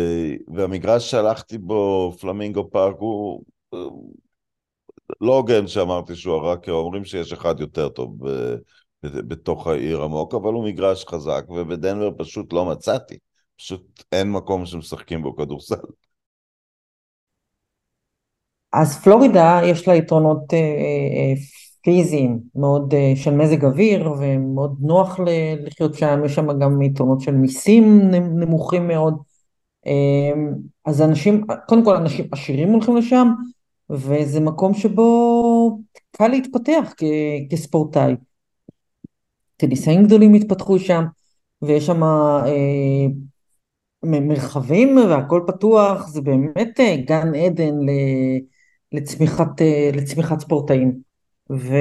והמגרש 0.55 1.11
שהלכתי 1.11 1.57
בו, 1.57 2.13
פלמינגו 2.19 2.69
פארק, 2.71 2.95
הוא 2.99 3.43
אה, 3.73 3.79
לא 5.21 5.35
הוגן 5.35 5.67
שאמרתי 5.67 6.15
שהוא 6.15 6.35
הראקר, 6.35 6.71
אומרים 6.71 7.05
שיש 7.05 7.33
אחד 7.33 7.59
יותר 7.59 7.89
טוב 7.89 8.27
ב... 8.27 8.55
בתוך 9.03 9.67
העיר 9.67 10.03
עמוק, 10.03 10.33
אבל 10.33 10.53
הוא 10.53 10.65
מגרש 10.65 11.05
חזק, 11.05 11.45
ובדנבר 11.49 12.09
פשוט 12.17 12.53
לא 12.53 12.65
מצאתי. 12.65 13.17
פשוט 13.57 14.03
אין 14.11 14.31
מקום 14.31 14.65
שמשחקים 14.65 15.21
בו 15.21 15.35
כדורסל. 15.35 15.75
אז 18.73 19.03
פלורידה 19.03 19.59
יש 19.63 19.87
לה 19.87 19.95
יתרונות 19.95 20.53
אה, 20.53 20.57
אה, 20.57 21.33
פיזיים 21.83 22.39
מאוד 22.55 22.93
אה, 22.93 23.13
של 23.15 23.31
מזג 23.31 23.65
אוויר 23.65 24.13
ומאוד 24.19 24.77
נוח 24.79 25.19
לחיות 25.65 25.93
שם, 25.93 26.21
יש 26.25 26.35
שם 26.35 26.59
גם 26.59 26.81
יתרונות 26.81 27.21
של 27.21 27.35
מיסים 27.35 27.99
נמוכים 28.11 28.87
מאוד. 28.87 29.17
אז 30.85 31.01
אנשים, 31.01 31.45
קודם 31.67 31.85
כל 31.85 31.95
אנשים 31.95 32.27
עשירים 32.31 32.69
הולכים 32.69 32.97
לשם, 32.97 33.27
וזה 33.89 34.39
מקום 34.39 34.73
שבו 34.73 35.79
קל 36.11 36.27
להתפתח 36.27 36.93
כספורטאי. 37.49 38.15
טניסאים 39.57 40.03
גדולים 40.03 40.33
התפתחו 40.33 40.79
שם, 40.79 41.03
ויש 41.61 41.85
שם 41.85 42.01
מרחבים 44.03 44.97
והכל 44.97 45.43
פתוח, 45.47 46.07
זה 46.07 46.21
באמת 46.21 46.79
גן 47.05 47.35
עדן 47.35 47.75
לצמיחת, 48.91 49.61
לצמיחת 49.93 50.39
ספורטאים. 50.39 51.12
ו, 51.51 51.73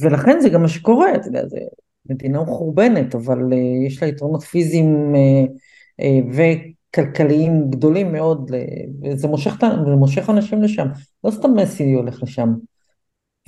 ולכן 0.00 0.40
זה 0.40 0.48
גם 0.48 0.62
מה 0.62 0.68
שקורה, 0.68 1.14
אתה 1.14 1.28
יודע, 1.28 1.48
זה 1.48 1.58
מדינה 2.06 2.42
מחורבנת, 2.42 3.14
אבל 3.14 3.52
uh, 3.52 3.86
יש 3.86 4.02
לה 4.02 4.08
יתרונות 4.08 4.42
פיזיים 4.42 5.14
uh, 5.14 5.48
uh, 6.00 6.36
וכלכליים 6.36 7.70
גדולים 7.70 8.12
מאוד, 8.12 8.50
וזה 9.02 9.28
מושך, 9.28 9.56
מושך 9.98 10.30
אנשים 10.30 10.62
לשם. 10.62 10.86
לא 11.24 11.30
סתם 11.30 11.54
מסי 11.54 11.92
הולך 11.92 12.22
לשם, 12.22 12.48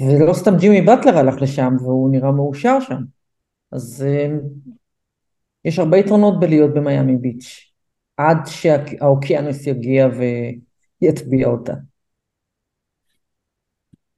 ולא 0.00 0.34
סתם 0.34 0.56
ג'ימי 0.56 0.80
באטלר 0.80 1.18
הלך 1.18 1.42
לשם, 1.42 1.76
והוא 1.80 2.11
נראה 2.11 2.32
מאושר 2.32 2.80
שם. 2.80 3.02
אז 3.72 4.06
uh, 4.06 4.44
יש 5.64 5.78
הרבה 5.78 5.96
יתרונות 5.96 6.40
בלהיות 6.40 6.74
במיאמי 6.74 7.16
ביץ', 7.16 7.72
עד 8.16 8.38
שהאוקיינוס 8.46 9.66
יגיע 9.66 10.08
ויטביע 11.02 11.48
אותה. 11.48 11.74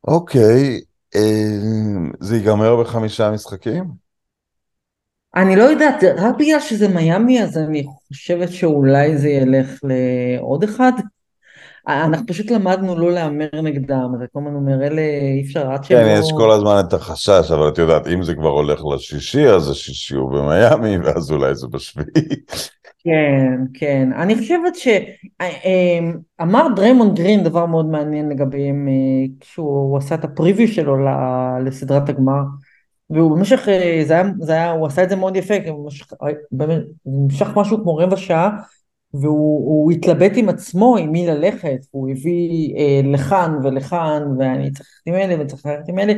אוקיי, 0.07 0.79
okay. 0.79 0.92
אה, 1.17 2.11
זה 2.21 2.37
ייגמר 2.37 2.77
בחמישה 2.77 3.31
משחקים? 3.31 3.85
אני 5.37 5.57
לא 5.57 5.63
יודעת, 5.63 6.05
רק 6.17 6.35
בגלל 6.39 6.61
שזה 6.61 6.89
מיאמי 6.89 7.43
אז 7.43 7.59
אני 7.59 7.85
חושבת 8.09 8.53
שאולי 8.53 9.19
זה 9.19 9.29
ילך 9.29 9.79
לעוד 9.85 10.65
אחד. 10.65 10.93
אנחנו 11.89 12.27
פשוט 12.27 12.51
למדנו 12.51 12.99
לא 12.99 13.13
להמר 13.13 13.61
נגדם, 13.63 14.15
זה 14.19 14.25
כל 14.33 14.39
הזמן 14.39 14.55
אומר, 14.55 14.87
אלה 14.87 15.03
אי 15.03 15.43
אפשר 15.47 15.71
עד 15.73 15.87
כן, 15.87 16.05
לא... 16.05 16.11
יש 16.11 16.33
כל 16.37 16.51
הזמן 16.51 16.83
את 16.89 16.93
החשש, 16.93 17.51
אבל 17.51 17.69
את 17.69 17.79
יודעת, 17.79 18.07
אם 18.07 18.23
זה 18.23 18.35
כבר 18.35 18.49
הולך 18.49 18.81
לשישי, 18.95 19.49
אז 19.49 19.71
השישי 19.71 20.15
הוא 20.15 20.31
במיאמי, 20.33 20.99
ואז 20.99 21.31
אולי 21.33 21.55
זה 21.55 21.67
בשביעי. 21.67 22.29
כן, 23.05 23.59
כן. 23.75 24.13
אני 24.13 24.39
חושבת 24.39 24.73
שאמר 26.41 26.67
דריימונד 26.77 27.19
גרין 27.19 27.45
דבר 27.45 27.67
מאוד 27.67 27.87
מעניין 27.87 28.29
לגביהם 28.29 28.89
כשהוא 29.41 29.99
עשה 29.99 30.15
את 30.15 30.25
ה 30.25 30.30
preview 30.30 30.69
שלו 30.69 30.97
לסדרת 31.65 32.09
הגמר 32.09 32.43
והוא 33.11 33.37
במשך, 33.37 33.69
זה 34.07 34.15
היה, 34.15 34.25
זה 34.41 34.53
היה, 34.53 34.71
הוא 34.71 34.87
עשה 34.87 35.03
את 35.03 35.09
זה 35.09 35.17
מאוד 35.17 35.37
יפה, 35.37 35.55
במשך, 35.67 36.13
במשך 37.07 37.49
משהו 37.57 37.83
כמו 37.83 37.97
רבע 37.97 38.17
שעה 38.17 38.51
והוא 39.15 39.93
התלבט 39.93 40.33
עם 40.37 40.49
עצמו 40.49 40.97
עם 40.97 41.13
מי 41.13 41.27
ללכת, 41.27 41.79
הוא 41.91 42.11
הביא 42.11 42.77
אה, 42.77 43.01
לכאן 43.05 43.59
ולכאן 43.63 44.23
ואני 44.39 44.71
צריך 44.71 44.89
ללכת 45.07 45.07
עם 45.07 45.15
אלה 45.15 45.43
וצריך 45.43 45.67
ללכת 45.67 45.89
עם 45.89 45.99
אלה 45.99 46.13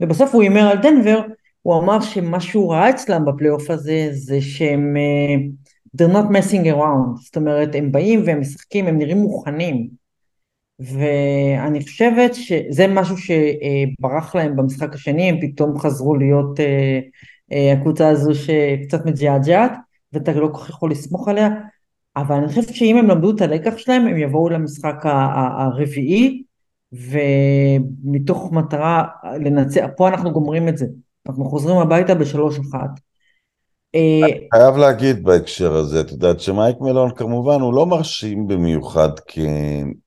ובסוף 0.00 0.34
הוא 0.34 0.42
הימר 0.42 0.60
על 0.60 0.78
דנבר, 0.78 1.20
הוא 1.62 1.78
אמר 1.78 2.00
שמה 2.00 2.40
שהוא 2.40 2.72
ראה 2.72 2.90
אצלם 2.90 3.24
בפלייאוף 3.24 3.70
הזה 3.70 4.08
זה 4.10 4.40
שהם 4.40 4.96
אה, 4.96 5.34
they're 5.96 6.12
not 6.12 6.30
messing 6.30 6.64
around, 6.64 7.22
זאת 7.24 7.36
אומרת 7.36 7.74
הם 7.74 7.92
באים 7.92 8.22
והם 8.26 8.40
משחקים, 8.40 8.86
הם 8.86 8.98
נראים 8.98 9.18
מוכנים. 9.18 10.00
ואני 10.80 11.82
חושבת 11.82 12.34
שזה 12.34 12.86
משהו 12.86 13.16
שברח 13.16 14.34
להם 14.34 14.56
במשחק 14.56 14.94
השני, 14.94 15.28
הם 15.28 15.40
פתאום 15.40 15.78
חזרו 15.78 16.16
להיות 16.16 16.60
אה, 16.60 17.00
אה, 17.52 17.72
הקבוצה 17.72 18.08
הזו 18.08 18.34
שקצת 18.34 19.06
מג'עג'עת 19.06 19.72
ואתה 20.12 20.32
לא 20.32 20.48
כל 20.52 20.58
כך 20.58 20.68
יכול 20.68 20.90
לסמוך 20.90 21.28
עליה, 21.28 21.48
אבל 22.16 22.36
אני 22.36 22.48
חושבת 22.48 22.74
שאם 22.74 22.96
הם 22.96 23.06
למדו 23.06 23.30
את 23.30 23.40
הלקח 23.40 23.76
שלהם 23.76 24.06
הם 24.06 24.16
יבואו 24.16 24.48
למשחק 24.48 24.96
הרביעי 25.58 26.42
ומתוך 26.92 28.52
מטרה 28.52 29.04
לנצח, 29.40 29.86
פה 29.96 30.08
אנחנו 30.08 30.32
גומרים 30.32 30.68
את 30.68 30.78
זה, 30.78 30.86
אנחנו 31.28 31.44
חוזרים 31.44 31.76
הביתה 31.78 32.14
בשלוש 32.14 32.58
אחת 32.58 32.90
אני 33.94 34.48
חייב 34.54 34.76
להגיד 34.76 35.24
בהקשר 35.24 35.72
הזה, 35.72 36.00
את 36.00 36.10
יודעת 36.10 36.40
שמייק 36.40 36.76
מלון 36.80 37.14
כמובן 37.14 37.60
הוא 37.60 37.74
לא 37.74 37.86
מרשים 37.86 38.48
במיוחד 38.48 39.10
כ... 39.26 39.38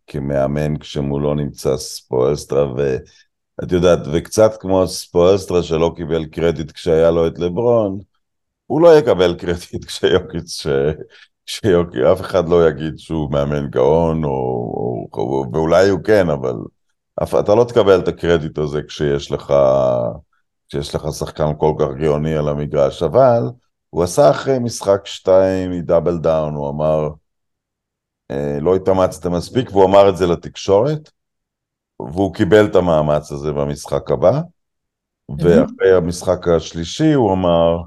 כמאמן 0.07 0.77
כשמולו 0.77 1.33
נמצא 1.33 1.77
ספואסטרה 1.77 2.73
ואת 2.73 3.71
יודעת, 3.71 3.99
וקצת 4.13 4.51
כמו 4.59 4.87
ספואסטרה 4.87 5.63
שלא 5.63 5.93
קיבל 5.95 6.25
קרדיט 6.25 6.71
כשהיה 6.71 7.11
לו 7.11 7.27
את 7.27 7.39
לברון, 7.39 7.99
הוא 8.65 8.81
לא 8.81 8.97
יקבל 8.97 9.35
קרדיט 9.35 9.85
כשיוקיץ, 9.87 10.65
כשיוק... 11.45 11.95
אף 11.95 12.21
אחד 12.21 12.49
לא 12.49 12.69
יגיד 12.69 12.97
שהוא 12.97 13.31
מאמן 13.31 13.69
גאון, 13.69 14.23
או... 14.23 15.07
או... 15.13 15.45
ואולי 15.53 15.89
הוא 15.89 15.99
כן, 16.03 16.29
אבל 16.29 16.55
אתה 17.23 17.55
לא 17.55 17.63
תקבל 17.63 17.99
את 17.99 18.07
הקרדיט 18.07 18.57
הזה 18.57 18.81
כשיש 18.87 19.31
לך, 19.31 19.53
כשיש 20.69 20.95
לך 20.95 21.07
שחקן 21.19 21.51
כל 21.57 21.73
כך 21.79 21.87
גאוני 21.99 22.35
על 22.35 22.47
המגרש, 22.49 23.03
אבל 23.03 23.43
הוא 23.93 24.03
עשה 24.03 24.31
אחרי 24.31 24.59
משחק 24.59 25.01
שתיים 25.05 25.71
מדאבל 25.71 26.17
דאון, 26.17 26.55
הוא 26.55 26.69
אמר, 26.69 27.09
אה, 28.31 28.57
לא 28.61 28.75
התאמצתם 28.75 29.31
מספיק, 29.33 29.69
והוא 29.71 29.85
אמר 29.85 30.09
את 30.09 30.17
זה 30.17 30.27
לתקשורת, 30.27 31.11
והוא 31.99 32.33
קיבל 32.33 32.65
את 32.65 32.75
המאמץ 32.75 33.31
הזה 33.31 33.51
במשחק 33.51 34.11
הבא, 34.11 34.41
ואחרי 35.39 35.93
המשחק 35.97 36.47
השלישי 36.47 37.13
הוא 37.13 37.33
אמר, 37.33 37.77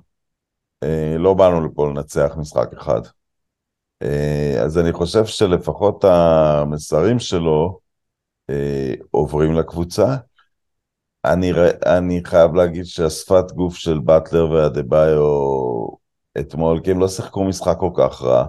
אה, 0.82 1.14
לא 1.18 1.34
באנו 1.34 1.66
לפה 1.66 1.86
לנצח 1.86 2.34
משחק 2.36 2.72
אחד. 2.78 3.00
אה, 4.02 4.62
אז 4.64 4.78
אני 4.78 4.92
חושב 4.92 5.26
שלפחות 5.26 6.04
המסרים 6.04 7.18
שלו 7.18 7.78
עוברים 9.10 9.52
לקבוצה. 9.52 10.16
אני, 11.24 11.52
אני 11.86 12.20
חייב 12.24 12.54
להגיד 12.54 12.84
שהשפת 12.84 13.52
גוף 13.52 13.76
של 13.76 13.98
באטלר 13.98 14.50
והדה-ביו 14.50 15.75
אתמול, 16.40 16.80
כי 16.84 16.90
הם 16.90 16.98
לא 16.98 17.08
שיחקו 17.08 17.44
משחק 17.44 17.76
כל 17.80 17.90
כך 17.94 18.22
רע, 18.22 18.46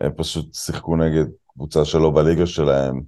הם 0.00 0.12
פשוט 0.16 0.54
שיחקו 0.54 0.96
נגד 0.96 1.24
קבוצה 1.52 1.84
שלא 1.84 2.10
בליגה 2.10 2.46
שלהם. 2.46 3.00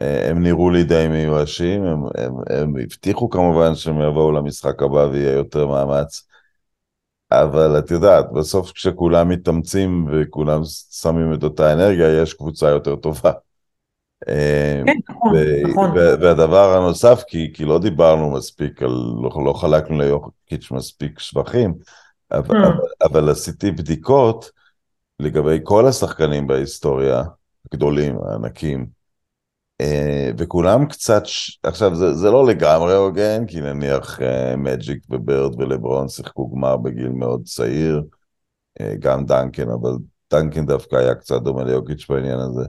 הם 0.00 0.42
נראו 0.42 0.70
לי 0.70 0.84
די 0.84 1.06
מיואשים, 1.10 1.84
הם, 1.84 2.02
הם, 2.18 2.34
הם 2.50 2.74
הבטיחו 2.82 3.30
כמובן 3.30 3.74
שהם 3.74 4.00
יבואו 4.00 4.32
למשחק 4.32 4.82
הבא 4.82 5.08
ויהיה 5.12 5.32
יותר 5.32 5.66
מאמץ, 5.66 6.26
אבל 7.32 7.78
את 7.78 7.90
יודעת, 7.90 8.32
בסוף 8.32 8.72
כשכולם 8.72 9.28
מתאמצים 9.28 10.08
וכולם 10.12 10.60
שמים 10.90 11.34
את 11.34 11.42
אותה 11.42 11.72
אנרגיה, 11.72 12.22
יש 12.22 12.34
קבוצה 12.34 12.68
יותר 12.68 12.96
טובה. 12.96 13.32
אה, 14.28 14.82
כן, 14.86 14.96
נכון, 15.10 15.32
נכון. 15.70 15.90
והדבר 15.96 16.76
הנוסף, 16.76 17.22
כי, 17.28 17.50
כי 17.54 17.64
לא 17.64 17.78
דיברנו 17.78 18.30
מספיק, 18.32 18.82
על, 18.82 18.90
לא, 19.22 19.30
לא 19.44 19.52
חלקנו 19.52 19.98
ליוקיץ' 19.98 20.70
מספיק 20.70 21.18
שבחים, 21.18 21.74
אבל, 22.32 22.56
mm. 22.56 22.66
אבל, 22.66 22.88
אבל 23.02 23.30
עשיתי 23.30 23.70
בדיקות 23.70 24.50
לגבי 25.20 25.58
כל 25.62 25.86
השחקנים 25.86 26.46
בהיסטוריה, 26.46 27.22
הגדולים, 27.72 28.18
הענקים, 28.22 28.86
אה, 29.80 30.30
וכולם 30.38 30.86
קצת, 30.86 31.22
עכשיו 31.62 31.94
זה, 31.94 32.14
זה 32.14 32.30
לא 32.30 32.46
לגמרי 32.46 32.94
הוגן, 32.94 33.46
כי 33.46 33.60
נניח 33.60 34.20
מג'יק 34.56 35.02
וברד 35.10 35.60
ולברון 35.60 36.08
שיחקו 36.08 36.50
גמר 36.50 36.76
בגיל 36.76 37.08
מאוד 37.08 37.42
צעיר, 37.44 38.02
גם 38.98 39.26
דנקן, 39.26 39.70
אבל 39.70 39.90
דנקן 40.32 40.66
דווקא 40.66 40.96
היה 40.96 41.14
קצת 41.14 41.42
דומה 41.42 41.64
ליוקיץ' 41.64 42.06
בעניין 42.08 42.38
הזה. 42.38 42.64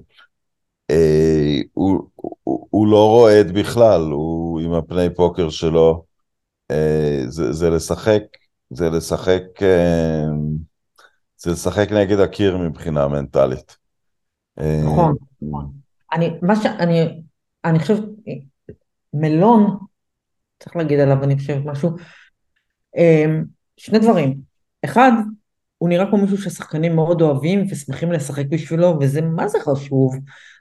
אה, 0.91 1.59
הוא, 1.73 2.09
הוא, 2.15 2.67
הוא 2.69 2.87
לא 2.87 3.07
רועד 3.09 3.51
בכלל, 3.51 4.01
הוא 4.01 4.59
עם 4.59 4.73
הפני 4.73 5.15
פוקר 5.15 5.49
שלו, 5.49 6.03
אה, 6.71 7.23
זה, 7.27 7.53
זה 7.53 7.69
לשחק, 7.69 8.23
זה 8.73 8.89
לשחק, 8.89 9.43
אה, 9.61 10.25
זה 11.37 11.51
לשחק 11.51 11.91
נגד 11.91 12.19
הקיר 12.19 12.57
מבחינה 12.57 13.07
מנטלית. 13.07 13.77
אה, 14.59 14.81
נכון, 14.85 15.15
נכון. 15.41 15.71
אני, 16.13 16.29
מה 16.41 16.55
שאני, 16.55 17.23
אני 17.65 17.79
חושב, 17.79 17.97
מלון, 19.13 19.77
צריך 20.59 20.75
להגיד 20.75 20.99
עליו, 20.99 21.23
אני 21.23 21.37
חושב 21.37 21.57
משהו, 21.65 21.89
אה, 22.97 23.25
שני 23.77 23.99
דברים. 23.99 24.37
אחד, 24.85 25.11
הוא 25.77 25.89
נראה 25.89 26.09
כמו 26.09 26.17
מישהו 26.17 26.37
שהשחקנים 26.37 26.95
מאוד 26.95 27.21
אוהבים 27.21 27.65
ושמחים 27.69 28.11
לשחק 28.11 28.45
בשבילו, 28.49 28.97
וזה 29.01 29.21
מה 29.21 29.47
זה 29.47 29.57
חשוב. 29.59 30.15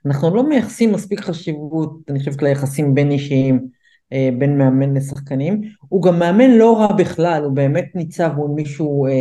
אנחנו 0.06 0.36
לא 0.36 0.48
מייחסים 0.48 0.92
מספיק 0.92 1.20
חשיבות, 1.20 1.96
אני 2.08 2.18
חושבת, 2.18 2.42
ליחסים 2.42 2.94
בין 2.94 3.10
אישיים. 3.10 3.79
אה, 4.12 4.28
בין 4.38 4.58
מאמן 4.58 4.94
לשחקנים. 4.94 5.60
הוא 5.88 6.02
גם 6.02 6.18
מאמן 6.18 6.50
לא 6.50 6.78
רע 6.78 6.92
בכלל, 6.92 7.44
הוא 7.44 7.52
באמת 7.52 7.84
ניצב 7.94 8.30
מול 8.36 8.50
מישהו 8.50 9.06
אה, 9.06 9.12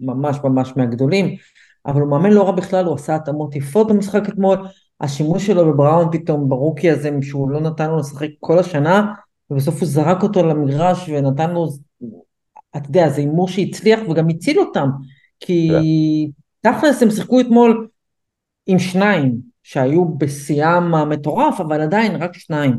ממש 0.00 0.38
ממש 0.44 0.72
מהגדולים, 0.76 1.36
אבל 1.86 2.00
הוא 2.00 2.10
מאמן 2.10 2.30
לא 2.30 2.42
רע 2.42 2.52
בכלל, 2.52 2.84
הוא 2.84 2.94
עשה 2.94 3.14
התאמות 3.14 3.56
יפות 3.56 3.88
במשחק 3.88 4.28
אתמול, 4.28 4.58
השימוש 5.00 5.46
שלו 5.46 5.72
בבראון 5.72 6.08
פתאום, 6.12 6.48
ברוקי 6.48 6.90
הזה, 6.90 7.10
שהוא 7.22 7.50
לא 7.50 7.60
נתן 7.60 7.90
לו 7.90 7.98
לשחק 7.98 8.28
כל 8.40 8.58
השנה, 8.58 9.12
ובסוף 9.50 9.80
הוא 9.80 9.88
זרק 9.88 10.22
אותו 10.22 10.46
למגרש 10.46 11.08
ונתן 11.08 11.50
לו, 11.50 11.68
אתה 12.76 12.88
יודע, 12.88 13.08
זה 13.08 13.20
הימור 13.20 13.48
שהצליח 13.48 14.00
וגם 14.10 14.28
הציל 14.28 14.60
אותם, 14.60 14.88
כי 15.40 15.70
yeah. 15.72 16.70
תכלס 16.72 17.02
הם 17.02 17.10
שיחקו 17.10 17.40
אתמול 17.40 17.88
עם 18.66 18.78
שניים, 18.78 19.36
שהיו 19.62 20.04
בשיאם 20.04 20.94
המטורף, 20.94 21.60
אבל 21.60 21.80
עדיין 21.80 22.16
רק 22.16 22.34
שניים. 22.34 22.76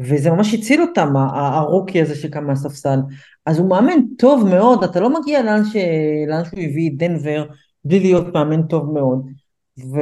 וזה 0.00 0.30
ממש 0.30 0.54
הציל 0.54 0.82
אותם, 0.82 1.16
הרוקי 1.16 2.02
הזה 2.02 2.14
שקם 2.14 2.46
מהספסל. 2.46 2.98
אז 3.46 3.58
הוא 3.58 3.68
מאמן 3.68 4.00
טוב 4.18 4.48
מאוד, 4.48 4.84
אתה 4.84 5.00
לא 5.00 5.20
מגיע 5.20 5.42
לאן, 5.42 5.64
ש... 5.64 5.76
לאן 6.28 6.44
שהוא 6.44 6.60
הביא 6.60 6.90
את 6.90 6.96
דנבר 6.96 7.44
בלי 7.84 8.00
להיות 8.00 8.34
מאמן 8.34 8.62
טוב 8.62 8.92
מאוד. 8.92 9.26
ו... 9.92 9.98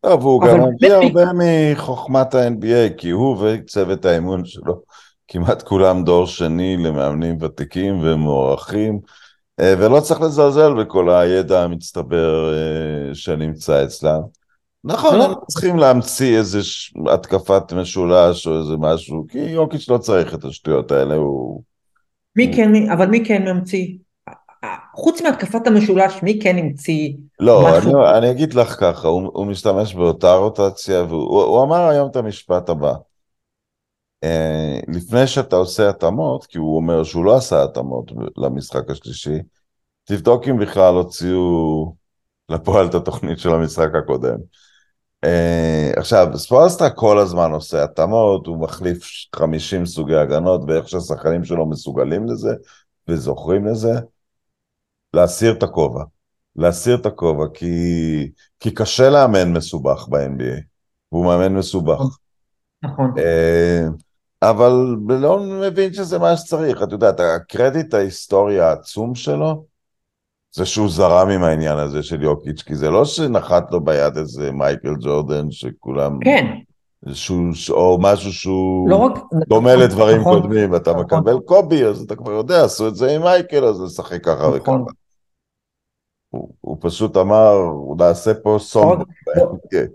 טוב, 0.00 0.22
הוא 0.22 0.42
גם 0.42 0.60
מביא 0.68 0.92
הרבה 0.92 1.24
מחוכמת 1.34 2.34
ה-NBA, 2.34 2.94
כי 2.98 3.10
הוא 3.10 3.36
וצוות 3.40 4.04
האימון 4.04 4.44
שלו, 4.44 4.82
כמעט 5.28 5.62
כולם 5.62 6.04
דור 6.04 6.26
שני 6.26 6.76
למאמנים 6.76 7.38
ותיקים 7.40 8.00
ומוערכים, 8.02 9.00
אה, 9.60 9.74
ולא 9.78 10.00
צריך 10.00 10.20
לזלזל 10.20 10.74
בכל 10.74 11.10
הידע 11.10 11.62
המצטבר 11.62 12.54
אה, 12.54 13.14
שנמצא 13.14 13.84
אצלם. 13.84 14.41
נכון, 14.84 15.18
לא. 15.18 15.24
הם 15.24 15.34
צריכים 15.48 15.76
להמציא 15.76 16.38
איזה 16.38 16.58
התקפת 17.12 17.72
משולש 17.72 18.46
או 18.46 18.58
איזה 18.58 18.76
משהו, 18.78 19.26
כי 19.28 19.38
יוקיץ' 19.38 19.88
לא 19.88 19.98
צריך 19.98 20.34
את 20.34 20.44
השטויות 20.44 20.92
האלה, 20.92 21.14
הוא... 21.14 21.62
מי 22.36 22.52
כן, 22.56 22.90
אבל 22.90 23.06
מי 23.06 23.24
כן 23.24 23.48
ממציא? 23.48 23.86
חוץ 24.94 25.22
מהתקפת 25.22 25.66
המשולש, 25.66 26.22
מי 26.22 26.40
כן 26.42 26.58
המציא 26.58 27.12
לא, 27.40 27.68
משהו? 27.68 27.92
לא, 27.92 28.10
אני, 28.10 28.18
אני 28.18 28.30
אגיד 28.30 28.54
לך 28.54 28.68
ככה, 28.80 29.08
הוא, 29.08 29.30
הוא 29.32 29.46
משתמש 29.46 29.94
באותה 29.94 30.34
רוטציה, 30.34 31.02
והוא 31.02 31.42
הוא 31.42 31.64
אמר 31.64 31.88
היום 31.88 32.10
את 32.10 32.16
המשפט 32.16 32.68
הבא. 32.68 32.92
אה, 34.24 34.80
לפני 34.88 35.26
שאתה 35.26 35.56
עושה 35.56 35.88
התאמות, 35.88 36.46
כי 36.46 36.58
הוא 36.58 36.76
אומר 36.76 37.04
שהוא 37.04 37.24
לא 37.24 37.36
עשה 37.36 37.64
התאמות 37.64 38.12
למשחק 38.36 38.90
השלישי, 38.90 39.38
תבדוק 40.04 40.48
אם 40.48 40.58
בכלל 40.58 40.94
הוציאו 40.94 41.94
לפועל 42.48 42.86
את 42.86 42.94
התוכנית 42.94 43.38
של 43.38 43.50
המשחק 43.50 43.94
הקודם. 43.94 44.38
Uh, 45.26 45.98
עכשיו, 45.98 46.28
ספורסטרה 46.36 46.90
כל 46.90 47.18
הזמן 47.18 47.50
עושה 47.50 47.84
התאמות, 47.84 48.46
הוא 48.46 48.56
מחליף 48.56 49.04
50 49.36 49.86
סוגי 49.86 50.16
הגנות, 50.16 50.60
ואיך 50.66 50.88
שהשחקנים 50.88 51.44
שלו 51.44 51.66
מסוגלים 51.66 52.26
לזה 52.26 52.54
וזוכרים 53.08 53.66
לזה, 53.66 53.92
להסיר 55.14 55.52
את 55.52 55.62
הכובע. 55.62 56.04
להסיר 56.56 56.96
את 56.96 57.06
הכובע, 57.06 57.44
כי, 57.54 58.30
כי 58.60 58.74
קשה 58.74 59.10
לאמן 59.10 59.52
מסובך 59.52 60.08
ב-NBA, 60.08 60.60
והוא 61.12 61.24
מאמן 61.24 61.54
מסובך. 61.54 62.00
נכון. 62.82 63.14
Uh, 63.16 63.92
אבל 64.42 64.72
לא 65.08 65.40
מבין 65.40 65.92
שזה 65.92 66.18
מה 66.18 66.36
שצריך, 66.36 66.82
את 66.82 66.92
יודעת, 66.92 67.20
הקרדיט 67.20 67.94
ההיסטורי 67.94 68.60
העצום 68.60 69.14
שלו, 69.14 69.64
זה 70.52 70.66
שהוא 70.66 70.88
זרם 70.88 71.28
עם 71.28 71.42
העניין 71.42 71.78
הזה 71.78 72.02
של 72.02 72.22
יוקיץ', 72.22 72.62
כי 72.62 72.74
זה 72.74 72.90
לא 72.90 73.04
שנחת 73.04 73.72
לו 73.72 73.80
ביד 73.80 74.16
איזה 74.16 74.52
מייקל 74.52 74.94
ג'ורדן 75.00 75.50
שכולם... 75.50 76.18
כן. 76.24 76.46
שהוא, 77.12 77.52
או 77.70 77.98
משהו 78.00 78.32
שהוא 78.32 78.88
לא 78.88 78.96
רק, 78.96 79.18
דומה 79.48 79.72
נכון, 79.72 79.84
לדברים 79.84 80.20
נכון, 80.20 80.40
קודמים, 80.40 80.74
אתה 80.74 80.90
נכון. 80.90 81.02
מקבל 81.02 81.40
קובי, 81.40 81.84
אז 81.84 82.02
אתה 82.02 82.16
כבר 82.16 82.32
יודע, 82.32 82.64
עשו 82.64 82.88
את 82.88 82.96
זה 82.96 83.10
עם 83.10 83.22
מייקל, 83.22 83.64
אז 83.64 83.80
לשחק 83.80 84.24
ככה 84.24 84.48
נכון. 84.56 84.80
וככה. 84.80 84.92
הוא, 86.30 86.52
הוא 86.60 86.76
פשוט 86.80 87.16
אמר, 87.16 87.52
הוא 87.52 87.96
נעשה 87.98 88.34
פה. 88.34 88.56
כן. 89.70 89.86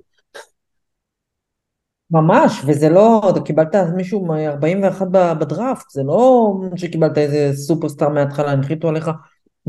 ממש, 2.12 2.62
וזה 2.66 2.90
לא, 2.90 3.22
אתה 3.30 3.40
קיבלת 3.40 3.76
מישהו 3.96 4.26
מ-41 4.26 5.06
בדראפט, 5.40 5.90
זה 5.90 6.04
לא 6.04 6.54
שקיבלת 6.76 7.18
איזה 7.18 7.52
סופרסטאר 7.54 8.10
מההתחלה, 8.10 8.52
הנחיתו 8.52 8.90
עליך 8.90 9.10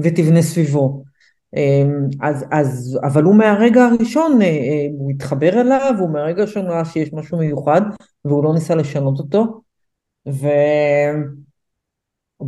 ותבנה 0.03 0.43
סביבו. 0.43 1.05
אמ, 1.57 2.09
אז, 2.21 2.45
אז, 2.51 2.99
אבל 3.03 3.23
הוא 3.23 3.35
מהרגע 3.35 3.85
הראשון, 3.85 4.43
אה, 4.43 4.47
אה, 4.47 4.87
הוא 4.99 5.11
התחבר 5.11 5.61
אליו, 5.61 5.95
הוא 5.99 6.11
מהרגע 6.11 6.43
הראשון 6.43 6.67
ראה 6.67 6.85
שיש 6.85 7.13
משהו 7.13 7.39
מיוחד, 7.39 7.81
והוא 8.25 8.45
לא 8.45 8.55
ניסה 8.55 8.75
לשנות 8.75 9.19
אותו. 9.19 9.61
ו... 10.29 10.47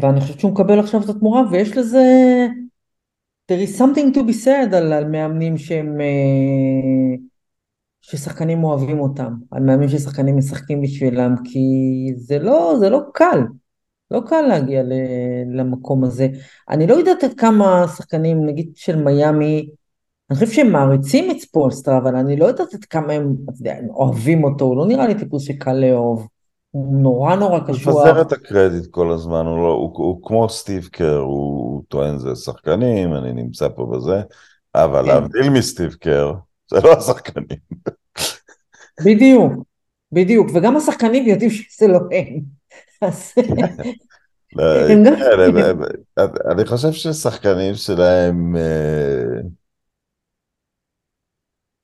ואני 0.01 0.21
חושבת 0.21 0.41
שהוא 0.41 0.53
מקבל 0.53 0.79
עכשיו 0.79 1.05
את 1.05 1.09
התמורה, 1.09 1.43
ויש 1.51 1.77
לזה... 1.77 2.03
there 3.53 3.69
is 3.69 3.81
something 3.81 4.15
to 4.17 4.21
be 4.21 4.45
said 4.47 4.77
על, 4.77 4.93
על 4.93 5.05
מאמנים 5.05 5.59
שהם... 5.59 6.01
אה, 6.01 7.17
ששחקנים 8.03 8.65
אוהבים 8.65 9.01
אותם, 9.01 9.35
על 9.51 9.63
מאמנים 9.63 9.89
ששחקנים 9.89 10.37
משחקים 10.37 10.83
בשבילם, 10.83 11.35
כי 11.45 11.61
זה 12.17 12.39
לא, 12.39 12.75
זה 12.79 12.91
לא 12.91 13.01
קל. 13.15 13.41
לא 14.11 14.21
קל 14.27 14.41
להגיע 14.41 14.83
למקום 15.55 16.05
הזה. 16.05 16.29
אני 16.71 16.87
לא 16.87 16.95
יודעת 16.95 17.25
עד 17.25 17.35
כמה 17.37 17.85
שחקנים, 17.97 18.47
נגיד 18.47 18.71
של 18.75 18.97
מיאמי, 18.97 19.71
אני 20.31 20.39
חושב 20.39 20.53
שהם 20.53 20.73
מעריצים 20.73 21.31
את 21.31 21.39
ספולסטרה, 21.39 21.99
אבל 21.99 22.17
אני 22.17 22.37
לא 22.37 22.45
יודעת 22.45 22.75
עד 22.75 22.85
כמה 22.85 23.13
הם, 23.13 23.35
יודע, 23.59 23.75
הם 23.79 23.91
אוהבים 23.91 24.45
אותו, 24.45 24.65
הוא 24.65 24.77
לא 24.77 24.87
נראה 24.87 25.07
לי 25.07 25.15
טיפוס 25.15 25.43
שקל 25.43 25.73
לאהוב. 25.73 26.29
הוא 26.71 27.03
נורא 27.03 27.37
נורא 27.37 27.61
קשוח. 27.61 27.95
הוא 27.95 28.03
מפזר 28.03 28.21
את 28.21 28.33
הקרדיט 28.33 28.87
כל 28.91 29.13
הזמן, 29.13 29.47
הוא, 29.47 29.59
לא, 29.59 29.73
הוא, 29.73 29.91
הוא, 29.95 30.21
כמו 30.23 30.49
סטיב 30.49 30.89
קר, 30.93 31.17
הוא, 31.17 31.63
הוא 31.63 31.83
טוען 31.89 32.19
זה 32.19 32.35
שחקנים, 32.35 33.15
אני 33.15 33.33
נמצא 33.33 33.69
פה 33.69 33.87
בזה, 33.87 34.21
אבל 34.75 35.03
כן. 35.03 35.09
להבדיל 35.09 35.51
מסטיב 35.51 35.93
קר, 35.93 36.33
זה 36.71 36.81
לא 36.85 36.93
השחקנים. 36.93 37.59
בדיוק, 39.05 39.53
בדיוק, 40.13 40.51
וגם 40.55 40.77
השחקנים 40.77 41.27
יודעים 41.27 41.51
שזה 41.51 41.87
לא 41.87 41.99
הם. 41.99 42.60
לא, 44.57 44.65
כן, 44.89 45.03
אני 46.53 46.65
חושב 46.67 46.93
ששחקנים 46.93 47.75
שלהם 47.75 48.57
אה, 48.57 49.41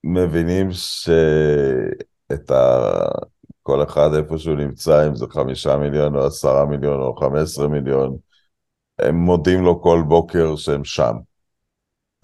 מבינים 0.05 0.69
שאת 0.73 2.51
ה... 2.51 2.81
כל 3.63 3.83
אחד 3.83 4.15
איפה 4.15 4.39
שהוא 4.39 4.57
נמצא, 4.57 5.09
אם 5.09 5.15
זה 5.15 5.27
חמישה 5.31 5.77
מיליון 5.77 6.17
או 6.17 6.27
עשרה 6.27 6.67
מיליון 6.67 7.01
או 7.01 7.17
חמש 7.17 7.43
עשרה 7.43 7.69
מיליון, 7.69 8.17
הם 8.99 9.15
מודים 9.15 9.65
לו 9.65 9.83
כל 9.83 10.03
בוקר 10.09 10.57
שהם 10.57 10.85
שם. 10.85 11.17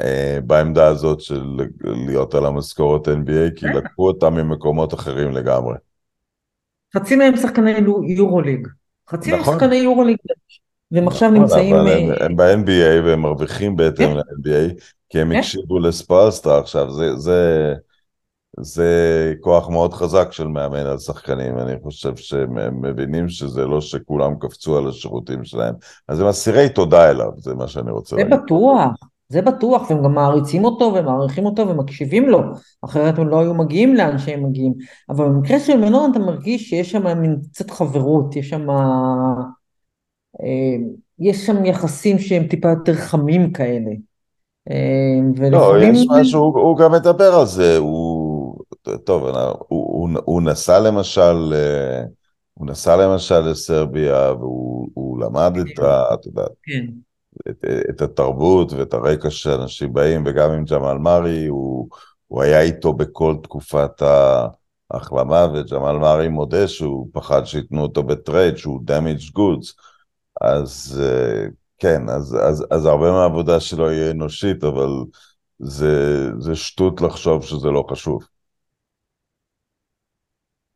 אה, 0.01 0.39
בעמדה 0.47 0.87
הזאת 0.87 1.21
של 1.21 1.43
להיות 1.85 2.35
על 2.35 2.47
המשכורת 2.47 3.09
NBA, 3.09 3.57
כי 3.57 3.67
לקחו 3.67 4.07
אותם 4.07 4.35
ממקומות 4.35 4.95
אחרים 4.95 5.31
לגמרי. 5.31 5.75
חצי 6.97 7.17
מהם 7.17 7.37
שחקני 7.37 7.75
יורוליג. 8.17 8.69
חצי 9.13 9.33
נכון. 9.37 9.55
שחקני 9.55 9.77
יורוליג, 9.77 10.17
והם 10.91 11.09
עכשיו 11.09 11.31
נכון, 11.31 11.43
נמצאים... 11.43 11.75
אבל 11.75 11.89
הם, 11.89 12.11
אה, 12.11 12.25
הם 12.25 12.37
ב-NBA 12.37 13.05
והם 13.05 13.21
מרוויחים 13.21 13.77
בהתאם 13.77 14.09
כן. 14.09 14.17
ל-NBA, 14.17 14.75
כי 15.09 15.21
הם 15.21 15.33
כן. 15.33 15.39
הקשיבו 15.39 15.79
לספרסטה 15.79 16.59
עכשיו, 16.59 16.91
זה, 16.91 17.17
זה, 17.17 17.75
זה 18.61 19.35
כוח 19.41 19.69
מאוד 19.69 19.95
חזק 19.95 20.33
של 20.33 20.47
מאמן 20.47 20.87
על 20.87 20.99
שחקנים, 20.99 21.59
אני 21.59 21.73
חושב 21.83 22.17
שהם 22.17 22.83
מבינים 22.83 23.29
שזה 23.29 23.67
לא 23.67 23.81
שכולם 23.81 24.35
קפצו 24.39 24.79
על 24.79 24.89
השירותים 24.89 25.45
שלהם, 25.45 25.75
אז 26.09 26.21
הם 26.21 26.27
אסירי 26.27 26.69
תודה 26.69 27.11
אליו, 27.11 27.31
זה 27.37 27.55
מה 27.55 27.69
שאני 27.69 27.91
רוצה 27.91 28.17
להגיד. 28.17 28.35
זה 28.35 28.41
בטוח, 28.41 28.91
זה 29.33 29.43
בטוח, 29.43 29.91
והם 29.91 30.03
גם 30.03 30.15
מעריצים 30.15 30.65
אותו 30.65 30.93
ומעריכים 30.95 31.47
אותו 31.47 31.69
ומקשיבים 31.69 32.29
לו, 32.29 32.41
אחרת 32.85 33.19
הם 33.19 33.29
לא 33.29 33.41
היו 33.41 33.55
מגיעים 33.55 33.95
לאן 33.95 34.19
שהם 34.19 34.45
מגיעים. 34.45 34.75
אבל 35.11 35.25
במקרה 35.25 35.61
של 35.61 35.77
מנון 35.77 36.11
אתה 36.11 36.19
מרגיש 36.19 36.69
שיש 36.69 36.91
שם 36.91 37.21
מין 37.21 37.37
קצת 37.53 37.71
חברות, 37.71 38.37
יש 38.37 38.49
שם... 38.49 38.71
אה, 40.41 40.77
יש 41.19 41.47
שם 41.47 41.65
יחסים 41.65 42.19
שהם 42.19 42.47
טיפה 42.47 42.69
יותר 42.69 42.95
חמים 42.95 43.53
כאלה. 43.53 43.91
אה, 44.71 45.21
ולפעמים... 45.37 45.95
לא, 45.95 45.99
יש 45.99 46.07
משהו, 46.11 46.41
הוא, 46.41 46.61
הוא 46.61 46.79
גם 46.79 46.93
מדבר 46.93 47.35
על 47.35 47.47
זה, 47.47 47.79
הוא... 47.79 48.59
טוב, 49.05 49.25
הוא, 49.25 49.67
הוא, 49.69 50.09
הוא 50.25 50.43
נסע 50.43 50.81
למשל... 50.81 51.53
אה, 51.55 52.03
הוא 52.55 52.67
נסע 52.67 52.97
למשל 52.97 53.41
לסרביה 53.41 54.33
והוא 54.33 55.21
למד 55.21 55.53
את 55.59 55.79
ה... 55.79 56.15
את 56.15 56.27
יודעת, 56.27 56.51
כן. 56.63 56.87
את, 57.51 57.65
את 57.91 58.03
התרבות 58.03 58.73
ואת 58.73 58.95
הרקע 58.95 59.31
שאנשים 59.31 59.93
באים, 59.93 60.23
וגם 60.27 60.51
עם 60.51 60.65
ג'מאל 60.65 60.99
מארי, 60.99 61.47
הוא, 61.47 61.89
הוא 62.27 62.43
היה 62.43 62.61
איתו 62.61 62.93
בכל 62.93 63.37
תקופת 63.43 64.03
ההחלמה, 64.91 65.47
וג'מאל 65.55 65.97
מארי 65.97 66.29
מודה 66.29 66.69
שהוא 66.69 67.09
פחד 67.13 67.45
שייתנו 67.45 67.83
אותו 67.83 68.03
בטרייד, 68.03 68.57
שהוא 68.57 68.81
damaged 68.87 69.31
goods. 69.39 69.73
אז 70.41 71.03
אה, 71.05 71.47
כן, 71.79 72.09
אז, 72.09 72.37
אז, 72.43 72.65
אז 72.71 72.87
הרבה 72.87 73.13
מהעבודה 73.13 73.61
שלו 73.61 73.91
יהיה 73.91 74.11
אנושית, 74.11 74.65
אבל 74.65 74.91
זה, 75.59 76.27
זה 76.39 76.57
שטות 76.57 77.01
לחשוב 77.01 77.45
שזה 77.45 77.69
לא 77.69 77.85
חשוב. 77.91 78.32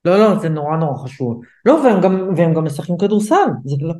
לא, 0.07 0.19
לא, 0.19 0.39
זה 0.39 0.49
נורא 0.49 0.77
נורא 0.77 0.99
חשוב. 0.99 1.41
לא, 1.65 1.73
והם 1.85 2.01
גם, 2.01 2.31
והם 2.37 2.55
גם 2.55 2.65
משחקים 2.65 2.99
כדורסל, 2.99 3.49
זה 3.65 3.77
לא, 3.81 3.95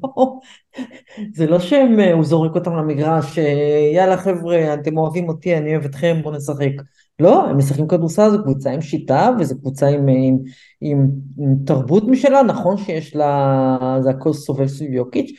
זה 1.37 1.47
לא 1.47 1.59
שהם, 1.59 2.01
אה, 2.01 2.13
הוא 2.13 2.25
זורק 2.25 2.55
אותם 2.55 2.77
למגרש, 2.77 3.39
אה, 3.39 3.91
יאללה 3.95 4.17
חבר'ה, 4.17 4.75
אתם 4.75 4.97
אוהבים 4.99 5.29
אותי, 5.29 5.57
אני 5.57 5.73
אוהב 5.73 5.85
אתכם, 5.85 6.21
בואו 6.23 6.37
נשחק. 6.37 6.73
לא, 7.21 7.49
הם 7.49 7.59
משחקים 7.59 7.89
כדורסל, 7.89 8.31
זו 8.31 8.43
קבוצה 8.43 8.71
עם 8.71 8.81
שיטה, 8.81 9.31
וזו 9.39 9.59
קבוצה 9.59 9.87
עם, 9.87 10.09
עם, 10.09 10.39
עם, 10.81 11.09
עם 11.39 11.55
תרבות 11.67 12.05
משלה, 12.09 12.43
נכון 12.43 12.77
שיש 12.77 13.17
לה, 13.17 13.99
זה 14.01 14.11
הכל 14.11 14.33
סובב 14.33 14.67
סביב 14.67 14.93
יוקיץ', 14.93 15.31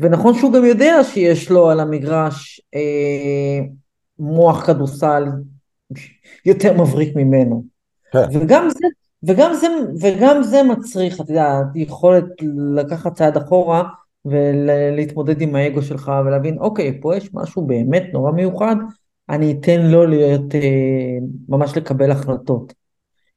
ונכון 0.00 0.34
שהוא 0.34 0.52
גם 0.52 0.64
יודע 0.64 1.04
שיש 1.04 1.50
לו 1.50 1.70
על 1.70 1.80
המגרש 1.80 2.60
אה, 2.74 3.66
מוח 4.18 4.66
כדורסל 4.66 5.24
יותר 6.46 6.72
מבריק 6.82 7.16
ממנו. 7.16 7.64
כן. 8.12 8.24
וגם 8.32 8.68
זה, 8.70 8.86
וגם 9.26 9.54
זה, 9.54 9.66
וגם 10.00 10.42
זה 10.42 10.62
מצריך, 10.62 11.20
אתה 11.20 11.32
יודע, 11.32 11.60
יכולת 11.74 12.24
לקחת 12.74 13.14
צעד 13.14 13.36
אחורה 13.36 13.82
ולהתמודד 14.24 15.40
עם 15.40 15.56
האגו 15.56 15.82
שלך 15.82 16.12
ולהבין, 16.26 16.58
אוקיי, 16.58 17.00
פה 17.00 17.16
יש 17.16 17.30
משהו 17.34 17.66
באמת 17.66 18.04
נורא 18.12 18.32
מיוחד, 18.32 18.76
אני 19.28 19.52
אתן 19.52 19.80
לו 19.80 20.06
להיות, 20.06 20.54
אה, 20.54 21.18
ממש 21.48 21.76
לקבל 21.76 22.10
החלטות. 22.10 22.72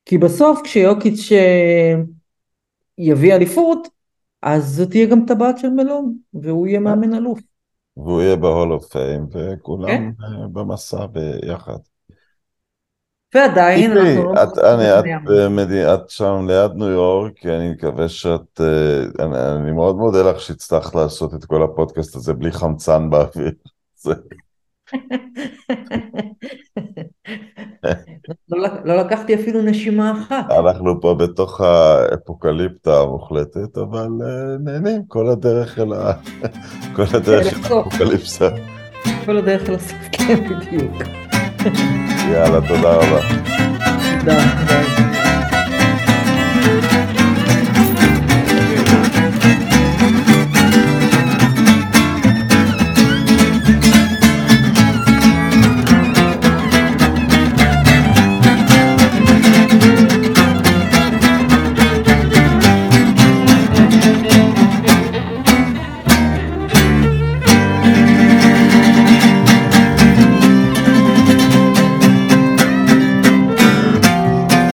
כי 0.05 0.17
בסוף 0.17 0.61
כשיוקיץ' 0.63 1.31
אה, 1.31 1.93
יביא 2.97 3.35
אליפות, 3.35 3.87
אז 4.41 4.65
זו 4.65 4.85
תהיה 4.85 5.05
גם 5.05 5.25
טבעת 5.27 5.57
של 5.57 5.69
מלון, 5.69 6.17
והוא 6.33 6.67
יהיה 6.67 6.79
מאמן 6.79 7.13
אלוף. 7.13 7.39
והוא 7.97 8.21
יהיה 8.21 8.35
בהול 8.35 8.73
אוף 8.73 8.85
פיים, 8.85 9.25
וכולם 9.31 9.87
כן. 9.87 10.03
אה, 10.23 10.47
במסע 10.47 11.05
ביחד. 11.05 11.77
ועדיין 13.37 13.93
תראי, 13.93 14.17
אנחנו 14.17 14.33
לא... 14.33 14.43
את, 14.43 14.57
אני, 14.57 14.99
את, 14.99 15.05
במדי- 15.25 15.93
את 15.93 16.09
שם 16.09 16.45
ליד 16.47 16.71
ניו 16.75 16.87
יורק, 16.87 17.45
אני 17.45 17.71
מקווה 17.71 18.09
שאת... 18.09 18.61
אה, 18.61 19.25
אני, 19.25 19.39
אני 19.55 19.71
מאוד 19.71 19.97
מודה 19.97 20.31
לך 20.31 20.39
שהצלחת 20.39 20.95
לעשות 20.95 21.33
את 21.33 21.45
כל 21.45 21.63
הפודקאסט 21.63 22.15
הזה 22.15 22.33
בלי 22.33 22.51
חמצן 22.51 23.09
באוויר. 23.09 23.51
לא, 28.49 28.67
לא 28.85 28.97
לקחתי 28.97 29.35
אפילו 29.35 29.61
נשימה 29.61 30.11
אחת. 30.21 30.51
אנחנו 30.51 31.01
פה 31.01 31.13
בתוך 31.13 31.61
האפוקליפטה 31.61 32.99
המוחלטת, 33.01 33.77
אבל 33.77 34.07
אה, 34.23 34.57
נהנים 34.59 35.01
כל 35.07 35.29
הדרך 35.29 35.79
אל 35.79 35.93
ה... 35.93 36.11
כל 36.95 37.03
הדרך 37.13 37.53
אל 37.53 37.59
לסוף. 37.59 37.71
האפוקליפסה. 37.87 38.49
כל 39.25 39.37
הדרך 39.37 39.69
לסוף, 39.69 39.97
כן, 40.11 40.49
בדיוק. 40.49 40.93
יאללה, 42.31 42.61
תודה 42.67 42.89
רבה. 42.89 43.19
תודה, 44.19 44.35
תודה. 44.59 45.06